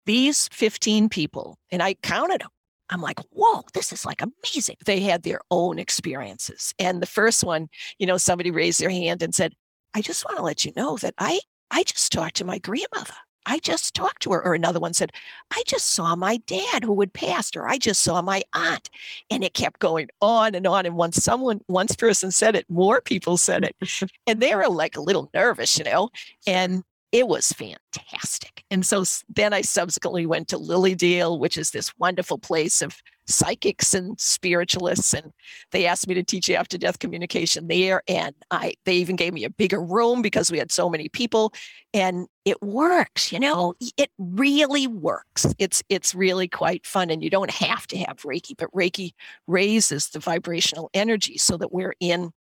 these 0.06 0.50
15 0.52 1.10
people, 1.10 1.58
and 1.72 1.82
I 1.82 1.96
counted 1.96 2.42
them, 2.42 2.50
I'm 2.90 3.02
like, 3.02 3.20
whoa, 3.32 3.64
this 3.74 3.92
is 3.92 4.06
like 4.06 4.22
amazing. 4.22 4.78
They 4.86 5.02
had 5.02 5.24
their 5.24 5.42
own 5.52 5.80
experiences. 5.80 6.74
And 6.80 7.02
the 7.02 7.08
first 7.08 7.44
one, 7.44 7.70
you 8.00 8.08
know, 8.08 8.18
somebody 8.18 8.52
raised 8.52 8.80
their 8.80 8.90
hand 8.90 9.22
and 9.22 9.34
said, 9.34 9.54
I 9.94 10.02
just 10.02 10.26
want 10.26 10.38
to 10.38 10.44
let 10.44 10.66
you 10.66 10.72
know 10.76 10.98
that 10.98 11.14
I 11.18 11.40
I 11.72 11.84
just 11.84 12.12
talked 12.12 12.36
to 12.38 12.46
my 12.46 12.58
grandmother. 12.58 13.14
I 13.46 13.60
just 13.60 13.96
talked 13.96 14.22
to 14.24 14.32
her. 14.32 14.44
Or 14.44 14.54
another 14.54 14.80
one 14.80 14.94
said, 14.94 15.12
I 15.52 15.64
just 15.66 15.88
saw 15.88 16.16
my 16.16 16.38
dad 16.38 16.84
who 16.84 17.00
had 17.00 17.14
passed, 17.14 17.56
or 17.58 17.68
I 17.68 17.78
just 17.78 18.02
saw 18.02 18.22
my 18.22 18.44
aunt. 18.54 18.90
And 19.30 19.44
it 19.44 19.54
kept 19.54 19.80
going 19.80 20.10
on 20.22 20.56
and 20.56 20.68
on. 20.68 20.86
And 20.86 20.96
once 20.96 21.18
someone, 21.24 21.62
once 21.68 21.96
person 21.96 22.32
said 22.32 22.56
it, 22.56 22.66
more 22.70 23.02
people 23.02 23.38
said 23.38 23.64
it. 23.64 24.12
and 24.28 24.40
they 24.40 24.56
were 24.56 24.68
like 24.68 24.98
a 24.98 25.02
little 25.02 25.30
nervous, 25.34 25.78
you 25.78 25.84
know. 25.86 26.10
And 26.46 26.84
it 27.12 27.28
was 27.28 27.52
fantastic. 27.52 28.59
And 28.72 28.86
so 28.86 29.04
then 29.28 29.54
I 29.54 29.62
subsequently 29.62 30.26
went 30.26 30.48
to 30.50 30.58
Lily 30.58 30.96
Dale, 30.96 31.40
which 31.40 31.58
is 31.58 31.72
this 31.72 31.92
wonderful 31.98 32.38
place 32.38 32.82
of 32.82 33.02
psychics 33.26 33.94
and 33.94 34.20
spiritualists. 34.20 35.14
And 35.14 35.32
they 35.72 35.86
asked 35.86 36.08
me 36.08 36.14
to 36.16 36.24
teach 36.24 36.50
after 36.50 36.78
death 36.78 37.00
communication 37.00 37.68
there. 37.68 38.02
And 38.08 38.36
I 38.52 38.74
they 38.86 38.96
even 38.96 39.16
gave 39.16 39.34
me 39.34 39.44
a 39.44 39.50
bigger 39.50 39.82
room 39.82 40.22
because 40.22 40.52
we 40.52 40.58
had 40.58 40.72
so 40.72 40.90
many 40.90 41.10
people. 41.10 41.54
And 41.94 42.28
it 42.46 42.62
works, 42.62 43.32
you 43.32 43.40
know, 43.40 43.74
it 43.98 44.12
really 44.18 44.88
works. 44.88 45.48
It's 45.58 45.84
it's 45.90 46.14
really 46.14 46.48
quite 46.48 46.86
fun. 46.86 47.10
And 47.10 47.24
you 47.24 47.30
don't 47.30 47.52
have 47.52 47.88
to 47.88 47.98
have 47.98 48.22
Reiki, 48.22 48.56
but 48.58 48.72
Reiki 48.72 49.12
raises 49.48 50.10
the 50.10 50.20
vibrational 50.20 50.90
energy 50.94 51.38
so 51.38 51.58
that 51.58 51.72
we're 51.72 51.96
in 52.00 52.32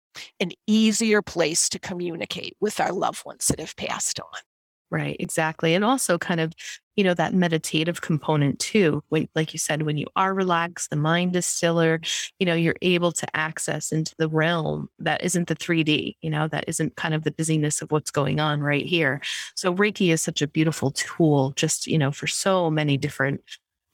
an 0.40 0.50
easier 0.66 1.22
place 1.22 1.68
to 1.68 1.78
communicate 1.78 2.56
with 2.60 2.80
our 2.80 2.92
loved 2.92 3.24
ones 3.24 3.46
that 3.48 3.60
have 3.60 3.76
passed 3.76 4.20
on. 4.20 4.47
Right, 4.90 5.16
exactly. 5.20 5.74
And 5.74 5.84
also 5.84 6.16
kind 6.16 6.40
of, 6.40 6.54
you 6.96 7.04
know, 7.04 7.12
that 7.12 7.34
meditative 7.34 8.00
component 8.00 8.58
too. 8.58 9.02
When, 9.10 9.28
like 9.34 9.52
you 9.52 9.58
said, 9.58 9.82
when 9.82 9.98
you 9.98 10.06
are 10.16 10.32
relaxed, 10.32 10.88
the 10.88 10.96
mind 10.96 11.36
is 11.36 11.44
stiller, 11.44 12.00
you 12.38 12.46
know, 12.46 12.54
you're 12.54 12.74
able 12.80 13.12
to 13.12 13.36
access 13.36 13.92
into 13.92 14.14
the 14.18 14.30
realm 14.30 14.88
that 14.98 15.22
isn't 15.22 15.46
the 15.48 15.54
3D, 15.54 16.16
you 16.22 16.30
know, 16.30 16.48
that 16.48 16.64
isn't 16.68 16.96
kind 16.96 17.12
of 17.12 17.24
the 17.24 17.30
busyness 17.32 17.82
of 17.82 17.92
what's 17.92 18.10
going 18.10 18.40
on 18.40 18.60
right 18.62 18.86
here. 18.86 19.20
So 19.56 19.74
Reiki 19.74 20.10
is 20.10 20.22
such 20.22 20.40
a 20.40 20.48
beautiful 20.48 20.92
tool 20.92 21.52
just, 21.54 21.86
you 21.86 21.98
know, 21.98 22.10
for 22.10 22.26
so 22.26 22.70
many 22.70 22.96
different 22.96 23.42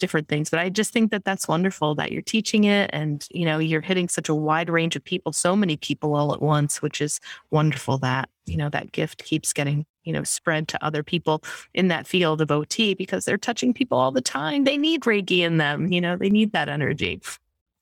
different 0.00 0.26
things 0.28 0.50
but 0.50 0.58
i 0.58 0.68
just 0.68 0.92
think 0.92 1.12
that 1.12 1.24
that's 1.24 1.46
wonderful 1.46 1.94
that 1.94 2.10
you're 2.10 2.20
teaching 2.20 2.64
it 2.64 2.90
and 2.92 3.26
you 3.30 3.44
know 3.44 3.58
you're 3.58 3.80
hitting 3.80 4.08
such 4.08 4.28
a 4.28 4.34
wide 4.34 4.68
range 4.68 4.96
of 4.96 5.04
people 5.04 5.32
so 5.32 5.54
many 5.54 5.76
people 5.76 6.16
all 6.16 6.34
at 6.34 6.42
once 6.42 6.82
which 6.82 7.00
is 7.00 7.20
wonderful 7.52 7.96
that 7.96 8.28
you 8.44 8.56
know 8.56 8.68
that 8.68 8.90
gift 8.90 9.24
keeps 9.24 9.52
getting 9.52 9.86
you 10.04 10.12
know 10.12 10.22
spread 10.22 10.68
to 10.68 10.84
other 10.84 11.02
people 11.02 11.42
in 11.72 11.88
that 11.88 12.06
field 12.06 12.40
of 12.40 12.48
ot 12.48 12.96
because 12.96 13.24
they're 13.24 13.38
touching 13.38 13.72
people 13.72 13.98
all 13.98 14.12
the 14.12 14.20
time 14.20 14.64
they 14.64 14.76
need 14.76 15.02
reiki 15.02 15.38
in 15.38 15.56
them 15.58 15.92
you 15.92 16.00
know 16.00 16.16
they 16.16 16.30
need 16.30 16.52
that 16.52 16.68
energy 16.68 17.20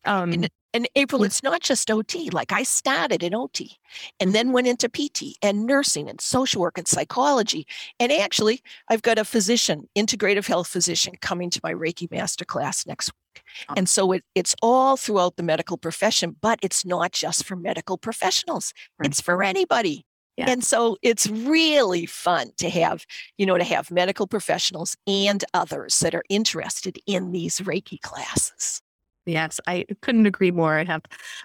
um 0.05 0.33
and, 0.33 0.49
and 0.75 0.89
April, 0.97 1.23
it's 1.23 1.43
not 1.43 1.61
just 1.61 1.91
OT. 1.91 2.31
Like 2.31 2.51
I 2.51 2.63
started 2.63 3.23
in 3.23 3.35
OT 3.35 3.77
and 4.19 4.35
then 4.35 4.53
went 4.53 4.67
into 4.67 4.89
PT 4.89 5.37
and 5.43 5.67
nursing 5.67 6.09
and 6.09 6.21
social 6.21 6.63
work 6.63 6.79
and 6.79 6.89
psychology. 6.89 7.67
And 8.01 8.11
actually, 8.11 8.63
I've 8.89 9.03
got 9.03 9.19
a 9.19 9.25
physician, 9.25 9.89
integrative 9.97 10.47
health 10.47 10.69
physician, 10.69 11.15
coming 11.21 11.51
to 11.51 11.61
my 11.63 11.75
Reiki 11.75 12.09
masterclass 12.09 12.87
next 12.87 13.11
week. 13.11 13.45
Oh. 13.69 13.75
And 13.77 13.89
so 13.89 14.13
it, 14.13 14.25
it's 14.35 14.55
all 14.63 14.97
throughout 14.97 15.37
the 15.37 15.43
medical 15.43 15.77
profession, 15.77 16.37
but 16.41 16.59
it's 16.63 16.87
not 16.87 17.13
just 17.13 17.45
for 17.45 17.55
medical 17.55 17.99
professionals, 17.99 18.73
it's 19.05 19.21
for 19.21 19.43
anybody. 19.43 20.07
Yeah. 20.43 20.51
And 20.51 20.65
so 20.65 20.97
it's 21.03 21.29
really 21.29 22.07
fun 22.07 22.51
to 22.59 22.69
have, 22.71 23.05
you 23.39 23.47
know, 23.47 23.57
to 23.57 23.65
have 23.65 23.91
medical 23.91 24.27
professionals 24.27 24.97
and 25.07 25.45
others 25.55 26.01
that 26.01 26.15
are 26.15 26.25
interested 26.29 26.99
in 27.07 27.33
these 27.33 27.61
Reiki 27.61 28.01
classes. 28.01 28.83
Yes, 29.27 29.61
I 29.67 29.87
couldn't 30.01 30.27
agree 30.27 30.51
more. 30.51 30.79
I 30.79 30.85
have 30.85 31.03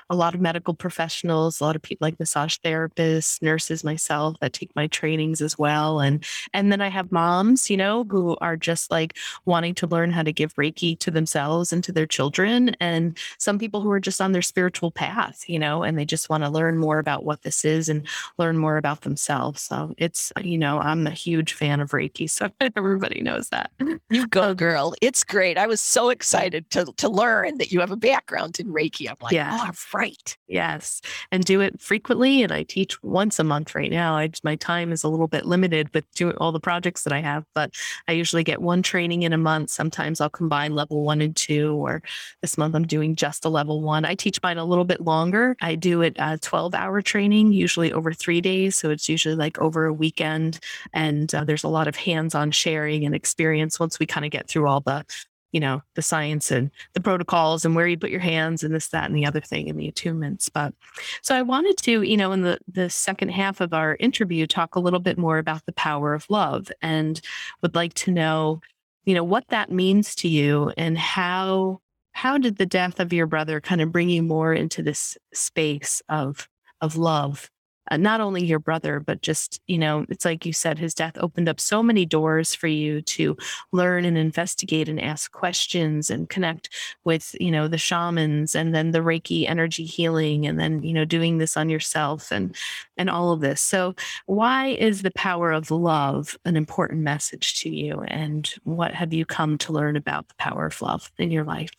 a 0.09 0.15
lot 0.15 0.33
of 0.33 0.41
medical 0.41 0.73
professionals, 0.73 1.61
a 1.61 1.63
lot 1.63 1.75
of 1.75 1.81
people 1.81 2.05
like 2.05 2.19
massage 2.19 2.57
therapists, 2.63 3.41
nurses 3.41 3.83
myself 3.83 4.35
that 4.41 4.53
take 4.53 4.75
my 4.75 4.87
trainings 4.87 5.41
as 5.41 5.57
well. 5.57 5.99
And 5.99 6.25
and 6.53 6.71
then 6.71 6.81
I 6.81 6.87
have 6.89 7.11
moms, 7.11 7.69
you 7.69 7.77
know, 7.77 8.03
who 8.03 8.35
are 8.41 8.57
just 8.57 8.89
like 8.89 9.15
wanting 9.45 9.75
to 9.75 9.87
learn 9.87 10.11
how 10.11 10.23
to 10.23 10.33
give 10.33 10.55
Reiki 10.55 10.97
to 10.99 11.11
themselves 11.11 11.71
and 11.71 11.83
to 11.83 11.91
their 11.91 12.07
children. 12.07 12.75
And 12.79 13.17
some 13.37 13.59
people 13.59 13.81
who 13.81 13.91
are 13.91 13.99
just 13.99 14.21
on 14.21 14.31
their 14.31 14.41
spiritual 14.41 14.91
path, 14.91 15.47
you 15.47 15.59
know, 15.59 15.83
and 15.83 15.97
they 15.97 16.05
just 16.05 16.29
want 16.29 16.43
to 16.43 16.49
learn 16.49 16.77
more 16.77 16.99
about 16.99 17.25
what 17.25 17.43
this 17.43 17.63
is 17.63 17.89
and 17.89 18.07
learn 18.37 18.57
more 18.57 18.77
about 18.77 19.01
themselves. 19.01 19.61
So 19.61 19.93
it's, 19.97 20.31
you 20.41 20.57
know, 20.57 20.79
I'm 20.79 21.05
a 21.05 21.11
huge 21.11 21.53
fan 21.53 21.79
of 21.79 21.91
Reiki. 21.91 22.29
So 22.29 22.49
everybody 22.75 23.21
knows 23.21 23.49
that. 23.49 23.71
You 24.09 24.27
go, 24.27 24.53
girl. 24.53 24.95
It's 25.01 25.23
great. 25.23 25.57
I 25.57 25.67
was 25.67 25.81
so 25.81 26.09
excited 26.09 26.69
to 26.71 26.85
to 26.97 27.09
learn 27.09 27.57
that 27.57 27.66
that 27.67 27.73
you 27.73 27.81
have 27.81 27.91
a 27.91 27.97
background 27.97 28.59
in 28.59 28.67
Reiki. 28.67 29.09
I'm 29.09 29.17
like, 29.21 29.33
yeah. 29.33 29.65
oh, 29.69 29.71
right. 29.93 30.37
Yes. 30.47 31.01
And 31.31 31.43
do 31.43 31.59
it 31.59 31.81
frequently. 31.81 32.43
And 32.43 32.51
I 32.51 32.63
teach 32.63 33.01
once 33.03 33.39
a 33.39 33.43
month 33.43 33.75
right 33.75 33.91
now. 33.91 34.15
I, 34.15 34.29
my 34.43 34.55
time 34.55 34.91
is 34.91 35.03
a 35.03 35.09
little 35.09 35.27
bit 35.27 35.45
limited 35.45 35.93
with 35.93 36.09
doing 36.13 36.35
all 36.37 36.51
the 36.51 36.59
projects 36.59 37.03
that 37.03 37.11
I 37.11 37.19
have, 37.19 37.43
but 37.53 37.71
I 38.07 38.13
usually 38.13 38.43
get 38.43 38.61
one 38.61 38.81
training 38.81 39.23
in 39.23 39.33
a 39.33 39.37
month. 39.37 39.69
Sometimes 39.69 40.21
I'll 40.21 40.29
combine 40.29 40.75
level 40.75 41.03
one 41.03 41.21
and 41.21 41.35
two, 41.35 41.73
or 41.75 42.01
this 42.41 42.57
month 42.57 42.75
I'm 42.75 42.87
doing 42.87 43.15
just 43.15 43.43
a 43.43 43.49
level 43.49 43.81
one. 43.81 44.05
I 44.05 44.15
teach 44.15 44.41
mine 44.41 44.57
a 44.57 44.65
little 44.65 44.85
bit 44.85 45.01
longer. 45.01 45.57
I 45.61 45.75
do 45.75 46.01
it 46.01 46.15
a 46.19 46.37
12 46.37 46.73
hour 46.73 47.01
training, 47.01 47.51
usually 47.51 47.91
over 47.91 48.13
three 48.13 48.41
days. 48.41 48.75
So 48.75 48.89
it's 48.91 49.09
usually 49.09 49.35
like 49.35 49.59
over 49.59 49.85
a 49.85 49.93
weekend. 49.93 50.59
And 50.93 51.33
uh, 51.35 51.43
there's 51.43 51.63
a 51.63 51.69
lot 51.69 51.87
of 51.87 51.95
hands 51.95 52.33
on 52.33 52.51
sharing 52.51 53.05
and 53.05 53.13
experience 53.13 53.79
once 53.79 53.99
we 53.99 54.05
kind 54.05 54.25
of 54.25 54.31
get 54.31 54.47
through 54.47 54.67
all 54.67 54.81
the 54.81 55.05
you 55.51 55.59
know, 55.59 55.81
the 55.95 56.01
science 56.01 56.51
and 56.51 56.69
the 56.93 57.01
protocols 57.01 57.65
and 57.65 57.75
where 57.75 57.87
you 57.87 57.97
put 57.97 58.09
your 58.09 58.19
hands 58.19 58.63
and 58.63 58.73
this, 58.73 58.89
that, 58.89 59.05
and 59.05 59.15
the 59.15 59.25
other 59.25 59.41
thing 59.41 59.69
and 59.69 59.79
the 59.79 59.91
attunements. 59.91 60.49
But 60.53 60.73
so 61.21 61.35
I 61.35 61.41
wanted 61.41 61.77
to, 61.77 62.01
you 62.01 62.17
know, 62.17 62.31
in 62.31 62.41
the, 62.41 62.59
the 62.67 62.89
second 62.89 63.29
half 63.29 63.61
of 63.61 63.73
our 63.73 63.95
interview, 63.99 64.45
talk 64.47 64.75
a 64.75 64.79
little 64.79 64.99
bit 64.99 65.17
more 65.17 65.37
about 65.37 65.65
the 65.65 65.73
power 65.73 66.13
of 66.13 66.29
love 66.29 66.71
and 66.81 67.21
would 67.61 67.75
like 67.75 67.93
to 67.95 68.11
know, 68.11 68.61
you 69.05 69.13
know, 69.13 69.23
what 69.23 69.47
that 69.49 69.71
means 69.71 70.15
to 70.15 70.27
you 70.27 70.73
and 70.77 70.97
how 70.97 71.81
how 72.11 72.35
did 72.35 72.57
the 72.57 72.65
death 72.65 72.99
of 72.99 73.13
your 73.13 73.27
brother 73.27 73.61
kind 73.61 73.79
of 73.79 73.91
bring 73.91 74.09
you 74.09 74.23
more 74.23 74.51
into 74.51 74.81
this 74.81 75.17
space 75.33 76.01
of 76.09 76.49
of 76.81 76.95
love 76.95 77.51
uh, 77.89 77.97
not 77.97 78.21
only 78.21 78.45
your 78.45 78.59
brother, 78.59 78.99
but 78.99 79.21
just, 79.21 79.61
you 79.67 79.77
know, 79.77 80.05
it's 80.09 80.25
like 80.25 80.45
you 80.45 80.53
said, 80.53 80.77
his 80.77 80.93
death 80.93 81.17
opened 81.19 81.49
up 81.49 81.59
so 81.59 81.81
many 81.81 82.05
doors 82.05 82.53
for 82.53 82.67
you 82.67 83.01
to 83.01 83.37
learn 83.71 84.05
and 84.05 84.17
investigate 84.17 84.89
and 84.89 85.01
ask 85.01 85.31
questions 85.31 86.09
and 86.09 86.29
connect 86.29 86.69
with, 87.03 87.35
you 87.39 87.51
know, 87.51 87.67
the 87.67 87.77
shamans 87.77 88.55
and 88.55 88.73
then 88.73 88.91
the 88.91 88.99
Reiki 88.99 89.47
energy 89.47 89.85
healing 89.85 90.45
and 90.45 90.59
then, 90.59 90.83
you 90.83 90.93
know, 90.93 91.05
doing 91.05 91.37
this 91.37 91.57
on 91.57 91.69
yourself 91.69 92.31
and, 92.31 92.55
and 92.97 93.09
all 93.09 93.31
of 93.31 93.41
this. 93.41 93.61
So 93.61 93.95
why 94.25 94.67
is 94.67 95.01
the 95.01 95.11
power 95.11 95.51
of 95.51 95.71
love 95.71 96.37
an 96.45 96.55
important 96.55 97.01
message 97.01 97.59
to 97.61 97.69
you? 97.69 98.01
And 98.07 98.53
what 98.63 98.93
have 98.93 99.13
you 99.13 99.25
come 99.25 99.57
to 99.59 99.71
learn 99.73 99.95
about 99.95 100.27
the 100.27 100.35
power 100.35 100.65
of 100.65 100.81
love 100.81 101.11
in 101.17 101.31
your 101.31 101.43
life? 101.43 101.71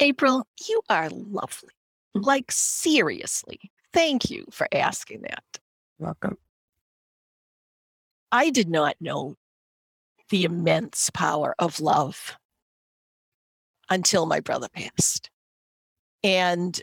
April, 0.00 0.46
you 0.68 0.80
are 0.88 1.08
lovely. 1.10 1.70
Like, 2.14 2.50
seriously. 2.50 3.70
Thank 3.92 4.30
you 4.30 4.44
for 4.50 4.68
asking 4.72 5.22
that. 5.22 5.44
Welcome. 5.98 6.38
I 8.30 8.50
did 8.50 8.68
not 8.68 8.96
know 9.00 9.36
the 10.30 10.44
immense 10.44 11.10
power 11.10 11.54
of 11.58 11.80
love 11.80 12.36
until 13.88 14.26
my 14.26 14.40
brother 14.40 14.68
passed. 14.68 15.30
And 16.22 16.80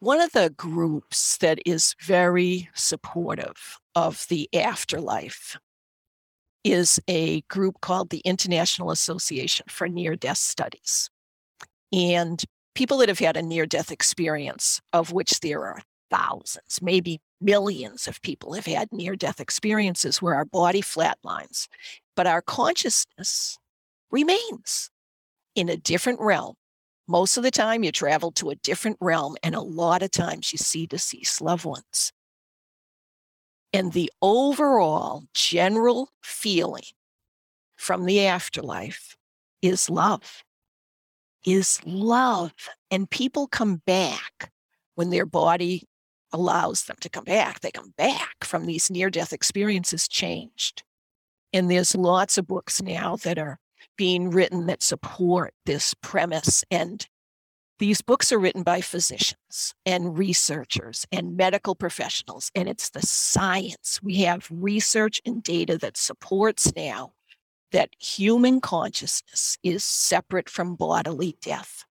one 0.00 0.20
of 0.20 0.32
the 0.32 0.50
groups 0.56 1.36
that 1.38 1.60
is 1.64 1.94
very 2.02 2.68
supportive 2.74 3.78
of 3.94 4.26
the 4.28 4.48
afterlife 4.54 5.56
is 6.64 7.00
a 7.06 7.42
group 7.42 7.80
called 7.80 8.10
the 8.10 8.20
International 8.20 8.90
Association 8.90 9.66
for 9.68 9.88
Near 9.88 10.16
Death 10.16 10.38
Studies. 10.38 11.10
And 11.92 12.42
people 12.80 12.96
that 12.96 13.10
have 13.10 13.18
had 13.18 13.36
a 13.36 13.42
near 13.42 13.66
death 13.66 13.92
experience, 13.92 14.80
of 14.94 15.12
which 15.12 15.40
there 15.40 15.66
are 15.66 15.82
thousands, 16.10 16.80
maybe 16.80 17.20
millions 17.38 18.08
of 18.08 18.22
people 18.22 18.54
have 18.54 18.64
had 18.64 18.88
near 18.90 19.14
death 19.14 19.38
experiences 19.38 20.22
where 20.22 20.34
our 20.34 20.46
body 20.46 20.80
flatlines, 20.80 21.68
but 22.16 22.26
our 22.26 22.40
consciousness 22.40 23.58
remains 24.10 24.90
in 25.54 25.68
a 25.68 25.76
different 25.76 26.20
realm. 26.20 26.54
Most 27.06 27.36
of 27.36 27.42
the 27.42 27.50
time, 27.50 27.84
you 27.84 27.92
travel 27.92 28.32
to 28.32 28.48
a 28.48 28.54
different 28.54 28.96
realm, 28.98 29.36
and 29.42 29.54
a 29.54 29.60
lot 29.60 30.02
of 30.02 30.10
times 30.10 30.50
you 30.50 30.56
see 30.56 30.86
deceased 30.86 31.42
loved 31.42 31.66
ones. 31.66 32.14
And 33.74 33.92
the 33.92 34.10
overall 34.22 35.24
general 35.34 36.08
feeling 36.22 36.84
from 37.76 38.06
the 38.06 38.24
afterlife 38.24 39.16
is 39.60 39.90
love 39.90 40.44
is 41.44 41.80
love. 41.84 42.52
And 42.90 43.10
people 43.10 43.46
come 43.46 43.82
back 43.86 44.50
when 44.94 45.10
their 45.10 45.26
body 45.26 45.84
allows 46.32 46.84
them 46.84 46.96
to 47.00 47.08
come 47.08 47.24
back. 47.24 47.60
They 47.60 47.70
come 47.70 47.94
back 47.96 48.44
from 48.44 48.66
these 48.66 48.90
near 48.90 49.10
death 49.10 49.32
experiences 49.32 50.08
changed. 50.08 50.82
And 51.52 51.70
there's 51.70 51.96
lots 51.96 52.38
of 52.38 52.46
books 52.46 52.80
now 52.80 53.16
that 53.16 53.38
are 53.38 53.58
being 53.96 54.30
written 54.30 54.66
that 54.66 54.82
support 54.82 55.52
this 55.66 55.94
premise. 55.94 56.64
And 56.70 57.06
these 57.78 58.02
books 58.02 58.30
are 58.30 58.38
written 58.38 58.62
by 58.62 58.82
physicians 58.82 59.74
and 59.84 60.16
researchers 60.16 61.06
and 61.10 61.36
medical 61.36 61.74
professionals. 61.74 62.50
And 62.54 62.68
it's 62.68 62.90
the 62.90 63.02
science. 63.02 63.98
We 64.02 64.18
have 64.22 64.46
research 64.50 65.20
and 65.24 65.42
data 65.42 65.78
that 65.78 65.96
supports 65.96 66.74
now 66.76 67.12
that 67.72 67.90
human 67.98 68.60
consciousness 68.60 69.58
is 69.62 69.84
separate 69.84 70.48
from 70.48 70.74
bodily 70.74 71.36
death. 71.42 71.84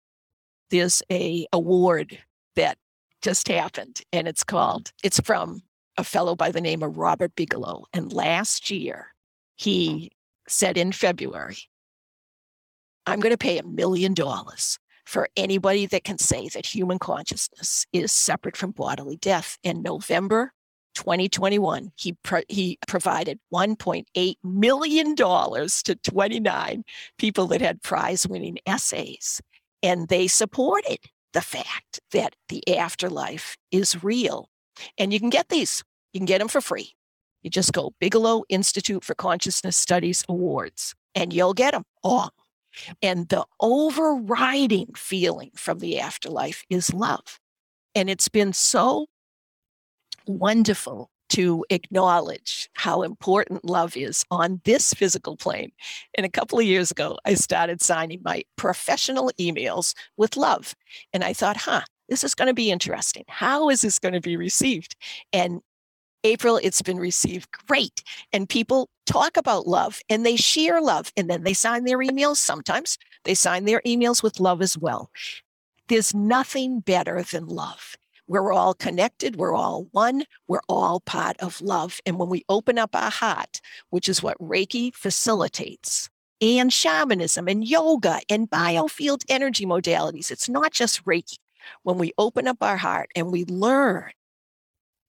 There's 0.70 1.02
a 1.12 1.48
award 1.54 2.20
that 2.56 2.78
just 3.22 3.48
happened 3.48 4.02
and 4.14 4.28
it's 4.28 4.44
called 4.44 4.92
it's 5.04 5.20
from 5.20 5.62
a 5.98 6.04
fellow 6.04 6.36
by 6.36 6.52
the 6.52 6.62
name 6.62 6.84
of 6.84 6.98
Robert 6.98 7.36
Bigelow 7.36 7.84
and 7.92 8.14
last 8.14 8.70
year 8.70 9.08
he 9.58 10.12
said 10.48 10.78
in 10.78 10.94
February 10.94 11.58
I'm 13.06 13.20
going 13.20 13.34
to 13.34 13.38
pay 13.38 13.58
a 13.58 13.64
million 13.64 14.14
dollars 14.14 14.80
for 15.06 15.28
anybody 15.36 15.88
that 15.88 16.04
can 16.04 16.20
say 16.20 16.50
that 16.50 16.68
human 16.68 17.00
consciousness 17.00 17.88
is 17.92 18.12
separate 18.12 18.56
from 18.56 18.70
bodily 18.70 19.18
death. 19.18 19.58
In 19.64 19.82
November, 19.82 20.54
2021, 20.96 21.92
he, 21.96 22.14
pro- 22.24 22.42
he 22.50 22.78
provided 22.88 23.40
$1.8 23.54 24.36
million 24.44 25.16
to 25.16 25.96
29 26.04 26.84
people 27.18 27.48
that 27.48 27.62
had 27.62 27.82
prize 27.82 28.28
winning 28.28 28.58
essays. 28.66 29.42
And 29.82 30.08
they 30.08 30.28
supported 30.28 31.00
the 31.34 31.42
fact 31.42 32.00
that 32.12 32.36
the 32.50 32.78
afterlife 32.78 33.56
is 33.72 34.04
real. 34.04 34.50
And 34.98 35.14
you 35.14 35.20
can 35.20 35.30
get 35.30 35.50
these, 35.50 35.84
you 36.14 36.20
can 36.20 36.26
get 36.26 36.40
them 36.40 36.48
for 36.48 36.62
free. 36.62 36.94
You 37.42 37.50
just 37.50 37.72
go 37.72 37.94
Bigelow 38.00 38.44
Institute 38.50 39.04
for 39.04 39.16
Consciousness 39.16 39.78
Studies 39.78 40.26
Awards, 40.28 40.94
and 41.16 41.32
you'll 41.32 41.54
get 41.54 41.72
them 41.72 41.84
all. 42.04 42.34
And 43.02 43.30
the 43.30 43.46
overriding 43.60 44.94
feeling 44.96 45.52
from 45.56 45.80
the 45.80 46.00
afterlife 46.00 46.64
is 46.70 46.94
love. 46.94 47.40
And 47.96 48.10
it's 48.10 48.28
been 48.28 48.54
so 48.54 49.08
wonderful 50.30 51.10
to 51.30 51.64
acknowledge 51.70 52.70
how 52.74 53.04
important 53.04 53.64
love 53.64 53.96
is 53.96 54.26
on 54.32 54.62
this 54.64 54.94
physical 54.94 55.38
plane. 55.38 55.72
And 56.16 56.26
a 56.26 56.30
couple 56.30 56.60
of 56.60 56.66
years 56.66 56.92
ago, 56.92 57.18
I 57.26 57.36
started 57.36 57.82
signing 57.82 58.22
my 58.24 58.44
professional 58.56 59.32
emails 59.40 59.94
with 60.18 60.38
love. 60.38 60.76
And 61.14 61.24
I 61.24 61.34
thought, 61.34 61.58
huh, 61.58 61.82
this 62.08 62.24
is 62.24 62.34
going 62.34 62.48
to 62.48 62.54
be 62.54 62.72
interesting. 62.72 63.26
How 63.28 63.70
is 63.70 63.82
this 63.82 64.00
going 64.00 64.14
to 64.14 64.22
be 64.22 64.38
received? 64.38 64.96
And 65.32 65.62
April, 66.24 66.60
it's 66.62 66.82
been 66.82 66.98
received 66.98 67.50
great. 67.68 68.04
And 68.34 68.50
people 68.50 68.90
talk 69.06 69.38
about 69.38 69.68
love 69.68 70.02
and 70.10 70.26
they 70.26 70.36
share 70.36 70.82
love 70.82 71.12
and 71.16 71.30
then 71.30 71.44
they 71.44 71.54
sign 71.54 71.86
their 71.86 72.00
emails. 72.00 72.38
Sometimes 72.38 72.98
they 73.24 73.36
sign 73.36 73.66
their 73.66 73.82
emails 73.86 74.22
with 74.22 74.40
love 74.40 74.62
as 74.62 74.78
well. 74.78 75.12
There's 75.88 76.14
nothing 76.14 76.82
better 76.82 77.24
than 77.24 77.48
love. 77.48 77.96
We're 78.30 78.54
all 78.54 78.76
connected. 78.76 79.38
We're 79.38 79.56
all 79.56 79.88
one. 79.92 80.24
We're 80.48 80.62
all 80.70 81.00
part 81.00 81.36
of 81.40 81.62
love. 81.62 82.00
And 82.06 82.20
when 82.20 82.30
we 82.30 82.46
open 82.48 82.78
up 82.78 82.96
our 82.96 83.10
heart, 83.10 83.60
which 83.90 84.08
is 84.08 84.22
what 84.22 84.38
Reiki 84.38 84.94
facilitates, 84.94 86.12
and 86.40 86.72
shamanism 86.72 87.48
and 87.48 87.68
yoga 87.68 88.20
and 88.30 88.48
biofield 88.48 89.24
energy 89.30 89.66
modalities, 89.66 90.30
it's 90.30 90.48
not 90.48 90.72
just 90.72 91.04
Reiki. 91.06 91.38
When 91.82 91.98
we 91.98 92.14
open 92.20 92.48
up 92.48 92.58
our 92.62 92.78
heart 92.78 93.10
and 93.16 93.32
we 93.32 93.46
learn 93.46 94.12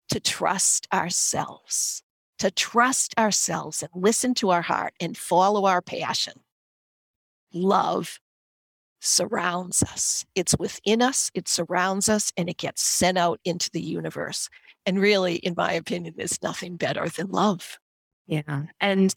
to 0.08 0.18
trust 0.18 0.88
ourselves, 0.90 2.02
to 2.38 2.50
trust 2.50 3.14
ourselves 3.18 3.82
and 3.82 3.90
listen 3.94 4.32
to 4.36 4.48
our 4.48 4.62
heart 4.62 4.94
and 4.98 5.14
follow 5.14 5.66
our 5.66 5.82
passion, 5.82 6.40
love 7.52 8.18
surrounds 9.00 9.82
us. 9.82 10.24
It's 10.34 10.54
within 10.58 11.02
us, 11.02 11.30
it 11.34 11.48
surrounds 11.48 12.08
us, 12.08 12.32
and 12.36 12.48
it 12.48 12.58
gets 12.58 12.82
sent 12.82 13.18
out 13.18 13.40
into 13.44 13.70
the 13.72 13.80
universe. 13.80 14.48
And 14.86 15.00
really, 15.00 15.36
in 15.36 15.54
my 15.56 15.72
opinion, 15.72 16.14
there's 16.16 16.42
nothing 16.42 16.76
better 16.76 17.08
than 17.08 17.28
love. 17.28 17.78
Yeah. 18.26 18.64
And 18.80 19.14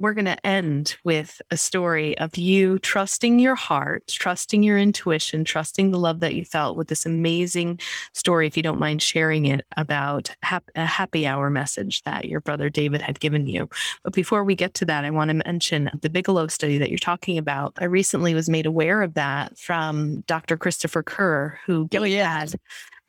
we're 0.00 0.14
going 0.14 0.24
to 0.24 0.46
end 0.46 0.96
with 1.04 1.40
a 1.50 1.56
story 1.56 2.16
of 2.18 2.36
you 2.36 2.78
trusting 2.78 3.38
your 3.38 3.54
heart, 3.54 4.06
trusting 4.08 4.62
your 4.62 4.78
intuition, 4.78 5.44
trusting 5.44 5.90
the 5.90 5.98
love 5.98 6.20
that 6.20 6.34
you 6.34 6.44
felt 6.44 6.76
with 6.76 6.88
this 6.88 7.04
amazing 7.04 7.78
story, 8.14 8.46
if 8.46 8.56
you 8.56 8.62
don't 8.62 8.80
mind 8.80 9.02
sharing 9.02 9.44
it, 9.44 9.64
about 9.76 10.34
a 10.74 10.86
happy 10.86 11.26
hour 11.26 11.50
message 11.50 12.02
that 12.02 12.24
your 12.24 12.40
brother 12.40 12.70
David 12.70 13.02
had 13.02 13.20
given 13.20 13.46
you. 13.46 13.68
But 14.02 14.14
before 14.14 14.42
we 14.42 14.54
get 14.54 14.72
to 14.74 14.86
that, 14.86 15.04
I 15.04 15.10
want 15.10 15.28
to 15.28 15.34
mention 15.34 15.90
the 16.00 16.10
Bigelow 16.10 16.46
study 16.46 16.78
that 16.78 16.88
you're 16.88 16.98
talking 16.98 17.36
about. 17.36 17.74
I 17.78 17.84
recently 17.84 18.34
was 18.34 18.48
made 18.48 18.66
aware 18.66 19.02
of 19.02 19.14
that 19.14 19.58
from 19.58 20.22
Dr. 20.22 20.56
Christopher 20.56 21.02
Kerr, 21.02 21.58
who 21.66 21.88
oh, 21.94 22.04
yeah. 22.04 22.40
had 22.40 22.54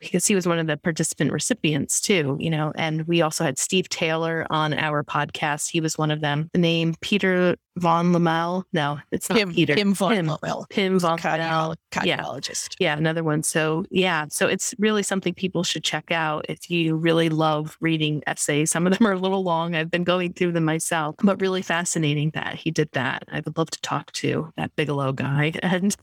because 0.02 0.26
he 0.26 0.34
was 0.34 0.46
one 0.46 0.58
of 0.58 0.66
the 0.66 0.76
participant 0.76 1.32
recipients 1.32 2.00
too, 2.00 2.36
you 2.40 2.50
know, 2.50 2.72
and 2.74 3.06
we 3.06 3.22
also 3.22 3.44
had 3.44 3.58
Steve 3.58 3.88
Taylor 3.88 4.46
on 4.50 4.74
our 4.74 5.02
podcast. 5.04 5.70
He 5.70 5.80
was 5.80 5.96
one 5.96 6.10
of 6.10 6.20
them. 6.20 6.50
The 6.52 6.58
name 6.58 6.94
Peter 7.00 7.56
von 7.76 8.12
Lommel. 8.12 8.64
No, 8.72 8.98
it's 9.10 9.28
not 9.28 9.38
Pim, 9.38 9.52
Peter. 9.52 9.74
Pim 9.74 9.94
von 9.94 10.14
Pim, 10.14 10.26
Lommel. 10.26 10.66
Pim 10.68 10.98
von 10.98 11.18
Lommel. 11.18 11.76
Cardiologist. 11.90 12.76
Yeah. 12.78 12.94
yeah, 12.94 12.98
another 12.98 13.24
one. 13.24 13.42
So 13.42 13.84
yeah, 13.90 14.26
so 14.28 14.46
it's 14.46 14.74
really 14.78 15.02
something 15.02 15.34
people 15.34 15.62
should 15.62 15.84
check 15.84 16.10
out 16.10 16.46
if 16.48 16.70
you 16.70 16.96
really 16.96 17.28
love 17.28 17.76
reading 17.80 18.22
essays. 18.26 18.70
Some 18.70 18.86
of 18.86 18.96
them 18.96 19.06
are 19.06 19.12
a 19.12 19.18
little 19.18 19.42
long. 19.42 19.74
I've 19.74 19.90
been 19.90 20.04
going 20.04 20.32
through 20.32 20.52
them 20.52 20.64
myself, 20.64 21.16
but 21.22 21.40
really 21.40 21.62
fascinating 21.62 22.30
that 22.34 22.54
he 22.54 22.70
did 22.70 22.90
that. 22.92 23.24
I 23.30 23.42
would 23.44 23.56
love 23.56 23.70
to 23.70 23.80
talk 23.80 24.12
to 24.12 24.52
that 24.56 24.74
Bigelow 24.76 25.12
guy 25.12 25.52
and 25.62 25.96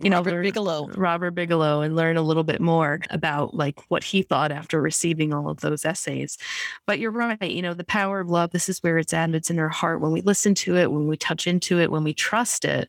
you 0.00 0.10
know 0.10 0.18
Robert 0.18 0.42
Bigelow, 0.42 0.88
Robert 0.94 1.32
Bigelow, 1.32 1.80
and 1.82 1.96
learn 1.96 2.16
a 2.16 2.22
little 2.22 2.44
bit 2.44 2.60
more 2.60 3.00
about 3.10 3.54
like 3.54 3.80
what 3.88 4.04
he 4.04 4.22
thought 4.22 4.52
after 4.52 4.80
receiving 4.80 5.32
all 5.32 5.48
of 5.48 5.60
those 5.60 5.84
essays. 5.84 6.38
But 6.86 6.98
you're 6.98 7.10
right. 7.10 7.42
You 7.42 7.62
know, 7.62 7.74
the 7.74 7.84
power 7.84 8.20
of 8.20 8.28
love. 8.28 8.50
This 8.50 8.68
is 8.68 8.82
where 8.82 8.98
it's 8.98 9.12
at. 9.12 9.34
It's 9.34 9.50
in 9.50 9.58
our 9.58 9.68
heart 9.68 10.00
when 10.00 10.12
we 10.12 10.20
listen 10.20 10.54
to 10.56 10.76
it. 10.76 10.90
When 11.02 11.08
we 11.08 11.16
touch 11.16 11.48
into 11.48 11.80
it, 11.80 11.90
when 11.90 12.04
we 12.04 12.14
trust 12.14 12.64
it. 12.64 12.88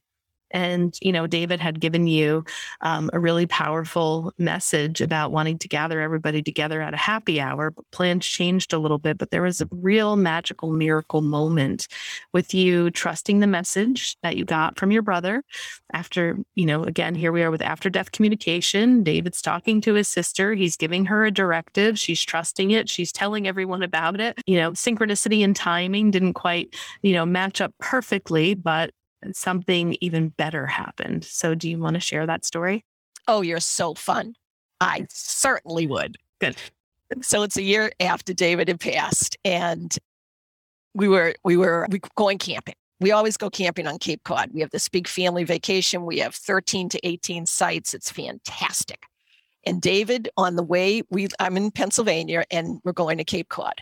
And, 0.53 0.97
you 1.01 1.11
know, 1.11 1.27
David 1.27 1.59
had 1.59 1.79
given 1.79 2.07
you 2.07 2.45
um, 2.81 3.09
a 3.11 3.19
really 3.19 3.47
powerful 3.47 4.31
message 4.37 5.01
about 5.01 5.31
wanting 5.31 5.57
to 5.59 5.67
gather 5.67 5.99
everybody 5.99 6.41
together 6.41 6.81
at 6.81 6.93
a 6.93 6.97
happy 6.97 7.41
hour. 7.41 7.73
Plans 7.91 8.25
changed 8.25 8.71
a 8.71 8.77
little 8.77 8.99
bit, 8.99 9.17
but 9.17 9.31
there 9.31 9.41
was 9.41 9.61
a 9.61 9.67
real 9.71 10.15
magical 10.15 10.71
miracle 10.71 11.21
moment 11.21 11.87
with 12.33 12.53
you 12.53 12.91
trusting 12.91 13.39
the 13.39 13.47
message 13.47 14.15
that 14.21 14.37
you 14.37 14.45
got 14.45 14.77
from 14.77 14.91
your 14.91 15.01
brother 15.01 15.43
after, 15.93 16.37
you 16.55 16.65
know, 16.65 16.83
again, 16.83 17.15
here 17.15 17.31
we 17.31 17.43
are 17.43 17.51
with 17.51 17.61
after 17.61 17.89
death 17.89 18.11
communication. 18.11 19.03
David's 19.03 19.41
talking 19.41 19.81
to 19.81 19.93
his 19.93 20.07
sister. 20.07 20.53
He's 20.53 20.77
giving 20.77 21.05
her 21.05 21.25
a 21.25 21.31
directive. 21.31 21.97
She's 21.97 22.21
trusting 22.21 22.71
it. 22.71 22.89
She's 22.89 23.11
telling 23.11 23.47
everyone 23.47 23.83
about 23.83 24.19
it. 24.19 24.39
You 24.45 24.57
know, 24.57 24.71
synchronicity 24.71 25.43
and 25.43 25.55
timing 25.55 26.11
didn't 26.11 26.33
quite, 26.33 26.75
you 27.01 27.13
know, 27.13 27.25
match 27.25 27.61
up 27.61 27.73
perfectly, 27.79 28.53
but 28.53 28.91
something 29.31 29.95
even 30.01 30.29
better 30.29 30.65
happened. 30.65 31.23
So, 31.23 31.55
do 31.55 31.69
you 31.69 31.79
want 31.79 31.93
to 31.93 31.99
share 31.99 32.25
that 32.25 32.45
story? 32.45 32.83
Oh, 33.27 33.41
you're 33.41 33.59
so 33.59 33.93
fun. 33.93 34.35
I 34.81 35.07
certainly 35.09 35.87
would. 35.87 36.17
Good. 36.41 36.57
So 37.21 37.43
it's 37.43 37.57
a 37.57 37.61
year 37.61 37.91
after 37.99 38.33
David 38.33 38.67
had 38.67 38.79
passed, 38.79 39.37
and 39.45 39.95
we 40.93 41.07
were 41.07 41.35
we 41.43 41.57
were 41.57 41.87
going 42.15 42.37
camping. 42.37 42.75
We 42.99 43.11
always 43.11 43.37
go 43.37 43.49
camping 43.49 43.87
on 43.87 43.99
Cape 43.99 44.23
Cod. 44.23 44.51
We 44.53 44.61
have 44.61 44.71
this 44.71 44.89
big 44.89 45.07
family 45.07 45.43
vacation. 45.43 46.05
We 46.05 46.19
have 46.19 46.35
13 46.35 46.89
to 46.89 47.07
18 47.07 47.45
sites. 47.45 47.93
It's 47.93 48.11
fantastic. 48.11 49.03
And 49.65 49.81
David, 49.81 50.29
on 50.37 50.55
the 50.55 50.63
way, 50.63 51.03
we 51.09 51.27
I'm 51.39 51.57
in 51.57 51.71
Pennsylvania 51.71 52.43
and 52.51 52.79
we're 52.83 52.93
going 52.93 53.17
to 53.17 53.23
Cape 53.23 53.49
Cod. 53.49 53.75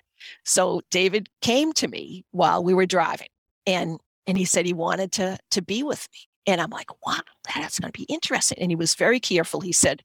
So 0.46 0.82
David 0.92 1.30
came 1.42 1.74
to 1.74 1.88
me 1.88 2.26
while 2.32 2.64
we 2.64 2.74
were 2.74 2.86
driving 2.86 3.30
and 3.66 4.00
and 4.32 4.38
he 4.38 4.46
said 4.46 4.66
he 4.66 4.72
wanted 4.72 5.12
to 5.12 5.38
to 5.52 5.62
be 5.62 5.84
with 5.84 6.08
me. 6.14 6.20
And 6.54 6.62
I'm 6.62 6.70
like, 6.70 6.90
wow, 7.06 7.20
that's 7.54 7.82
going 7.82 7.92
to 7.92 8.00
be 8.00 8.06
interesting. 8.06 8.60
And 8.62 8.72
he 8.72 8.78
was 8.78 8.96
very 8.96 9.20
careful. 9.20 9.60
He 9.60 9.74
said, 9.74 10.04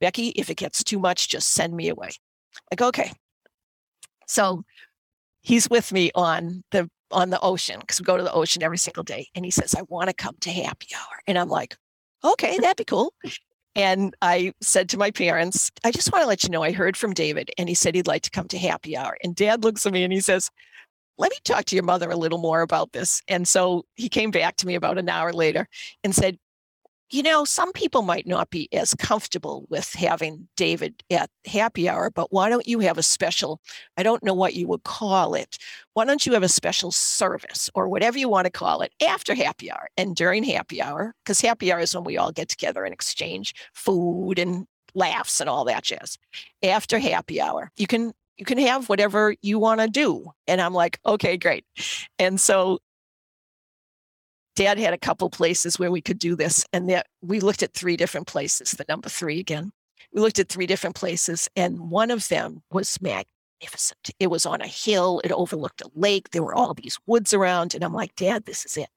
Becky, 0.00 0.28
if 0.28 0.48
it 0.48 0.54
gets 0.54 0.84
too 0.84 1.00
much, 1.00 1.28
just 1.28 1.48
send 1.48 1.74
me 1.74 1.88
away. 1.88 2.10
Like, 2.70 2.80
okay. 2.80 3.12
So 4.28 4.62
he's 5.40 5.68
with 5.68 5.92
me 5.92 6.12
on 6.14 6.62
the 6.70 6.88
on 7.10 7.30
the 7.30 7.40
ocean 7.40 7.80
because 7.80 8.00
we 8.00 8.04
go 8.04 8.16
to 8.16 8.22
the 8.22 8.32
ocean 8.32 8.62
every 8.62 8.78
single 8.78 9.02
day. 9.02 9.26
And 9.34 9.44
he 9.44 9.50
says, 9.50 9.74
I 9.74 9.82
want 9.88 10.08
to 10.08 10.14
come 10.14 10.36
to 10.42 10.50
happy 10.52 10.86
hour. 10.94 11.18
And 11.26 11.36
I'm 11.36 11.48
like, 11.48 11.76
okay, 12.22 12.58
that'd 12.58 12.76
be 12.76 12.84
cool. 12.84 13.12
And 13.74 14.14
I 14.22 14.52
said 14.60 14.88
to 14.90 14.98
my 14.98 15.10
parents, 15.10 15.72
I 15.82 15.90
just 15.90 16.12
want 16.12 16.22
to 16.22 16.28
let 16.28 16.44
you 16.44 16.50
know 16.50 16.62
I 16.62 16.70
heard 16.70 16.96
from 16.96 17.12
David 17.12 17.50
and 17.58 17.68
he 17.68 17.74
said 17.74 17.96
he'd 17.96 18.06
like 18.06 18.22
to 18.22 18.30
come 18.30 18.46
to 18.48 18.58
happy 18.58 18.96
hour. 18.96 19.16
And 19.24 19.34
dad 19.34 19.64
looks 19.64 19.84
at 19.84 19.92
me 19.92 20.04
and 20.04 20.12
he 20.12 20.20
says, 20.20 20.48
let 21.18 21.30
me 21.30 21.36
talk 21.44 21.64
to 21.66 21.76
your 21.76 21.84
mother 21.84 22.10
a 22.10 22.16
little 22.16 22.38
more 22.38 22.62
about 22.62 22.92
this. 22.92 23.20
And 23.28 23.46
so 23.46 23.84
he 23.96 24.08
came 24.08 24.30
back 24.30 24.56
to 24.56 24.66
me 24.66 24.76
about 24.76 24.98
an 24.98 25.08
hour 25.08 25.32
later 25.32 25.68
and 26.04 26.14
said, 26.14 26.38
you 27.10 27.22
know, 27.22 27.44
some 27.44 27.72
people 27.72 28.02
might 28.02 28.26
not 28.26 28.50
be 28.50 28.68
as 28.72 28.92
comfortable 28.94 29.66
with 29.70 29.94
having 29.94 30.46
David 30.56 31.02
at 31.10 31.30
happy 31.46 31.88
hour, 31.88 32.10
but 32.10 32.30
why 32.32 32.50
don't 32.50 32.68
you 32.68 32.80
have 32.80 32.98
a 32.98 33.02
special, 33.02 33.60
I 33.96 34.02
don't 34.02 34.22
know 34.22 34.34
what 34.34 34.54
you 34.54 34.68
would 34.68 34.84
call 34.84 35.34
it. 35.34 35.56
Why 35.94 36.04
don't 36.04 36.26
you 36.26 36.34
have 36.34 36.42
a 36.42 36.48
special 36.48 36.92
service 36.92 37.70
or 37.74 37.88
whatever 37.88 38.18
you 38.18 38.28
want 38.28 38.44
to 38.44 38.50
call 38.50 38.82
it 38.82 38.92
after 39.02 39.34
happy 39.34 39.70
hour 39.70 39.88
and 39.96 40.14
during 40.14 40.44
happy 40.44 40.82
hour? 40.82 41.14
Because 41.24 41.40
happy 41.40 41.72
hour 41.72 41.80
is 41.80 41.94
when 41.94 42.04
we 42.04 42.18
all 42.18 42.30
get 42.30 42.50
together 42.50 42.84
and 42.84 42.92
exchange 42.92 43.54
food 43.72 44.38
and 44.38 44.66
laughs 44.94 45.40
and 45.40 45.48
all 45.48 45.64
that 45.64 45.84
jazz. 45.84 46.18
After 46.62 46.98
happy 46.98 47.40
hour, 47.40 47.70
you 47.78 47.86
can 47.86 48.12
you 48.38 48.44
can 48.44 48.58
have 48.58 48.88
whatever 48.88 49.34
you 49.42 49.58
want 49.58 49.80
to 49.80 49.88
do. 49.88 50.30
And 50.46 50.60
I'm 50.60 50.72
like, 50.72 50.98
okay, 51.04 51.36
great. 51.36 51.64
And 52.18 52.40
so 52.40 52.78
dad 54.54 54.78
had 54.78 54.94
a 54.94 54.98
couple 54.98 55.28
places 55.30 55.78
where 55.78 55.90
we 55.90 56.00
could 56.00 56.18
do 56.18 56.34
this. 56.34 56.64
And 56.72 56.88
that 56.88 57.06
we 57.20 57.40
looked 57.40 57.62
at 57.62 57.74
three 57.74 57.96
different 57.96 58.26
places, 58.26 58.72
the 58.72 58.84
number 58.88 59.08
three 59.08 59.40
again. 59.40 59.70
We 60.12 60.20
looked 60.20 60.38
at 60.38 60.48
three 60.48 60.66
different 60.66 60.96
places, 60.96 61.48
and 61.54 61.90
one 61.90 62.10
of 62.10 62.28
them 62.28 62.62
was 62.70 62.98
magnificent. 63.02 64.10
It 64.18 64.30
was 64.30 64.46
on 64.46 64.62
a 64.62 64.66
hill, 64.66 65.20
it 65.22 65.32
overlooked 65.32 65.82
a 65.82 65.90
lake. 65.94 66.30
There 66.30 66.42
were 66.42 66.54
all 66.54 66.72
these 66.74 66.98
woods 67.06 67.34
around. 67.34 67.74
And 67.74 67.84
I'm 67.84 67.92
like, 67.92 68.14
Dad, 68.16 68.46
this 68.46 68.64
is 68.64 68.76
it. 68.76 68.88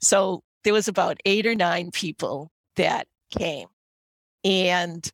So 0.00 0.42
there 0.62 0.72
was 0.72 0.88
about 0.88 1.18
eight 1.24 1.46
or 1.46 1.54
nine 1.54 1.90
people 1.90 2.50
that 2.76 3.06
came. 3.36 3.66
And 4.44 5.10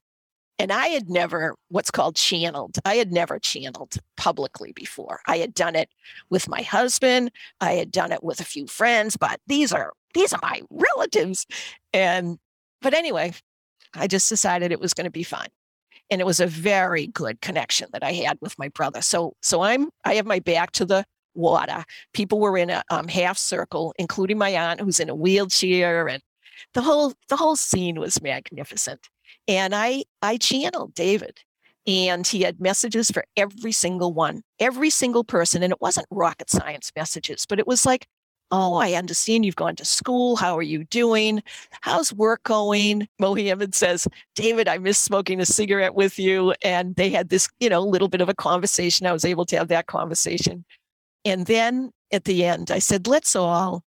and 0.58 0.72
I 0.72 0.88
had 0.88 1.10
never 1.10 1.54
what's 1.68 1.90
called 1.90 2.16
channeled. 2.16 2.78
I 2.84 2.96
had 2.96 3.12
never 3.12 3.38
channeled 3.38 3.96
publicly 4.16 4.72
before. 4.72 5.20
I 5.26 5.38
had 5.38 5.54
done 5.54 5.76
it 5.76 5.90
with 6.30 6.48
my 6.48 6.62
husband. 6.62 7.30
I 7.60 7.72
had 7.72 7.90
done 7.90 8.12
it 8.12 8.24
with 8.24 8.40
a 8.40 8.44
few 8.44 8.66
friends, 8.66 9.16
but 9.16 9.40
these 9.46 9.72
are 9.72 9.92
these 10.14 10.32
are 10.32 10.40
my 10.42 10.62
relatives. 10.70 11.46
And 11.92 12.38
but 12.80 12.94
anyway, 12.94 13.34
I 13.94 14.06
just 14.06 14.28
decided 14.28 14.72
it 14.72 14.80
was 14.80 14.94
going 14.94 15.06
to 15.06 15.10
be 15.10 15.22
fun. 15.22 15.46
And 16.10 16.20
it 16.20 16.26
was 16.26 16.40
a 16.40 16.46
very 16.46 17.08
good 17.08 17.40
connection 17.40 17.88
that 17.92 18.04
I 18.04 18.12
had 18.12 18.38
with 18.40 18.58
my 18.58 18.68
brother. 18.68 19.02
So 19.02 19.34
so 19.42 19.60
I'm 19.62 19.90
I 20.04 20.14
have 20.14 20.26
my 20.26 20.38
back 20.38 20.72
to 20.72 20.86
the 20.86 21.04
water. 21.34 21.84
People 22.14 22.40
were 22.40 22.56
in 22.56 22.70
a 22.70 22.82
um, 22.90 23.08
half 23.08 23.36
circle, 23.36 23.92
including 23.98 24.38
my 24.38 24.50
aunt 24.50 24.80
who's 24.80 25.00
in 25.00 25.10
a 25.10 25.14
wheelchair 25.14 26.08
and 26.08 26.22
the 26.72 26.80
whole 26.82 27.12
the 27.28 27.36
whole 27.36 27.56
scene 27.56 28.00
was 28.00 28.22
magnificent 28.22 29.08
and 29.48 29.74
I 29.74 30.04
I 30.22 30.36
channeled 30.36 30.94
David 30.94 31.40
and 31.86 32.26
he 32.26 32.42
had 32.42 32.60
messages 32.60 33.10
for 33.10 33.24
every 33.36 33.72
single 33.72 34.12
one, 34.12 34.42
every 34.58 34.90
single 34.90 35.24
person. 35.24 35.62
And 35.62 35.72
it 35.72 35.80
wasn't 35.80 36.06
rocket 36.10 36.50
science 36.50 36.90
messages, 36.96 37.46
but 37.48 37.58
it 37.58 37.66
was 37.66 37.86
like, 37.86 38.06
oh, 38.50 38.74
I 38.74 38.92
understand 38.92 39.44
you've 39.44 39.56
gone 39.56 39.76
to 39.76 39.84
school. 39.84 40.36
How 40.36 40.56
are 40.56 40.62
you 40.62 40.84
doing? 40.84 41.42
How's 41.80 42.12
work 42.12 42.42
going? 42.44 43.08
Mohammed 43.18 43.74
says, 43.74 44.06
David, 44.34 44.68
I 44.68 44.78
miss 44.78 44.98
smoking 44.98 45.40
a 45.40 45.46
cigarette 45.46 45.94
with 45.94 46.18
you. 46.18 46.54
And 46.62 46.94
they 46.96 47.10
had 47.10 47.28
this, 47.28 47.48
you 47.60 47.68
know, 47.68 47.82
little 47.82 48.08
bit 48.08 48.20
of 48.20 48.28
a 48.28 48.34
conversation. 48.34 49.06
I 49.06 49.12
was 49.12 49.24
able 49.24 49.46
to 49.46 49.56
have 49.56 49.68
that 49.68 49.86
conversation. 49.86 50.64
And 51.24 51.46
then 51.46 51.90
at 52.12 52.24
the 52.24 52.44
end, 52.44 52.70
I 52.70 52.78
said, 52.78 53.08
let's 53.08 53.34
all, 53.34 53.82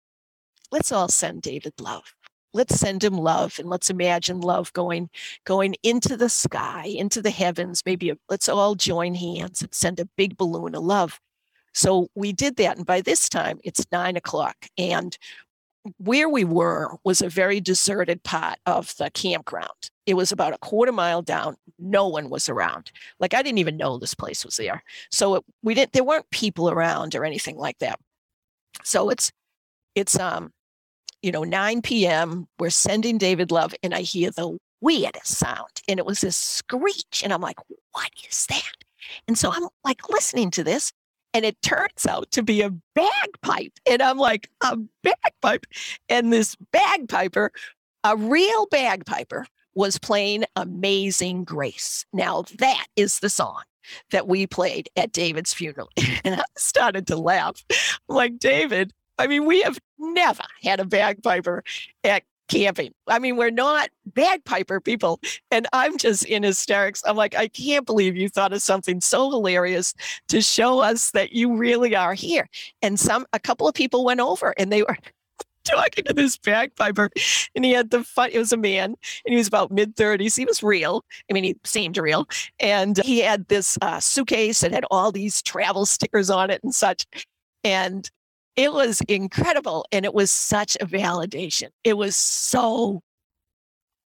let's 0.72 0.90
all 0.90 1.08
send 1.08 1.42
David 1.42 1.74
love 1.80 2.14
let's 2.52 2.74
send 2.74 3.04
him 3.04 3.14
love 3.14 3.58
and 3.58 3.68
let's 3.68 3.90
imagine 3.90 4.40
love 4.40 4.72
going 4.72 5.10
going 5.44 5.74
into 5.82 6.16
the 6.16 6.28
sky 6.28 6.84
into 6.86 7.20
the 7.20 7.30
heavens 7.30 7.82
maybe 7.84 8.10
a, 8.10 8.16
let's 8.28 8.48
all 8.48 8.74
join 8.74 9.14
hands 9.14 9.62
and 9.62 9.74
send 9.74 10.00
a 10.00 10.08
big 10.16 10.36
balloon 10.36 10.74
of 10.74 10.82
love. 10.82 11.20
So 11.74 12.08
we 12.14 12.32
did 12.32 12.56
that 12.56 12.76
and 12.76 12.86
by 12.86 13.00
this 13.00 13.28
time 13.28 13.60
it's 13.64 13.86
nine 13.92 14.16
o'clock 14.16 14.56
and 14.76 15.16
where 15.98 16.28
we 16.28 16.44
were 16.44 16.96
was 17.04 17.22
a 17.22 17.28
very 17.28 17.60
deserted 17.60 18.22
part 18.22 18.58
of 18.66 18.94
the 18.96 19.10
campground. 19.10 19.90
It 20.06 20.14
was 20.14 20.32
about 20.32 20.52
a 20.52 20.58
quarter 20.58 20.92
mile 20.92 21.22
down 21.22 21.56
no 21.78 22.08
one 22.08 22.30
was 22.30 22.48
around. 22.48 22.90
Like 23.20 23.34
i 23.34 23.42
didn't 23.42 23.58
even 23.58 23.76
know 23.76 23.98
this 23.98 24.14
place 24.14 24.44
was 24.44 24.56
there. 24.56 24.82
So 25.10 25.36
it, 25.36 25.44
we 25.62 25.74
didn't 25.74 25.92
there 25.92 26.04
weren't 26.04 26.30
people 26.30 26.70
around 26.70 27.14
or 27.14 27.24
anything 27.24 27.56
like 27.56 27.78
that. 27.78 27.98
So 28.84 29.10
it's 29.10 29.32
it's 29.94 30.18
um 30.18 30.52
you 31.22 31.32
know, 31.32 31.44
9 31.44 31.82
p.m. 31.82 32.46
We're 32.58 32.70
sending 32.70 33.18
David 33.18 33.50
love, 33.50 33.74
and 33.82 33.94
I 33.94 34.02
hear 34.02 34.30
the 34.30 34.58
weirdest 34.80 35.38
sound. 35.38 35.82
And 35.88 35.98
it 35.98 36.06
was 36.06 36.20
this 36.20 36.36
screech. 36.36 37.22
And 37.24 37.32
I'm 37.32 37.40
like, 37.40 37.58
what 37.92 38.10
is 38.28 38.46
that? 38.48 38.72
And 39.26 39.38
so 39.38 39.52
I'm 39.52 39.68
like 39.84 40.08
listening 40.08 40.50
to 40.52 40.64
this, 40.64 40.92
and 41.34 41.44
it 41.44 41.60
turns 41.62 42.06
out 42.08 42.30
to 42.32 42.42
be 42.42 42.62
a 42.62 42.70
bagpipe. 42.94 43.72
And 43.88 44.02
I'm 44.02 44.18
like, 44.18 44.50
a 44.62 44.76
bagpipe. 45.02 45.66
And 46.08 46.32
this 46.32 46.56
bagpiper, 46.72 47.52
a 48.04 48.16
real 48.16 48.66
bagpiper, 48.66 49.46
was 49.74 49.98
playing 49.98 50.44
Amazing 50.56 51.44
Grace. 51.44 52.04
Now, 52.12 52.44
that 52.58 52.86
is 52.96 53.20
the 53.20 53.30
song 53.30 53.62
that 54.10 54.26
we 54.26 54.46
played 54.46 54.88
at 54.96 55.12
David's 55.12 55.54
funeral. 55.54 55.90
And 56.24 56.40
I 56.40 56.44
started 56.56 57.06
to 57.06 57.16
laugh. 57.16 57.64
I'm 58.08 58.16
like, 58.16 58.38
David, 58.38 58.92
I 59.18 59.26
mean, 59.26 59.44
we 59.44 59.62
have 59.62 59.78
never 59.98 60.44
had 60.62 60.80
a 60.80 60.84
bagpiper 60.84 61.64
at 62.04 62.22
camping. 62.48 62.92
I 63.06 63.18
mean, 63.18 63.36
we're 63.36 63.50
not 63.50 63.90
bagpiper 64.06 64.80
people. 64.80 65.20
And 65.50 65.66
I'm 65.72 65.98
just 65.98 66.24
in 66.24 66.42
hysterics. 66.42 67.02
I'm 67.06 67.16
like, 67.16 67.36
I 67.36 67.48
can't 67.48 67.86
believe 67.86 68.16
you 68.16 68.28
thought 68.28 68.52
of 68.52 68.62
something 68.62 69.00
so 69.00 69.30
hilarious 69.30 69.94
to 70.28 70.40
show 70.40 70.80
us 70.80 71.10
that 71.12 71.32
you 71.32 71.56
really 71.56 71.94
are 71.94 72.14
here. 72.14 72.48
And 72.82 72.98
some, 72.98 73.26
a 73.32 73.38
couple 73.38 73.68
of 73.68 73.74
people 73.74 74.04
went 74.04 74.20
over 74.20 74.54
and 74.56 74.72
they 74.72 74.82
were 74.82 74.96
talking 75.64 76.04
to 76.04 76.14
this 76.14 76.38
bagpiper 76.38 77.10
and 77.54 77.64
he 77.64 77.72
had 77.72 77.90
the 77.90 78.02
fun. 78.02 78.30
It 78.32 78.38
was 78.38 78.52
a 78.52 78.56
man 78.56 78.84
and 78.84 79.32
he 79.32 79.36
was 79.36 79.48
about 79.48 79.70
mid 79.70 79.94
30s. 79.96 80.36
He 80.36 80.46
was 80.46 80.62
real. 80.62 81.04
I 81.30 81.34
mean, 81.34 81.44
he 81.44 81.56
seemed 81.64 81.98
real. 81.98 82.26
And 82.58 82.96
he 83.04 83.20
had 83.20 83.46
this 83.48 83.76
uh, 83.82 84.00
suitcase 84.00 84.60
that 84.60 84.72
had 84.72 84.86
all 84.90 85.12
these 85.12 85.42
travel 85.42 85.84
stickers 85.84 86.30
on 86.30 86.50
it 86.50 86.62
and 86.64 86.74
such. 86.74 87.06
And 87.62 88.10
it 88.58 88.72
was 88.72 89.00
incredible. 89.02 89.86
And 89.92 90.04
it 90.04 90.12
was 90.12 90.32
such 90.32 90.76
a 90.80 90.86
validation. 90.86 91.68
It 91.84 91.96
was 91.96 92.16
so 92.16 93.02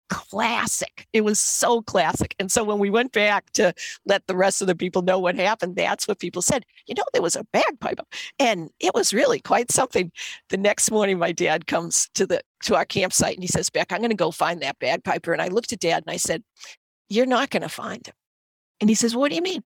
classic. 0.08 1.08
It 1.14 1.22
was 1.22 1.40
so 1.40 1.82
classic. 1.82 2.36
And 2.38 2.52
so 2.52 2.64
when 2.64 2.78
we 2.78 2.92
went 2.92 3.12
back 3.12 3.52
to 3.54 3.74
let 4.06 4.28
the 4.28 4.36
rest 4.36 4.62
of 4.62 4.68
the 4.68 4.76
people 4.76 5.02
know 5.02 5.18
what 5.18 5.34
happened, 5.34 5.76
that's 5.76 6.08
what 6.08 6.20
people 6.20 6.44
said. 6.44 6.64
You 6.86 6.94
know, 6.94 7.04
there 7.12 7.24
was 7.24 7.36
a 7.36 7.44
bagpipe. 7.46 8.00
And 8.38 8.70
it 8.80 8.94
was 8.94 9.16
really 9.16 9.40
quite 9.40 9.72
something. 9.72 10.12
The 10.50 10.58
next 10.58 10.92
morning, 10.92 11.18
my 11.18 11.32
dad 11.32 11.66
comes 11.66 12.08
to 12.14 12.28
the 12.28 12.42
to 12.66 12.76
our 12.76 12.86
campsite 12.86 13.34
and 13.34 13.44
he 13.44 13.48
says, 13.48 13.72
Beck, 13.72 13.92
I'm 13.92 14.00
going 14.00 14.12
to 14.12 14.16
go 14.16 14.30
find 14.30 14.62
that 14.62 14.78
bagpiper. 14.78 15.34
And 15.34 15.42
I 15.42 15.48
looked 15.48 15.74
at 15.74 15.80
dad 15.80 16.04
and 16.06 16.14
I 16.14 16.18
said, 16.18 16.44
You're 17.10 17.26
not 17.26 17.50
going 17.50 17.64
to 17.64 17.70
find 17.70 18.06
him. 18.06 18.14
And 18.80 18.92
he 18.92 18.96
says, 18.96 19.16
What 19.16 19.30
do 19.30 19.36
you 19.38 19.42
mean? 19.42 19.64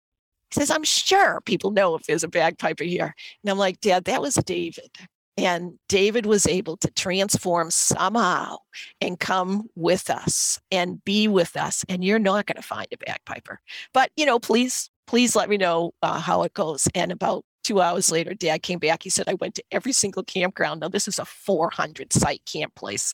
Says, 0.54 0.70
I'm 0.70 0.84
sure 0.84 1.40
people 1.44 1.70
know 1.70 1.94
if 1.94 2.04
there's 2.04 2.24
a 2.24 2.28
bagpiper 2.28 2.84
here. 2.84 3.14
And 3.42 3.50
I'm 3.50 3.58
like, 3.58 3.80
Dad, 3.80 4.04
that 4.04 4.22
was 4.22 4.34
David. 4.34 4.90
And 5.36 5.78
David 5.88 6.26
was 6.26 6.46
able 6.46 6.76
to 6.78 6.90
transform 6.92 7.70
somehow 7.70 8.58
and 9.00 9.18
come 9.18 9.68
with 9.74 10.08
us 10.08 10.60
and 10.70 11.04
be 11.04 11.26
with 11.26 11.56
us. 11.56 11.84
And 11.88 12.04
you're 12.04 12.20
not 12.20 12.46
going 12.46 12.56
to 12.56 12.62
find 12.62 12.86
a 12.92 13.04
bagpiper. 13.04 13.60
But, 13.92 14.10
you 14.16 14.26
know, 14.26 14.38
please, 14.38 14.90
please 15.08 15.34
let 15.34 15.48
me 15.48 15.56
know 15.56 15.92
uh, 16.02 16.20
how 16.20 16.44
it 16.44 16.54
goes. 16.54 16.86
And 16.94 17.10
about 17.10 17.44
two 17.64 17.80
hours 17.80 18.12
later, 18.12 18.34
dad 18.34 18.62
came 18.62 18.78
back. 18.78 19.02
He 19.02 19.10
said, 19.10 19.28
I 19.28 19.34
went 19.34 19.56
to 19.56 19.64
every 19.72 19.92
single 19.92 20.22
campground. 20.22 20.80
Now, 20.80 20.88
this 20.88 21.08
is 21.08 21.18
a 21.18 21.24
400 21.24 22.12
site 22.12 22.42
camp 22.46 22.74
place. 22.76 23.12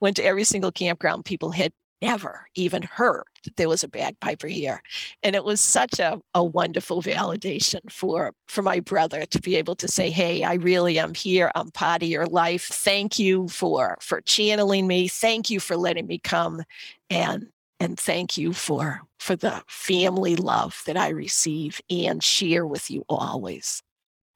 Went 0.00 0.16
to 0.16 0.24
every 0.24 0.44
single 0.44 0.70
campground. 0.70 1.24
People 1.24 1.50
had 1.50 1.72
never 2.02 2.46
even 2.54 2.82
heard 2.82 3.24
that 3.44 3.56
there 3.56 3.68
was 3.68 3.84
a 3.84 3.88
bagpiper 3.88 4.46
here. 4.46 4.82
And 5.22 5.34
it 5.34 5.44
was 5.44 5.60
such 5.60 5.98
a, 5.98 6.20
a 6.34 6.44
wonderful 6.44 7.02
validation 7.02 7.90
for, 7.90 8.32
for 8.48 8.62
my 8.62 8.80
brother 8.80 9.26
to 9.26 9.40
be 9.40 9.56
able 9.56 9.76
to 9.76 9.88
say, 9.88 10.10
hey, 10.10 10.44
I 10.44 10.54
really 10.54 10.98
am 10.98 11.14
here. 11.14 11.50
I'm 11.54 11.70
part 11.70 12.02
of 12.02 12.08
your 12.08 12.26
life. 12.26 12.66
Thank 12.66 13.18
you 13.18 13.48
for 13.48 13.98
for 14.00 14.20
channeling 14.20 14.86
me. 14.86 15.08
Thank 15.08 15.50
you 15.50 15.60
for 15.60 15.76
letting 15.76 16.06
me 16.06 16.18
come. 16.18 16.62
And 17.08 17.48
and 17.78 17.98
thank 17.98 18.36
you 18.36 18.52
for 18.52 19.00
for 19.18 19.36
the 19.36 19.62
family 19.66 20.36
love 20.36 20.82
that 20.86 20.96
I 20.96 21.08
receive 21.08 21.80
and 21.88 22.22
share 22.22 22.66
with 22.66 22.90
you 22.90 23.04
always. 23.08 23.82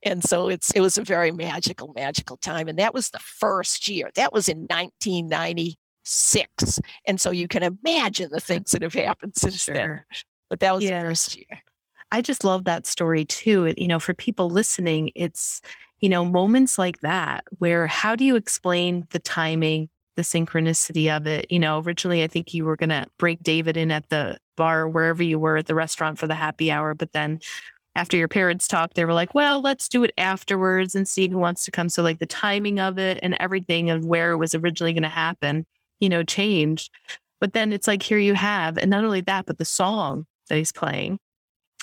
And 0.03 0.23
so 0.23 0.49
it's 0.49 0.71
it 0.73 0.81
was 0.81 0.99
a 0.99 1.03
very 1.03 1.31
magical, 1.31 1.93
magical 1.95 2.37
time. 2.37 2.69
And 2.69 2.79
that 2.79 2.95
was 2.95 3.11
the 3.11 3.19
first 3.19 3.89
year. 3.89 4.11
That 4.15 4.33
was 4.33 4.49
in 4.49 4.67
1990 4.67 5.79
six. 6.05 6.81
And 7.07 7.21
so 7.21 7.31
you 7.31 7.49
can 7.49 7.63
imagine 7.63 8.31
the 8.31 8.41
things 8.41 8.71
that 8.71 8.83
have 8.83 8.95
happened 8.95 9.35
since 9.37 9.65
sure. 9.65 9.75
then. 9.75 10.05
But 10.51 10.61
that 10.61 10.75
was 10.75 10.85
yeah. 10.85 11.03
the 11.03 11.09
first 11.09 11.37
year. 11.37 11.63
I 12.13 12.21
just 12.21 12.45
love 12.45 12.65
that 12.65 12.87
story 12.87 13.25
too. 13.25 13.75
You 13.77 13.89
know, 13.89 13.99
for 13.99 14.15
people 14.15 14.49
listening, 14.49 15.11
it's, 15.15 15.61
you 16.01 16.09
know, 16.09 16.25
moments 16.25 16.79
like 16.79 17.01
that 17.01 17.45
where 17.59 17.87
how 17.87 18.15
do 18.15 18.25
you 18.25 18.37
explain 18.37 19.07
the 19.11 19.19
timing, 19.19 19.89
the 20.17 20.23
synchronicity 20.23 21.15
of 21.15 21.27
it? 21.27 21.51
You 21.51 21.59
know, 21.59 21.81
originally 21.81 22.23
I 22.23 22.29
think 22.29 22.55
you 22.55 22.65
were 22.65 22.77
going 22.77 22.91
to 22.91 23.07
break 23.19 23.43
David 23.43 23.77
in 23.77 23.91
at 23.91 24.11
the 24.11 24.39
bar, 24.57 24.89
wherever 24.89 25.23
you 25.23 25.39
were 25.39 25.57
at 25.57 25.67
the 25.67 25.75
restaurant 25.75 26.19
for 26.19 26.27
the 26.27 26.35
happy 26.35 26.71
hour. 26.71 26.95
But 26.95 27.13
then 27.13 27.41
after 27.97 28.17
your 28.17 28.29
parents 28.29 28.69
talked, 28.69 28.95
they 28.95 29.05
were 29.05 29.13
like, 29.13 29.35
well, 29.35 29.61
let's 29.61 29.89
do 29.89 30.05
it 30.05 30.13
afterwards 30.19 30.95
and 30.95 31.09
see 31.09 31.29
who 31.29 31.39
wants 31.39 31.65
to 31.65 31.71
come. 31.71 31.89
So, 31.89 32.03
like 32.03 32.19
the 32.19 32.27
timing 32.27 32.81
of 32.81 32.99
it 32.99 33.19
and 33.23 33.37
everything 33.41 33.91
of 33.91 34.05
where 34.05 34.33
it 34.33 34.37
was 34.37 34.55
originally 34.55 34.93
going 34.93 35.03
to 35.03 35.09
happen 35.09 35.65
you 36.01 36.09
know, 36.09 36.23
changed. 36.23 36.91
But 37.41 37.53
then 37.53 37.73
it's 37.73 37.87
like, 37.87 38.03
here 38.03 38.19
you 38.19 38.35
have, 38.35 38.79
and 38.79 38.91
not 38.91 39.05
only 39.05 39.21
that, 39.23 39.47
but 39.47 39.59
the 39.59 39.65
song 39.65 40.27
that 40.49 40.57
he's 40.57 40.73
playing 40.73 41.19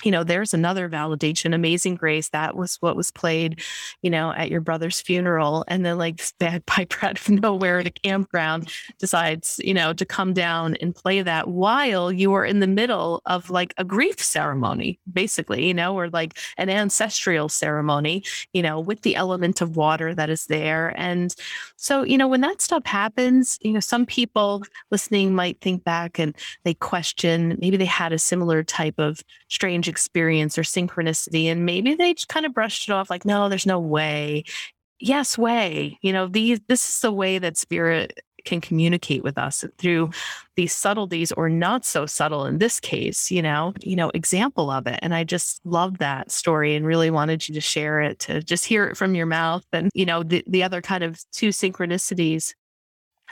you 0.04 0.12
know, 0.12 0.24
there's 0.24 0.54
another 0.54 0.90
validation. 0.90 1.54
Amazing 1.54 1.96
Grace, 1.96 2.30
that 2.30 2.56
was 2.56 2.78
what 2.78 2.96
was 2.96 3.12
played, 3.12 3.62
you 4.02 4.10
know, 4.10 4.32
at 4.32 4.50
your 4.50 4.62
brother's 4.62 5.02
funeral. 5.02 5.64
And 5.68 5.86
then, 5.86 5.98
like, 5.98 6.18
this 6.18 6.34
bagpiper 6.40 7.06
out 7.06 7.20
of 7.20 7.30
nowhere 7.30 7.80
at 7.80 7.88
a 7.88 7.92
campground 7.92 8.72
decides, 9.00 9.60
you 9.64 9.74
know, 9.74 9.94
to 9.94 10.06
come 10.06 10.34
down 10.34 10.76
and 10.82 10.96
play 10.96 11.22
that 11.22 11.48
while 11.48 12.12
you 12.12 12.34
are 12.34 12.46
in 12.46 12.60
the 12.60 12.68
middle 12.68 13.22
of 13.26 13.50
like 13.50 13.74
a 13.78 13.84
grief 13.84 14.22
ceremony, 14.24 15.00
basically, 15.12 15.68
you 15.68 15.74
know, 15.74 15.96
or 15.96 16.10
like 16.10 16.38
an 16.58 16.70
ancestral 16.70 17.50
ceremony, 17.50 18.24
you 18.54 18.62
know, 18.62 18.80
with 18.80 19.02
the 19.02 19.16
element 19.16 19.62
of 19.62 19.76
water 19.76 20.14
that 20.16 20.30
is 20.30 20.46
there. 20.46 20.94
And 20.98 21.36
so, 21.76 22.04
you 22.04 22.18
know, 22.18 22.28
when 22.28 22.42
that 22.42 22.62
stuff 22.62 22.86
happens, 22.86 23.58
you 23.62 23.74
know, 23.74 23.80
some 23.80 24.06
people 24.06 24.64
listening 24.90 25.34
might 25.34 25.60
think 25.62 25.84
back 25.84 26.20
and 26.20 26.36
they 26.64 26.74
question, 26.74 27.58
maybe 27.60 27.78
they 27.78 27.86
had 27.86 28.14
a 28.14 28.20
similar 28.20 28.64
type 28.64 28.96
of 28.98 29.22
strange 29.52 29.88
experience 29.88 30.58
or 30.58 30.64
synchronicity. 30.64 31.46
And 31.46 31.66
maybe 31.66 31.94
they 31.94 32.14
just 32.14 32.30
kind 32.30 32.46
of 32.46 32.54
brushed 32.54 32.90
it 32.90 32.92
off 32.92 33.10
like, 33.10 33.26
no, 33.26 33.50
there's 33.50 33.66
no 33.66 33.80
way. 33.80 34.46
Yes, 35.00 35.38
way. 35.38 36.00
You 36.02 36.14
know, 36.14 36.28
these 36.28 36.60
this 36.68 36.88
is 36.88 37.00
the 37.02 37.12
way 37.12 37.38
that 37.38 37.58
spirit 37.58 38.20
can 38.46 38.62
communicate 38.62 39.24
with 39.24 39.38
us 39.38 39.64
through 39.78 40.10
these 40.56 40.74
subtleties 40.74 41.32
or 41.34 41.48
not 41.48 41.86
so 41.86 42.08
subtle 42.08 42.46
in 42.46 42.58
this 42.58 42.80
case, 42.80 43.30
you 43.30 43.42
know, 43.42 43.74
you 43.82 43.96
know, 43.96 44.10
example 44.16 44.72
of 44.72 44.88
it. 44.88 44.98
And 45.04 45.14
I 45.14 45.24
just 45.24 45.62
love 45.64 46.00
that 46.00 46.32
story 46.32 46.76
and 46.76 46.86
really 46.86 47.12
wanted 47.12 47.48
you 47.48 47.54
to 47.54 47.62
share 47.62 48.02
it, 48.02 48.18
to 48.20 48.42
just 48.42 48.66
hear 48.66 48.88
it 48.88 48.98
from 48.98 49.14
your 49.14 49.28
mouth. 49.28 49.64
And, 49.72 49.92
you 49.94 50.06
know, 50.06 50.24
the, 50.24 50.44
the 50.48 50.64
other 50.64 50.82
kind 50.82 51.04
of 51.04 51.24
two 51.32 51.50
synchronicities 51.50 52.54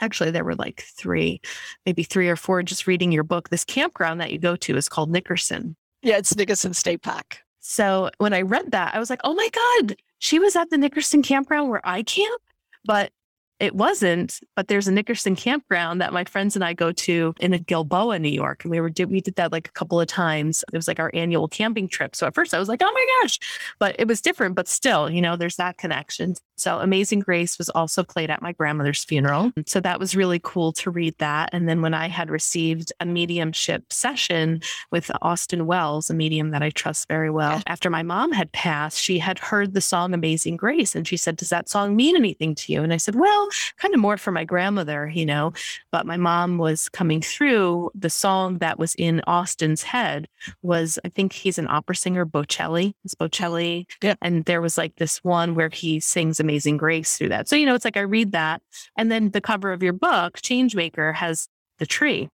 actually 0.00 0.30
there 0.30 0.44
were 0.44 0.54
like 0.54 0.82
three 0.96 1.40
maybe 1.84 2.02
three 2.02 2.28
or 2.30 2.36
four 2.36 2.62
just 2.62 2.86
reading 2.86 3.12
your 3.12 3.22
book 3.22 3.50
this 3.50 3.64
campground 3.66 4.18
that 4.18 4.32
you 4.32 4.38
go 4.38 4.56
to 4.56 4.74
is 4.74 4.88
called 4.88 5.10
nickerson 5.10 5.76
yeah, 6.02 6.16
it's 6.16 6.34
Nickerson 6.34 6.74
State 6.74 7.02
Park. 7.02 7.42
So 7.60 8.10
when 8.18 8.32
I 8.32 8.42
read 8.42 8.72
that, 8.72 8.94
I 8.94 8.98
was 8.98 9.10
like, 9.10 9.20
oh 9.24 9.34
my 9.34 9.48
God, 9.52 9.96
she 10.18 10.38
was 10.38 10.56
at 10.56 10.70
the 10.70 10.78
Nickerson 10.78 11.22
campground 11.22 11.70
where 11.70 11.86
I 11.86 12.02
camp. 12.02 12.40
But 12.84 13.12
it 13.60 13.74
wasn't, 13.74 14.40
but 14.56 14.68
there's 14.68 14.88
a 14.88 14.92
Nickerson 14.92 15.36
campground 15.36 16.00
that 16.00 16.12
my 16.12 16.24
friends 16.24 16.56
and 16.56 16.64
I 16.64 16.72
go 16.72 16.92
to 16.92 17.34
in 17.40 17.52
a 17.52 17.58
Gilboa, 17.58 18.18
New 18.18 18.30
York. 18.30 18.64
And 18.64 18.70
we 18.70 18.80
were 18.80 18.90
we 19.06 19.20
did 19.20 19.36
that 19.36 19.52
like 19.52 19.68
a 19.68 19.72
couple 19.72 20.00
of 20.00 20.08
times. 20.08 20.64
It 20.72 20.76
was 20.76 20.88
like 20.88 20.98
our 20.98 21.10
annual 21.14 21.46
camping 21.46 21.86
trip. 21.86 22.16
So 22.16 22.26
at 22.26 22.34
first 22.34 22.54
I 22.54 22.58
was 22.58 22.68
like, 22.68 22.80
oh 22.82 22.90
my 22.92 23.06
gosh, 23.22 23.38
but 23.78 23.94
it 23.98 24.08
was 24.08 24.20
different, 24.20 24.56
but 24.56 24.66
still, 24.66 25.10
you 25.10 25.20
know, 25.20 25.36
there's 25.36 25.56
that 25.56 25.76
connection. 25.76 26.34
So 26.56 26.78
Amazing 26.78 27.20
Grace 27.20 27.56
was 27.58 27.70
also 27.70 28.02
played 28.02 28.30
at 28.30 28.42
my 28.42 28.52
grandmother's 28.52 29.02
funeral. 29.04 29.52
So 29.66 29.80
that 29.80 29.98
was 29.98 30.14
really 30.14 30.40
cool 30.42 30.72
to 30.74 30.90
read 30.90 31.16
that. 31.18 31.50
And 31.52 31.68
then 31.68 31.80
when 31.80 31.94
I 31.94 32.08
had 32.08 32.30
received 32.30 32.92
a 33.00 33.06
mediumship 33.06 33.92
session 33.92 34.60
with 34.90 35.10
Austin 35.22 35.66
Wells, 35.66 36.10
a 36.10 36.14
medium 36.14 36.50
that 36.50 36.62
I 36.62 36.70
trust 36.70 37.08
very 37.08 37.30
well, 37.30 37.62
after 37.66 37.88
my 37.88 38.02
mom 38.02 38.32
had 38.32 38.52
passed, 38.52 39.00
she 39.00 39.18
had 39.18 39.38
heard 39.38 39.72
the 39.72 39.80
song 39.80 40.12
Amazing 40.12 40.58
Grace. 40.58 40.94
And 40.94 41.08
she 41.08 41.16
said, 41.16 41.36
Does 41.36 41.48
that 41.48 41.68
song 41.68 41.96
mean 41.96 42.14
anything 42.14 42.54
to 42.56 42.72
you? 42.72 42.82
And 42.82 42.92
I 42.92 42.98
said, 42.98 43.14
Well, 43.14 43.49
kind 43.76 43.94
of 43.94 44.00
more 44.00 44.16
for 44.16 44.32
my 44.32 44.44
grandmother, 44.44 45.08
you 45.08 45.26
know, 45.26 45.52
but 45.92 46.06
my 46.06 46.16
mom 46.16 46.58
was 46.58 46.88
coming 46.88 47.20
through. 47.20 47.90
The 47.94 48.10
song 48.10 48.58
that 48.58 48.78
was 48.78 48.94
in 48.96 49.20
Austin's 49.26 49.82
head 49.82 50.28
was, 50.62 50.98
I 51.04 51.08
think 51.08 51.32
he's 51.32 51.58
an 51.58 51.68
opera 51.68 51.96
singer, 51.96 52.26
Bocelli. 52.26 52.94
It's 53.04 53.14
Bocelli. 53.14 53.86
Yeah. 54.02 54.14
And 54.22 54.44
there 54.44 54.60
was 54.60 54.78
like 54.78 54.96
this 54.96 55.22
one 55.24 55.54
where 55.54 55.70
he 55.70 56.00
sings 56.00 56.40
Amazing 56.40 56.76
Grace 56.76 57.16
through 57.16 57.30
that. 57.30 57.48
So, 57.48 57.56
you 57.56 57.66
know, 57.66 57.74
it's 57.74 57.84
like 57.84 57.96
I 57.96 58.00
read 58.00 58.32
that. 58.32 58.62
And 58.96 59.10
then 59.10 59.30
the 59.30 59.40
cover 59.40 59.72
of 59.72 59.82
your 59.82 59.92
book, 59.92 60.40
Changemaker, 60.40 61.14
has 61.14 61.48
the 61.78 61.86
tree. 61.86 62.28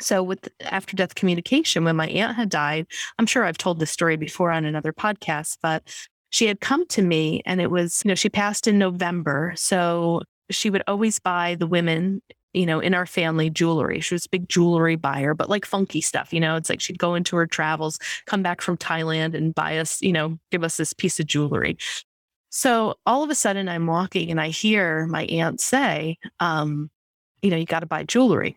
So, 0.00 0.22
with 0.22 0.48
after 0.62 0.96
death 0.96 1.14
communication, 1.14 1.84
when 1.84 1.96
my 1.96 2.08
aunt 2.08 2.36
had 2.36 2.48
died, 2.48 2.86
I'm 3.18 3.26
sure 3.26 3.44
I've 3.44 3.58
told 3.58 3.78
this 3.78 3.90
story 3.90 4.16
before 4.16 4.50
on 4.50 4.64
another 4.64 4.92
podcast, 4.92 5.58
but 5.62 5.82
she 6.30 6.46
had 6.46 6.60
come 6.60 6.86
to 6.88 7.02
me 7.02 7.42
and 7.46 7.60
it 7.60 7.70
was, 7.70 8.02
you 8.04 8.08
know, 8.08 8.14
she 8.14 8.28
passed 8.28 8.66
in 8.66 8.78
November. 8.78 9.52
So 9.56 10.22
she 10.50 10.70
would 10.70 10.82
always 10.86 11.18
buy 11.18 11.56
the 11.56 11.66
women 11.66 12.22
you 12.56 12.64
know, 12.64 12.80
in 12.80 12.94
our 12.94 13.04
family 13.04 13.50
jewelry. 13.50 14.00
She 14.00 14.14
was 14.14 14.24
a 14.24 14.30
big 14.30 14.48
jewelry 14.48 14.96
buyer, 14.96 15.34
but 15.34 15.50
like 15.50 15.66
funky 15.66 16.00
stuff, 16.00 16.32
you 16.32 16.40
know, 16.40 16.56
it's 16.56 16.70
like 16.70 16.80
she'd 16.80 16.98
go 16.98 17.14
into 17.14 17.36
her 17.36 17.46
travels, 17.46 17.98
come 18.24 18.42
back 18.42 18.62
from 18.62 18.78
Thailand 18.78 19.34
and 19.34 19.54
buy 19.54 19.76
us, 19.76 20.00
you 20.00 20.10
know, 20.10 20.38
give 20.50 20.64
us 20.64 20.78
this 20.78 20.94
piece 20.94 21.20
of 21.20 21.26
jewelry. 21.26 21.76
So 22.48 22.94
all 23.04 23.22
of 23.22 23.28
a 23.28 23.34
sudden 23.34 23.68
I'm 23.68 23.86
walking 23.86 24.30
and 24.30 24.40
I 24.40 24.48
hear 24.48 25.06
my 25.06 25.24
aunt 25.26 25.60
say, 25.60 26.16
um, 26.40 26.90
you 27.42 27.50
know, 27.50 27.58
you 27.58 27.66
got 27.66 27.80
to 27.80 27.86
buy 27.86 28.04
jewelry 28.04 28.56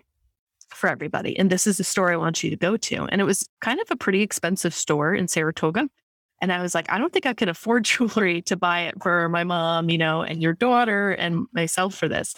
for 0.69 0.89
everybody. 0.89 1.37
And 1.37 1.49
this 1.49 1.67
is 1.67 1.75
the 1.75 1.83
store 1.83 2.09
I 2.09 2.15
want 2.15 2.41
you 2.41 2.49
to 2.51 2.55
go 2.55 2.77
to. 2.77 3.03
And 3.11 3.19
it 3.19 3.25
was 3.25 3.49
kind 3.59 3.81
of 3.81 3.91
a 3.91 3.97
pretty 3.97 4.21
expensive 4.21 4.73
store 4.73 5.13
in 5.13 5.27
Saratoga. 5.27 5.89
And 6.41 6.53
I 6.53 6.61
was 6.61 6.73
like, 6.73 6.91
I 6.91 6.97
don't 6.97 7.11
think 7.11 7.25
I 7.25 7.33
could 7.33 7.49
afford 7.49 7.83
jewelry 7.85 8.41
to 8.43 8.55
buy 8.55 8.81
it 8.81 9.01
for 9.01 9.29
my 9.29 9.43
mom, 9.43 9.89
you 9.89 9.97
know, 9.97 10.21
and 10.21 10.41
your 10.41 10.53
daughter 10.53 11.11
and 11.11 11.47
myself 11.53 11.95
for 11.95 12.07
this. 12.07 12.35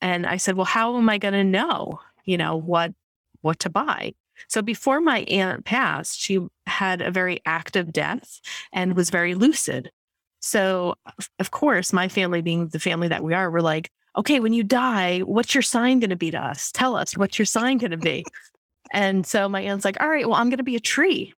And 0.00 0.26
I 0.26 0.36
said, 0.36 0.56
well, 0.56 0.64
how 0.64 0.96
am 0.96 1.08
I 1.08 1.18
going 1.18 1.34
to 1.34 1.44
know, 1.44 2.00
you 2.24 2.36
know, 2.36 2.56
what 2.56 2.92
what 3.42 3.58
to 3.60 3.70
buy? 3.70 4.12
So 4.48 4.62
before 4.62 5.00
my 5.00 5.20
aunt 5.20 5.64
passed, 5.64 6.18
she 6.18 6.40
had 6.66 7.00
a 7.02 7.10
very 7.10 7.40
active 7.46 7.92
death 7.92 8.40
and 8.72 8.96
was 8.96 9.10
very 9.10 9.34
lucid. 9.34 9.90
So 10.40 10.94
of 11.38 11.50
course, 11.50 11.92
my 11.92 12.08
family 12.08 12.42
being 12.42 12.68
the 12.68 12.78
family 12.78 13.08
that 13.08 13.22
we 13.22 13.34
are, 13.34 13.50
we're 13.50 13.60
like, 13.60 13.90
okay, 14.16 14.40
when 14.40 14.52
you 14.52 14.64
die, 14.64 15.20
what's 15.20 15.54
your 15.54 15.62
sign 15.62 16.00
going 16.00 16.10
to 16.10 16.16
be 16.16 16.30
to 16.30 16.38
us? 16.38 16.72
Tell 16.72 16.96
us 16.96 17.16
what's 17.16 17.38
your 17.38 17.46
sign 17.46 17.78
going 17.78 17.92
to 17.92 17.96
be. 17.96 18.24
and 18.92 19.26
so 19.26 19.48
my 19.48 19.60
aunt's 19.60 19.84
like, 19.84 20.00
all 20.00 20.08
right, 20.08 20.26
well, 20.26 20.36
I'm 20.36 20.48
going 20.48 20.58
to 20.58 20.64
be 20.64 20.76
a 20.76 20.80
tree 20.80 21.34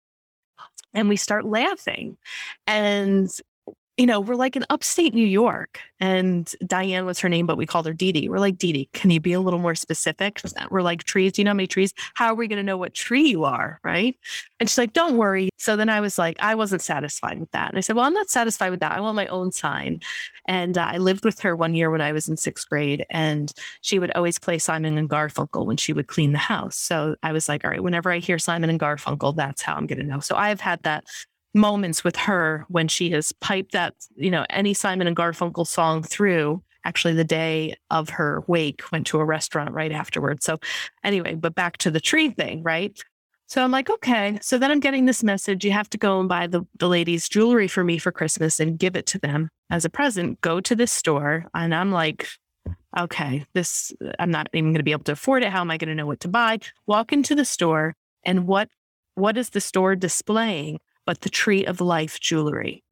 and 0.94 1.10
we 1.10 1.16
start 1.16 1.46
laughing. 1.46 2.18
And 2.68 3.30
you 4.02 4.08
know, 4.08 4.20
we're 4.20 4.34
like 4.34 4.56
in 4.56 4.66
upstate 4.72 5.14
New 5.14 5.28
York, 5.28 5.80
and 6.00 6.52
Diane 6.66 7.06
was 7.06 7.20
her 7.20 7.30
name, 7.30 7.46
but 7.46 7.56
we 7.56 7.68
called 7.68 7.86
her 7.86 7.94
Dee 7.94 8.12
Dee. 8.12 8.30
We're 8.30 8.40
like, 8.40 8.58
Dee 8.58 8.74
Dee, 8.74 8.90
can 8.94 9.12
you 9.12 9.20
be 9.20 9.32
a 9.32 9.40
little 9.40 9.60
more 9.60 9.76
specific? 9.76 10.42
We're 10.72 10.82
like, 10.82 11.04
trees. 11.04 11.34
Do 11.34 11.42
you 11.42 11.44
know 11.44 11.52
how 11.52 11.56
many 11.56 11.68
trees? 11.68 11.94
How 12.16 12.30
are 12.30 12.34
we 12.34 12.48
going 12.48 12.58
to 12.58 12.64
know 12.64 12.78
what 12.78 12.96
tree 12.96 13.30
you 13.30 13.44
are? 13.44 13.80
Right. 13.84 14.18
And 14.60 14.68
she's 14.68 14.80
like, 14.80 14.94
don't 14.94 15.18
worry. 15.18 15.52
So 15.58 15.76
then 15.76 15.88
I 15.88 16.02
was 16.02 16.18
like, 16.18 16.38
I 16.40 16.56
wasn't 16.56 16.82
satisfied 16.82 17.40
with 17.40 17.52
that. 17.52 17.70
And 17.70 17.78
I 17.78 17.82
said, 17.82 17.96
well, 17.96 18.06
I'm 18.06 18.14
not 18.16 18.32
satisfied 18.32 18.72
with 18.72 18.80
that. 18.80 18.94
I 18.94 19.02
want 19.02 19.16
my 19.16 19.28
own 19.28 19.52
sign. 19.52 20.00
And 20.48 20.80
uh, 20.80 20.88
I 20.90 20.98
lived 20.98 21.24
with 21.24 21.40
her 21.42 21.56
one 21.56 21.76
year 21.76 21.92
when 21.92 22.02
I 22.02 22.12
was 22.12 22.28
in 22.28 22.38
sixth 22.38 22.68
grade, 22.68 23.06
and 23.12 23.54
she 23.82 24.00
would 24.00 24.12
always 24.14 24.40
play 24.40 24.58
Simon 24.58 24.98
and 24.98 25.08
Garfunkel 25.08 25.68
when 25.68 25.78
she 25.78 25.94
would 25.94 26.08
clean 26.08 26.32
the 26.32 26.40
house. 26.40 26.76
So 26.76 27.16
I 27.22 27.34
was 27.34 27.48
like, 27.48 27.64
all 27.64 27.70
right, 27.70 27.84
whenever 27.84 28.12
I 28.12 28.18
hear 28.18 28.40
Simon 28.40 28.72
and 28.72 28.80
Garfunkel, 28.80 29.36
that's 29.36 29.62
how 29.62 29.76
I'm 29.76 29.86
going 29.86 30.00
to 30.00 30.06
know. 30.06 30.20
So 30.20 30.36
I've 30.36 30.60
had 30.60 30.82
that 30.82 31.04
moments 31.54 32.04
with 32.04 32.16
her 32.16 32.66
when 32.70 32.88
she 32.88 33.12
has 33.12 33.32
piped 33.34 33.74
that, 33.74 33.94
you 34.16 34.32
know, 34.32 34.46
any 34.50 34.74
Simon 34.74 35.08
and 35.08 35.16
Garfunkel 35.16 35.68
song 35.68 36.04
through. 36.04 36.64
Actually, 36.84 37.14
the 37.14 37.24
day 37.24 37.76
of 37.92 38.10
her 38.10 38.44
wake, 38.48 38.82
went 38.92 39.06
to 39.06 39.20
a 39.20 39.26
restaurant 39.26 39.72
right 39.72 39.92
afterwards. 39.92 40.44
So, 40.44 40.58
anyway, 41.04 41.36
but 41.36 41.54
back 41.54 41.78
to 41.78 41.92
the 41.92 42.00
tree 42.00 42.32
thing, 42.32 42.64
right? 42.64 43.00
So 43.52 43.62
I'm 43.62 43.70
like, 43.70 43.90
okay. 43.90 44.40
So 44.42 44.58
then 44.58 44.72
I'm 44.72 44.80
getting 44.80 45.06
this 45.06 45.24
message. 45.24 45.66
You 45.66 45.74
have 45.74 45.90
to 45.90 45.98
go 45.98 46.22
and 46.22 46.30
buy 46.30 46.48
the, 46.48 46.62
the 46.80 46.88
ladies' 46.88 47.28
jewelry 47.28 47.68
for 47.68 47.84
me 47.84 47.98
for 47.98 48.10
Christmas 48.10 48.62
and 48.62 48.80
give 48.80 48.96
it 48.96 49.06
to 49.08 49.20
them 49.20 49.50
as 49.70 49.84
a 49.84 49.90
present. 49.90 50.40
Go 50.40 50.62
to 50.62 50.74
this 50.74 50.90
store. 50.92 51.46
And 51.54 51.76
I'm 51.76 51.92
like, 51.92 52.30
okay, 52.98 53.46
this, 53.54 53.92
I'm 54.20 54.32
not 54.32 54.48
even 54.54 54.70
going 54.70 54.76
to 54.76 54.84
be 54.84 54.94
able 54.94 55.04
to 55.04 55.12
afford 55.12 55.44
it. 55.44 55.52
How 55.52 55.60
am 55.60 55.70
I 55.70 55.78
going 55.78 55.90
to 55.90 55.96
know 55.96 56.06
what 56.06 56.22
to 56.22 56.30
buy? 56.30 56.60
Walk 56.88 57.12
into 57.12 57.36
the 57.36 57.44
store 57.44 57.94
and 58.24 58.48
what, 58.48 58.70
what 59.16 59.38
is 59.38 59.50
the 59.50 59.60
store 59.60 59.98
displaying? 59.98 60.80
But 61.06 61.22
the 61.22 61.30
tree 61.30 61.66
of 61.66 61.82
life 61.82 62.20
jewelry. 62.20 62.84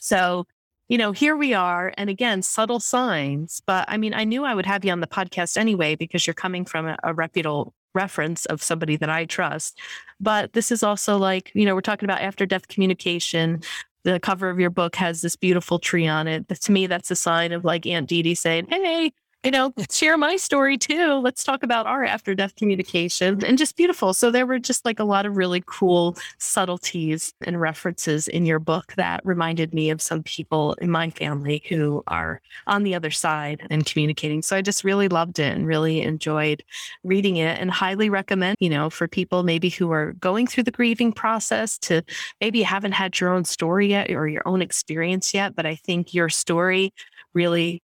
So, 0.00 0.46
you 0.88 0.98
know, 0.98 1.12
here 1.12 1.36
we 1.36 1.54
are. 1.54 1.92
And 1.96 2.10
again, 2.10 2.42
subtle 2.42 2.80
signs. 2.80 3.62
But 3.64 3.84
I 3.88 3.96
mean, 3.96 4.14
I 4.14 4.24
knew 4.24 4.44
I 4.44 4.54
would 4.54 4.66
have 4.66 4.84
you 4.84 4.92
on 4.92 5.00
the 5.00 5.06
podcast 5.06 5.56
anyway 5.56 5.94
because 5.94 6.26
you're 6.26 6.34
coming 6.34 6.64
from 6.64 6.86
a, 6.86 6.96
a 7.04 7.14
reputable 7.14 7.74
reference 7.94 8.46
of 8.46 8.62
somebody 8.62 8.96
that 8.96 9.10
I 9.10 9.24
trust. 9.24 9.78
But 10.20 10.52
this 10.52 10.70
is 10.70 10.82
also 10.82 11.16
like, 11.16 11.50
you 11.54 11.64
know, 11.64 11.74
we're 11.74 11.80
talking 11.80 12.06
about 12.06 12.22
after 12.22 12.46
death 12.46 12.68
communication. 12.68 13.62
The 14.02 14.18
cover 14.18 14.48
of 14.48 14.58
your 14.58 14.70
book 14.70 14.96
has 14.96 15.20
this 15.20 15.36
beautiful 15.36 15.78
tree 15.78 16.06
on 16.06 16.26
it. 16.26 16.48
To 16.48 16.72
me, 16.72 16.86
that's 16.86 17.10
a 17.10 17.16
sign 17.16 17.52
of 17.52 17.64
like 17.64 17.86
Aunt 17.86 18.08
Dee 18.08 18.22
Dee 18.22 18.34
saying, 18.34 18.66
Hey, 18.68 19.12
you 19.44 19.50
know, 19.50 19.72
share 19.90 20.18
my 20.18 20.36
story 20.36 20.76
too. 20.76 21.14
Let's 21.14 21.42
talk 21.42 21.62
about 21.62 21.86
our 21.86 22.04
after 22.04 22.34
death 22.34 22.54
communication 22.56 23.42
and 23.42 23.56
just 23.56 23.74
beautiful. 23.74 24.12
So 24.12 24.30
there 24.30 24.44
were 24.44 24.58
just 24.58 24.84
like 24.84 25.00
a 25.00 25.04
lot 25.04 25.24
of 25.24 25.36
really 25.36 25.62
cool 25.64 26.18
subtleties 26.36 27.32
and 27.46 27.58
references 27.58 28.28
in 28.28 28.44
your 28.44 28.58
book 28.58 28.92
that 28.96 29.24
reminded 29.24 29.72
me 29.72 29.88
of 29.88 30.02
some 30.02 30.22
people 30.22 30.74
in 30.74 30.90
my 30.90 31.08
family 31.08 31.62
who 31.70 32.02
are 32.06 32.42
on 32.66 32.82
the 32.82 32.94
other 32.94 33.10
side 33.10 33.66
and 33.70 33.86
communicating. 33.86 34.42
So 34.42 34.56
I 34.56 34.62
just 34.62 34.84
really 34.84 35.08
loved 35.08 35.38
it 35.38 35.54
and 35.54 35.66
really 35.66 36.02
enjoyed 36.02 36.62
reading 37.02 37.36
it 37.36 37.58
and 37.58 37.70
highly 37.70 38.10
recommend, 38.10 38.58
you 38.60 38.68
know, 38.68 38.90
for 38.90 39.08
people 39.08 39.42
maybe 39.42 39.70
who 39.70 39.90
are 39.90 40.12
going 40.14 40.48
through 40.48 40.64
the 40.64 40.70
grieving 40.70 41.12
process 41.12 41.78
to 41.78 42.02
maybe 42.42 42.60
haven't 42.60 42.92
had 42.92 43.18
your 43.18 43.32
own 43.32 43.46
story 43.46 43.88
yet 43.88 44.10
or 44.10 44.28
your 44.28 44.46
own 44.46 44.60
experience 44.60 45.32
yet, 45.32 45.54
but 45.54 45.64
I 45.64 45.76
think 45.76 46.12
your 46.12 46.28
story 46.28 46.92
really 47.32 47.82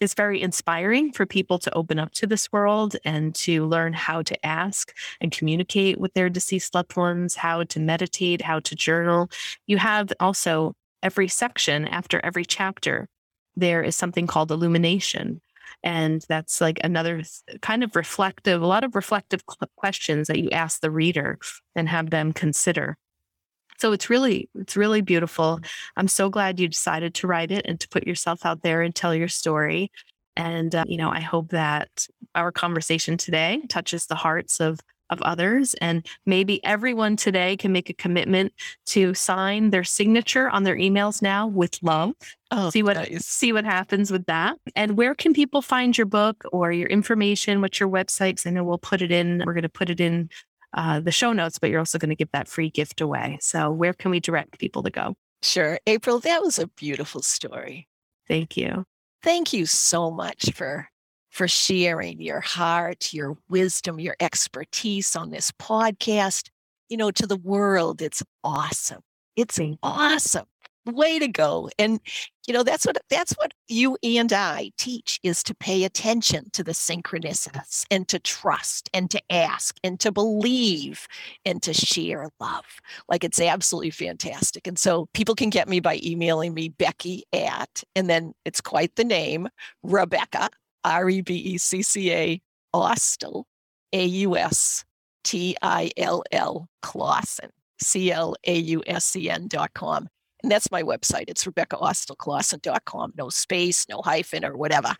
is 0.00 0.14
very 0.14 0.42
inspiring 0.42 1.12
for 1.12 1.26
people 1.26 1.58
to 1.58 1.74
open 1.74 1.98
up 1.98 2.12
to 2.12 2.26
this 2.26 2.52
world 2.52 2.96
and 3.04 3.34
to 3.34 3.66
learn 3.66 3.92
how 3.92 4.22
to 4.22 4.46
ask 4.46 4.92
and 5.20 5.32
communicate 5.32 5.98
with 5.98 6.12
their 6.14 6.28
deceased 6.28 6.74
loved 6.74 6.96
ones, 6.96 7.34
how 7.34 7.64
to 7.64 7.80
meditate, 7.80 8.42
how 8.42 8.60
to 8.60 8.74
journal. 8.74 9.30
You 9.66 9.78
have 9.78 10.12
also 10.20 10.74
every 11.02 11.28
section 11.28 11.86
after 11.88 12.20
every 12.24 12.44
chapter, 12.44 13.08
there 13.56 13.82
is 13.82 13.96
something 13.96 14.26
called 14.26 14.50
illumination. 14.50 15.40
And 15.82 16.24
that's 16.28 16.60
like 16.60 16.78
another 16.82 17.22
kind 17.62 17.84
of 17.84 17.96
reflective, 17.96 18.62
a 18.62 18.66
lot 18.66 18.84
of 18.84 18.94
reflective 18.94 19.44
questions 19.76 20.28
that 20.28 20.38
you 20.38 20.50
ask 20.50 20.80
the 20.80 20.90
reader 20.90 21.38
and 21.74 21.88
have 21.88 22.10
them 22.10 22.32
consider. 22.32 22.96
So 23.78 23.92
it's 23.92 24.10
really, 24.10 24.48
it's 24.54 24.76
really 24.76 25.00
beautiful. 25.00 25.60
I'm 25.96 26.08
so 26.08 26.28
glad 26.28 26.60
you 26.60 26.68
decided 26.68 27.14
to 27.14 27.26
write 27.26 27.50
it 27.50 27.66
and 27.66 27.78
to 27.80 27.88
put 27.88 28.06
yourself 28.06 28.44
out 28.44 28.62
there 28.62 28.82
and 28.82 28.94
tell 28.94 29.14
your 29.14 29.28
story. 29.28 29.90
And, 30.36 30.74
uh, 30.74 30.84
you 30.86 30.98
know, 30.98 31.10
I 31.10 31.20
hope 31.20 31.50
that 31.50 32.06
our 32.34 32.52
conversation 32.52 33.16
today 33.16 33.62
touches 33.68 34.06
the 34.06 34.14
hearts 34.14 34.60
of 34.60 34.80
of 35.10 35.22
others 35.22 35.74
and 35.74 36.06
maybe 36.24 36.62
everyone 36.64 37.16
today 37.16 37.56
can 37.56 37.72
make 37.72 37.88
a 37.88 37.94
commitment 37.94 38.52
to 38.86 39.14
sign 39.14 39.70
their 39.70 39.84
signature 39.84 40.48
on 40.50 40.64
their 40.64 40.76
emails 40.76 41.22
now 41.22 41.46
with 41.46 41.80
love 41.82 42.12
oh, 42.50 42.70
see 42.70 42.82
what 42.82 42.96
nice. 42.96 43.24
see 43.24 43.52
what 43.52 43.64
happens 43.64 44.10
with 44.10 44.26
that 44.26 44.56
and 44.74 44.96
where 44.96 45.14
can 45.14 45.32
people 45.32 45.62
find 45.62 45.96
your 45.96 46.06
book 46.06 46.44
or 46.52 46.72
your 46.72 46.88
information 46.88 47.60
what's 47.60 47.78
your 47.78 47.88
website 47.88 48.44
i 48.46 48.50
know 48.50 48.64
we'll 48.64 48.78
put 48.78 49.02
it 49.02 49.12
in 49.12 49.42
we're 49.46 49.54
going 49.54 49.62
to 49.62 49.68
put 49.68 49.90
it 49.90 50.00
in 50.00 50.28
uh, 50.74 51.00
the 51.00 51.12
show 51.12 51.32
notes, 51.32 51.58
but 51.58 51.70
you're 51.70 51.78
also 51.78 51.98
going 51.98 52.10
to 52.10 52.16
give 52.16 52.30
that 52.32 52.48
free 52.48 52.70
gift 52.70 53.00
away. 53.00 53.38
So, 53.40 53.70
where 53.70 53.92
can 53.92 54.10
we 54.10 54.20
direct 54.20 54.58
people 54.58 54.82
to 54.82 54.90
go? 54.90 55.14
Sure. 55.42 55.78
April, 55.86 56.18
that 56.20 56.42
was 56.42 56.58
a 56.58 56.66
beautiful 56.66 57.22
story. 57.22 57.88
Thank 58.28 58.56
you. 58.56 58.84
Thank 59.22 59.52
you 59.52 59.66
so 59.66 60.10
much 60.10 60.52
for 60.52 60.88
for 61.30 61.48
sharing 61.48 62.20
your 62.20 62.40
heart, 62.40 63.12
your 63.12 63.36
wisdom, 63.48 64.00
your 64.00 64.16
expertise 64.20 65.14
on 65.14 65.30
this 65.30 65.52
podcast. 65.52 66.48
You 66.88 66.96
know, 66.96 67.10
to 67.10 67.26
the 67.26 67.36
world, 67.36 68.00
it's 68.00 68.22
awesome. 68.42 69.02
It's 69.34 69.60
awesome 69.82 70.46
way 70.86 71.18
to 71.18 71.28
go 71.28 71.68
and 71.78 72.00
you 72.46 72.54
know 72.54 72.62
that's 72.62 72.86
what 72.86 72.96
that's 73.10 73.32
what 73.32 73.52
you 73.68 73.96
and 74.02 74.32
i 74.32 74.70
teach 74.78 75.18
is 75.22 75.42
to 75.42 75.54
pay 75.54 75.84
attention 75.84 76.48
to 76.52 76.62
the 76.62 76.72
synchronicities 76.72 77.84
and 77.90 78.08
to 78.08 78.18
trust 78.18 78.88
and 78.94 79.10
to 79.10 79.20
ask 79.30 79.76
and 79.82 79.98
to 80.00 80.12
believe 80.12 81.06
and 81.44 81.62
to 81.62 81.74
share 81.74 82.28
love 82.40 82.64
like 83.08 83.24
it's 83.24 83.40
absolutely 83.40 83.90
fantastic 83.90 84.66
and 84.66 84.78
so 84.78 85.08
people 85.12 85.34
can 85.34 85.50
get 85.50 85.68
me 85.68 85.80
by 85.80 86.00
emailing 86.02 86.54
me 86.54 86.68
becky 86.68 87.24
at 87.32 87.82
and 87.94 88.08
then 88.08 88.32
it's 88.44 88.60
quite 88.60 88.94
the 88.96 89.04
name 89.04 89.48
rebecca 89.82 90.48
r-e-b-e-c-c-a 90.84 92.40
austill 92.72 93.46
a-u-s-t-i-l-l 93.92 94.84
clausen 96.82 97.50
C-L-A-U-S-E-N 97.80 99.48
dot 99.48 99.74
com. 99.74 100.08
And 100.42 100.52
that's 100.52 100.70
my 100.70 100.82
website. 100.82 101.24
It's 101.28 101.44
RebeccaAustillClausen.com. 101.44 103.14
No 103.16 103.28
space, 103.30 103.88
no 103.88 104.02
hyphen 104.02 104.44
or 104.44 104.56
whatever. 104.56 104.94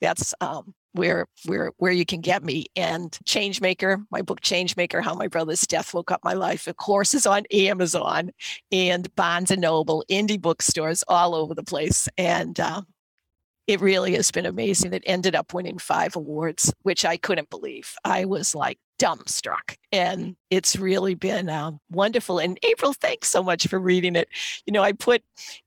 That's 0.00 0.34
um, 0.40 0.74
where 0.92 1.26
where 1.46 1.72
where 1.78 1.92
you 1.92 2.04
can 2.04 2.20
get 2.20 2.44
me. 2.44 2.66
And 2.76 3.10
Changemaker, 3.24 4.04
my 4.10 4.22
book 4.22 4.40
Changemaker, 4.40 5.02
How 5.02 5.14
My 5.14 5.28
Brother's 5.28 5.66
Death 5.66 5.94
Woke 5.94 6.10
Up 6.10 6.20
My 6.24 6.34
Life, 6.34 6.66
of 6.66 6.76
course, 6.76 7.14
is 7.14 7.26
on 7.26 7.44
Amazon 7.52 8.30
and 8.70 9.14
Barnes 9.16 9.50
and 9.50 9.60
Noble, 9.60 10.04
indie 10.10 10.40
bookstores 10.40 11.02
all 11.08 11.34
over 11.34 11.54
the 11.54 11.64
place. 11.64 12.08
And 12.18 12.58
uh, 12.60 12.82
it 13.66 13.80
really 13.80 14.14
has 14.14 14.30
been 14.30 14.46
amazing. 14.46 14.92
It 14.92 15.04
ended 15.06 15.34
up 15.34 15.54
winning 15.54 15.78
five 15.78 16.16
awards, 16.16 16.72
which 16.82 17.04
I 17.04 17.16
couldn't 17.16 17.50
believe. 17.50 17.94
I 18.04 18.24
was 18.24 18.54
like 18.54 18.78
dumbstruck. 19.02 19.76
And 19.90 20.36
it's 20.48 20.76
really 20.76 21.14
been 21.14 21.48
uh, 21.48 21.72
wonderful. 21.90 22.38
And 22.38 22.58
April, 22.62 22.92
thanks 22.92 23.28
so 23.28 23.42
much 23.42 23.66
for 23.66 23.78
reading 23.80 24.14
it. 24.14 24.28
You 24.64 24.72
know, 24.72 24.82
I 24.82 24.92
put 24.92 25.22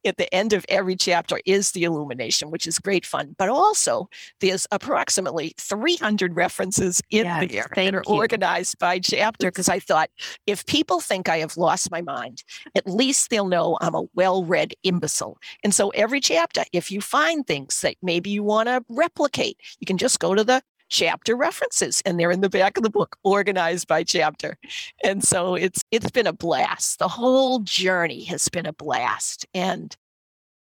at 0.06 0.16
the 0.18 0.34
end 0.34 0.54
of 0.54 0.66
every 0.70 0.96
chapter 0.96 1.40
is 1.46 1.72
the 1.72 1.84
illumination, 1.84 2.50
which 2.50 2.66
is 2.66 2.80
great 2.80 3.06
fun. 3.06 3.36
But 3.38 3.50
also, 3.50 4.10
there's 4.40 4.66
approximately 4.72 5.54
300 5.60 6.36
references 6.36 7.02
in 7.12 7.26
Yes, 7.26 7.52
there 7.52 7.68
that 7.76 7.94
are 7.94 8.04
you. 8.08 8.16
organized 8.16 8.80
by 8.80 9.00
chapter. 9.00 9.52
Because 9.52 9.70
I 9.70 9.80
thought 9.80 10.10
if 10.48 10.66
people 10.66 11.02
think 11.02 11.28
I 11.28 11.40
have 11.40 11.58
lost 11.58 11.92
my 11.92 12.02
mind, 12.02 12.44
at 12.74 12.88
least 12.88 13.30
they'll 13.30 13.48
know 13.48 13.78
I'm 13.82 13.96
a 13.96 14.06
well 14.16 14.46
read 14.46 14.74
imbecile. 14.84 15.38
And 15.64 15.76
so 15.76 15.90
every 15.90 16.22
chapter, 16.22 16.64
if 16.72 16.90
you 16.90 17.02
find 17.02 17.46
things 17.46 17.82
that 17.82 17.96
maybe 18.02 18.30
you 18.30 18.44
want 18.44 18.70
to 18.70 18.84
replicate, 18.90 19.60
you 19.80 19.86
can 19.86 19.98
just 19.98 20.20
go 20.20 20.34
to 20.34 20.44
the 20.44 20.62
chapter 20.96 21.36
references 21.36 22.02
and 22.06 22.18
they're 22.18 22.32
in 22.32 22.40
the 22.40 22.50
back 22.50 22.78
of 22.78 22.84
the 22.84 22.90
book 22.90 23.18
organized 23.24 23.88
by 23.88 24.02
chapter. 24.02 24.58
And 25.04 25.24
so 25.24 25.56
it's 25.56 25.82
it's 25.92 26.10
been 26.10 26.28
a 26.28 26.34
blast. 26.34 27.00
The 27.00 27.10
whole 27.10 27.60
journey 27.60 28.24
has 28.26 28.48
been 28.48 28.66
a 28.66 28.74
blast. 28.74 29.46
And 29.54 29.96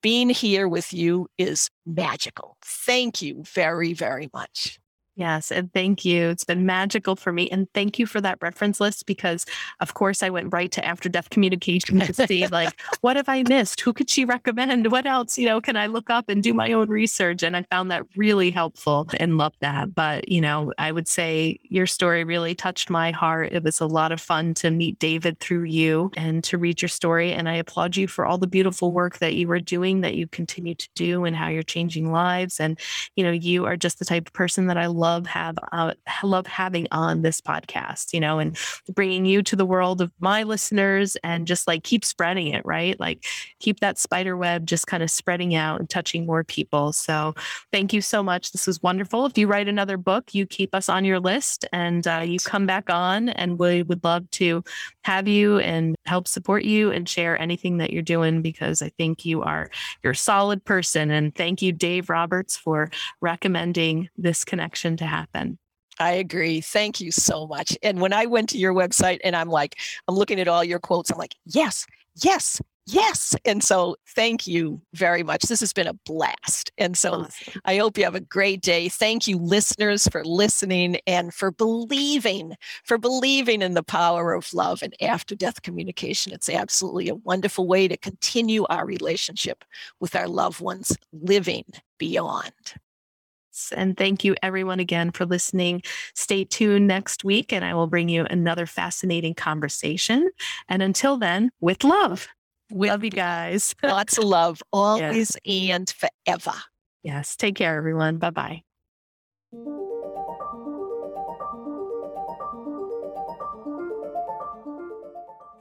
being 0.02 0.30
here 0.30 0.68
with 0.68 0.92
you 0.92 1.28
is 1.36 1.68
magical. 1.84 2.56
Thank 2.64 3.20
you 3.20 3.42
very 3.44 3.92
very 3.92 4.30
much 4.32 4.80
Yes, 5.14 5.52
and 5.52 5.70
thank 5.74 6.06
you. 6.06 6.30
It's 6.30 6.44
been 6.44 6.64
magical 6.64 7.16
for 7.16 7.32
me. 7.34 7.50
And 7.50 7.68
thank 7.74 7.98
you 7.98 8.06
for 8.06 8.18
that 8.22 8.38
reference 8.40 8.80
list 8.80 9.04
because, 9.04 9.44
of 9.80 9.92
course, 9.92 10.22
I 10.22 10.30
went 10.30 10.54
right 10.54 10.72
to 10.72 10.82
after 10.82 11.10
death 11.10 11.28
communication 11.28 12.00
to 12.00 12.14
see, 12.14 12.46
like, 12.46 12.80
what 13.02 13.16
have 13.16 13.28
I 13.28 13.42
missed? 13.42 13.82
Who 13.82 13.92
could 13.92 14.08
she 14.08 14.24
recommend? 14.24 14.90
What 14.90 15.04
else, 15.04 15.36
you 15.36 15.44
know, 15.44 15.60
can 15.60 15.76
I 15.76 15.86
look 15.86 16.08
up 16.08 16.30
and 16.30 16.42
do 16.42 16.54
my 16.54 16.72
own 16.72 16.88
research? 16.88 17.42
And 17.42 17.54
I 17.54 17.62
found 17.64 17.90
that 17.90 18.06
really 18.16 18.50
helpful 18.50 19.06
and 19.20 19.36
loved 19.36 19.56
that. 19.60 19.94
But, 19.94 20.30
you 20.30 20.40
know, 20.40 20.72
I 20.78 20.90
would 20.90 21.06
say 21.06 21.58
your 21.64 21.86
story 21.86 22.24
really 22.24 22.54
touched 22.54 22.88
my 22.88 23.10
heart. 23.10 23.52
It 23.52 23.62
was 23.62 23.80
a 23.80 23.86
lot 23.86 24.12
of 24.12 24.20
fun 24.20 24.54
to 24.54 24.70
meet 24.70 24.98
David 24.98 25.40
through 25.40 25.64
you 25.64 26.10
and 26.16 26.42
to 26.44 26.56
read 26.56 26.80
your 26.80 26.88
story. 26.88 27.34
And 27.34 27.50
I 27.50 27.56
applaud 27.56 27.98
you 27.98 28.08
for 28.08 28.24
all 28.24 28.38
the 28.38 28.46
beautiful 28.46 28.92
work 28.92 29.18
that 29.18 29.34
you 29.34 29.46
were 29.46 29.60
doing, 29.60 30.00
that 30.00 30.14
you 30.14 30.26
continue 30.26 30.74
to 30.74 30.88
do, 30.94 31.26
and 31.26 31.36
how 31.36 31.48
you're 31.48 31.62
changing 31.62 32.10
lives. 32.10 32.58
And, 32.58 32.78
you 33.14 33.22
know, 33.22 33.30
you 33.30 33.66
are 33.66 33.76
just 33.76 33.98
the 33.98 34.06
type 34.06 34.26
of 34.26 34.32
person 34.32 34.68
that 34.68 34.78
I 34.78 34.86
love 34.86 35.01
have 35.26 35.58
uh, 35.72 35.94
love 36.22 36.46
having 36.46 36.86
on 36.90 37.22
this 37.22 37.40
podcast, 37.40 38.12
you 38.12 38.20
know, 38.20 38.38
and 38.38 38.56
bringing 38.94 39.24
you 39.24 39.42
to 39.42 39.56
the 39.56 39.66
world 39.66 40.00
of 40.00 40.10
my 40.20 40.42
listeners 40.42 41.16
and 41.22 41.46
just 41.46 41.66
like 41.66 41.84
keep 41.84 42.04
spreading 42.04 42.48
it, 42.48 42.64
right? 42.64 42.98
Like 42.98 43.24
keep 43.60 43.80
that 43.80 43.98
spider 43.98 44.36
web 44.36 44.66
just 44.66 44.86
kind 44.86 45.02
of 45.02 45.10
spreading 45.10 45.54
out 45.54 45.80
and 45.80 45.88
touching 45.88 46.26
more 46.26 46.44
people. 46.44 46.92
So 46.92 47.34
thank 47.72 47.92
you 47.92 48.00
so 48.00 48.22
much. 48.22 48.52
This 48.52 48.66
was 48.66 48.82
wonderful. 48.82 49.26
If 49.26 49.36
you 49.36 49.46
write 49.46 49.68
another 49.68 49.96
book, 49.96 50.34
you 50.34 50.46
keep 50.46 50.74
us 50.74 50.88
on 50.88 51.04
your 51.04 51.20
list 51.20 51.64
and 51.72 52.06
uh, 52.06 52.22
you 52.24 52.38
come 52.38 52.66
back 52.66 52.90
on, 52.90 53.28
and 53.30 53.58
we 53.58 53.82
would 53.82 54.04
love 54.04 54.30
to 54.32 54.64
have 55.04 55.28
you 55.28 55.58
and 55.58 55.96
help 56.06 56.28
support 56.28 56.64
you 56.64 56.90
and 56.90 57.08
share 57.08 57.40
anything 57.40 57.78
that 57.78 57.92
you're 57.92 58.02
doing 58.02 58.42
because 58.42 58.82
I 58.82 58.90
think 58.90 59.24
you 59.24 59.42
are 59.42 59.68
you're 60.02 60.12
a 60.12 60.16
solid 60.16 60.64
person. 60.64 61.10
And 61.10 61.34
thank 61.34 61.62
you, 61.62 61.72
Dave 61.72 62.08
Roberts, 62.08 62.56
for 62.56 62.90
recommending 63.20 64.08
this 64.16 64.44
connection 64.44 64.96
to 64.98 65.06
happen. 65.06 65.58
I 65.98 66.12
agree. 66.12 66.60
Thank 66.60 67.00
you 67.00 67.12
so 67.12 67.46
much. 67.46 67.76
And 67.82 68.00
when 68.00 68.12
I 68.12 68.26
went 68.26 68.48
to 68.50 68.58
your 68.58 68.74
website 68.74 69.20
and 69.22 69.36
I'm 69.36 69.48
like, 69.48 69.76
I'm 70.08 70.14
looking 70.14 70.40
at 70.40 70.48
all 70.48 70.64
your 70.64 70.78
quotes, 70.78 71.10
I'm 71.10 71.18
like, 71.18 71.36
yes, 71.44 71.86
yes, 72.22 72.60
yes. 72.86 73.34
And 73.44 73.62
so 73.62 73.96
thank 74.08 74.46
you 74.46 74.80
very 74.94 75.22
much. 75.22 75.42
This 75.42 75.60
has 75.60 75.72
been 75.72 75.86
a 75.86 75.94
blast. 75.94 76.70
And 76.78 76.96
so 76.96 77.22
Awesome. 77.22 77.60
I 77.64 77.76
hope 77.76 77.98
you 77.98 78.04
have 78.04 78.14
a 78.14 78.20
great 78.20 78.60
day. 78.60 78.88
Thank 78.88 79.26
you, 79.26 79.38
listeners, 79.38 80.06
for 80.08 80.24
listening 80.24 80.98
and 81.06 81.32
for 81.32 81.50
believing, 81.50 82.56
for 82.84 82.98
believing 82.98 83.62
in 83.62 83.74
the 83.74 83.82
power 83.82 84.32
of 84.32 84.52
love 84.54 84.82
and 84.82 84.94
after 85.00 85.34
death 85.34 85.62
communication. 85.62 86.32
It's 86.32 86.48
absolutely 86.48 87.08
a 87.08 87.14
wonderful 87.14 87.66
way 87.66 87.88
to 87.88 87.96
continue 87.96 88.64
our 88.66 88.86
relationship 88.86 89.64
with 90.00 90.16
our 90.16 90.28
loved 90.28 90.60
ones 90.60 90.96
living 91.12 91.64
beyond. 91.98 92.52
And 93.70 93.96
thank 93.96 94.24
you, 94.24 94.34
everyone, 94.42 94.80
again 94.80 95.10
for 95.10 95.26
listening. 95.26 95.82
Stay 96.14 96.44
tuned 96.44 96.86
next 96.86 97.22
week, 97.22 97.52
and 97.52 97.64
I 97.64 97.74
will 97.74 97.86
bring 97.86 98.08
you 98.08 98.24
another 98.24 98.64
fascinating 98.64 99.34
conversation. 99.34 100.30
And 100.68 100.82
until 100.82 101.18
then, 101.18 101.50
with 101.60 101.84
love. 101.84 102.28
Love 102.72 103.04
you 103.04 103.10
guys. 103.10 103.74
lots 103.82 104.18
of 104.18 104.24
love, 104.24 104.62
always 104.72 105.36
and 105.46 105.90
forever. 105.90 106.54
yes. 107.02 107.36
Take 107.36 107.56
care, 107.56 107.76
everyone. 107.76 108.18
Bye 108.18 108.30
bye. 108.30 108.62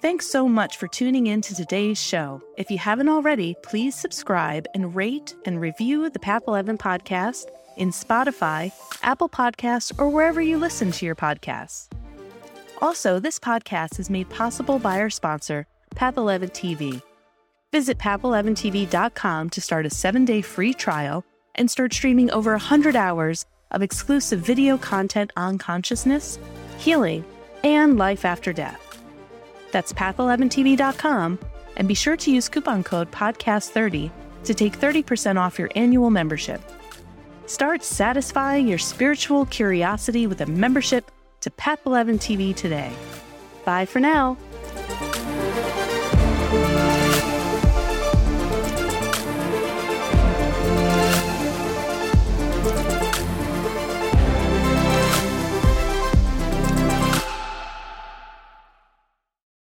Thanks 0.02 0.26
so 0.26 0.48
much 0.50 0.78
for 0.78 0.88
tuning 0.88 1.28
in 1.28 1.42
to 1.42 1.54
today's 1.54 2.02
show. 2.02 2.42
If 2.58 2.72
you 2.72 2.80
haven't 2.80 3.08
already, 3.10 3.56
please 3.62 3.94
subscribe 3.94 4.66
and 4.74 4.96
rate 4.96 5.36
and 5.46 5.62
review 5.62 6.10
the 6.10 6.18
Path 6.20 6.42
11 6.48 6.80
podcast 6.80 7.46
in 7.78 7.92
Spotify, 7.92 8.72
Apple 9.04 9.30
Podcasts, 9.30 9.98
or 10.00 10.10
wherever 10.10 10.42
you 10.42 10.58
listen 10.58 10.92
to 10.92 11.06
your 11.06 11.16
podcasts. 11.16 11.88
Also, 12.82 13.20
this 13.20 13.38
podcast 13.38 14.00
is 14.00 14.10
made 14.10 14.28
possible 14.30 14.80
by 14.80 15.00
our 15.00 15.12
sponsor, 15.12 15.68
Path 15.96 16.18
11 16.18 16.50
TV. 16.50 17.02
Visit 17.72 17.98
path11tv.com 17.98 19.50
to 19.50 19.62
start 19.62 19.86
a 19.86 19.90
seven 19.90 20.26
day 20.26 20.42
free 20.42 20.74
trial 20.74 21.24
and 21.56 21.70
start 21.70 21.94
streaming 21.94 22.32
over 22.32 22.52
100 22.52 22.96
hours 22.96 23.46
of 23.72 23.82
exclusive 23.82 24.42
video 24.42 24.78
content 24.78 25.32
on 25.38 25.58
consciousness, 25.58 26.38
healing, 26.78 27.24
and 27.64 27.98
life 27.98 28.26
after 28.26 28.52
death. 28.52 29.02
That's 29.72 29.94
path11tv.com, 29.94 31.40
and 31.78 31.88
be 31.88 31.94
sure 31.94 32.18
to 32.18 32.32
use 32.32 32.50
coupon 32.50 32.84
code 32.84 33.12
PODCAST30 33.12 34.12
to 34.44 34.54
take 34.54 34.78
30% 34.78 35.40
off 35.40 35.58
your 35.58 35.70
annual 35.76 36.10
membership. 36.10 36.62
Start 37.46 37.84
satisfying 37.84 38.68
your 38.68 38.78
spiritual 38.78 39.46
curiosity 39.46 40.28
with 40.28 40.42
a 40.42 40.46
membership 40.46 41.12
to 41.42 41.52
Path 41.52 41.86
11 41.86 42.20
TV 42.20 42.56
today. 42.56 42.92
Bye 43.66 43.86
for 43.86 44.00
now. 44.00 44.38
Thank 46.52 46.80
you 46.80 46.91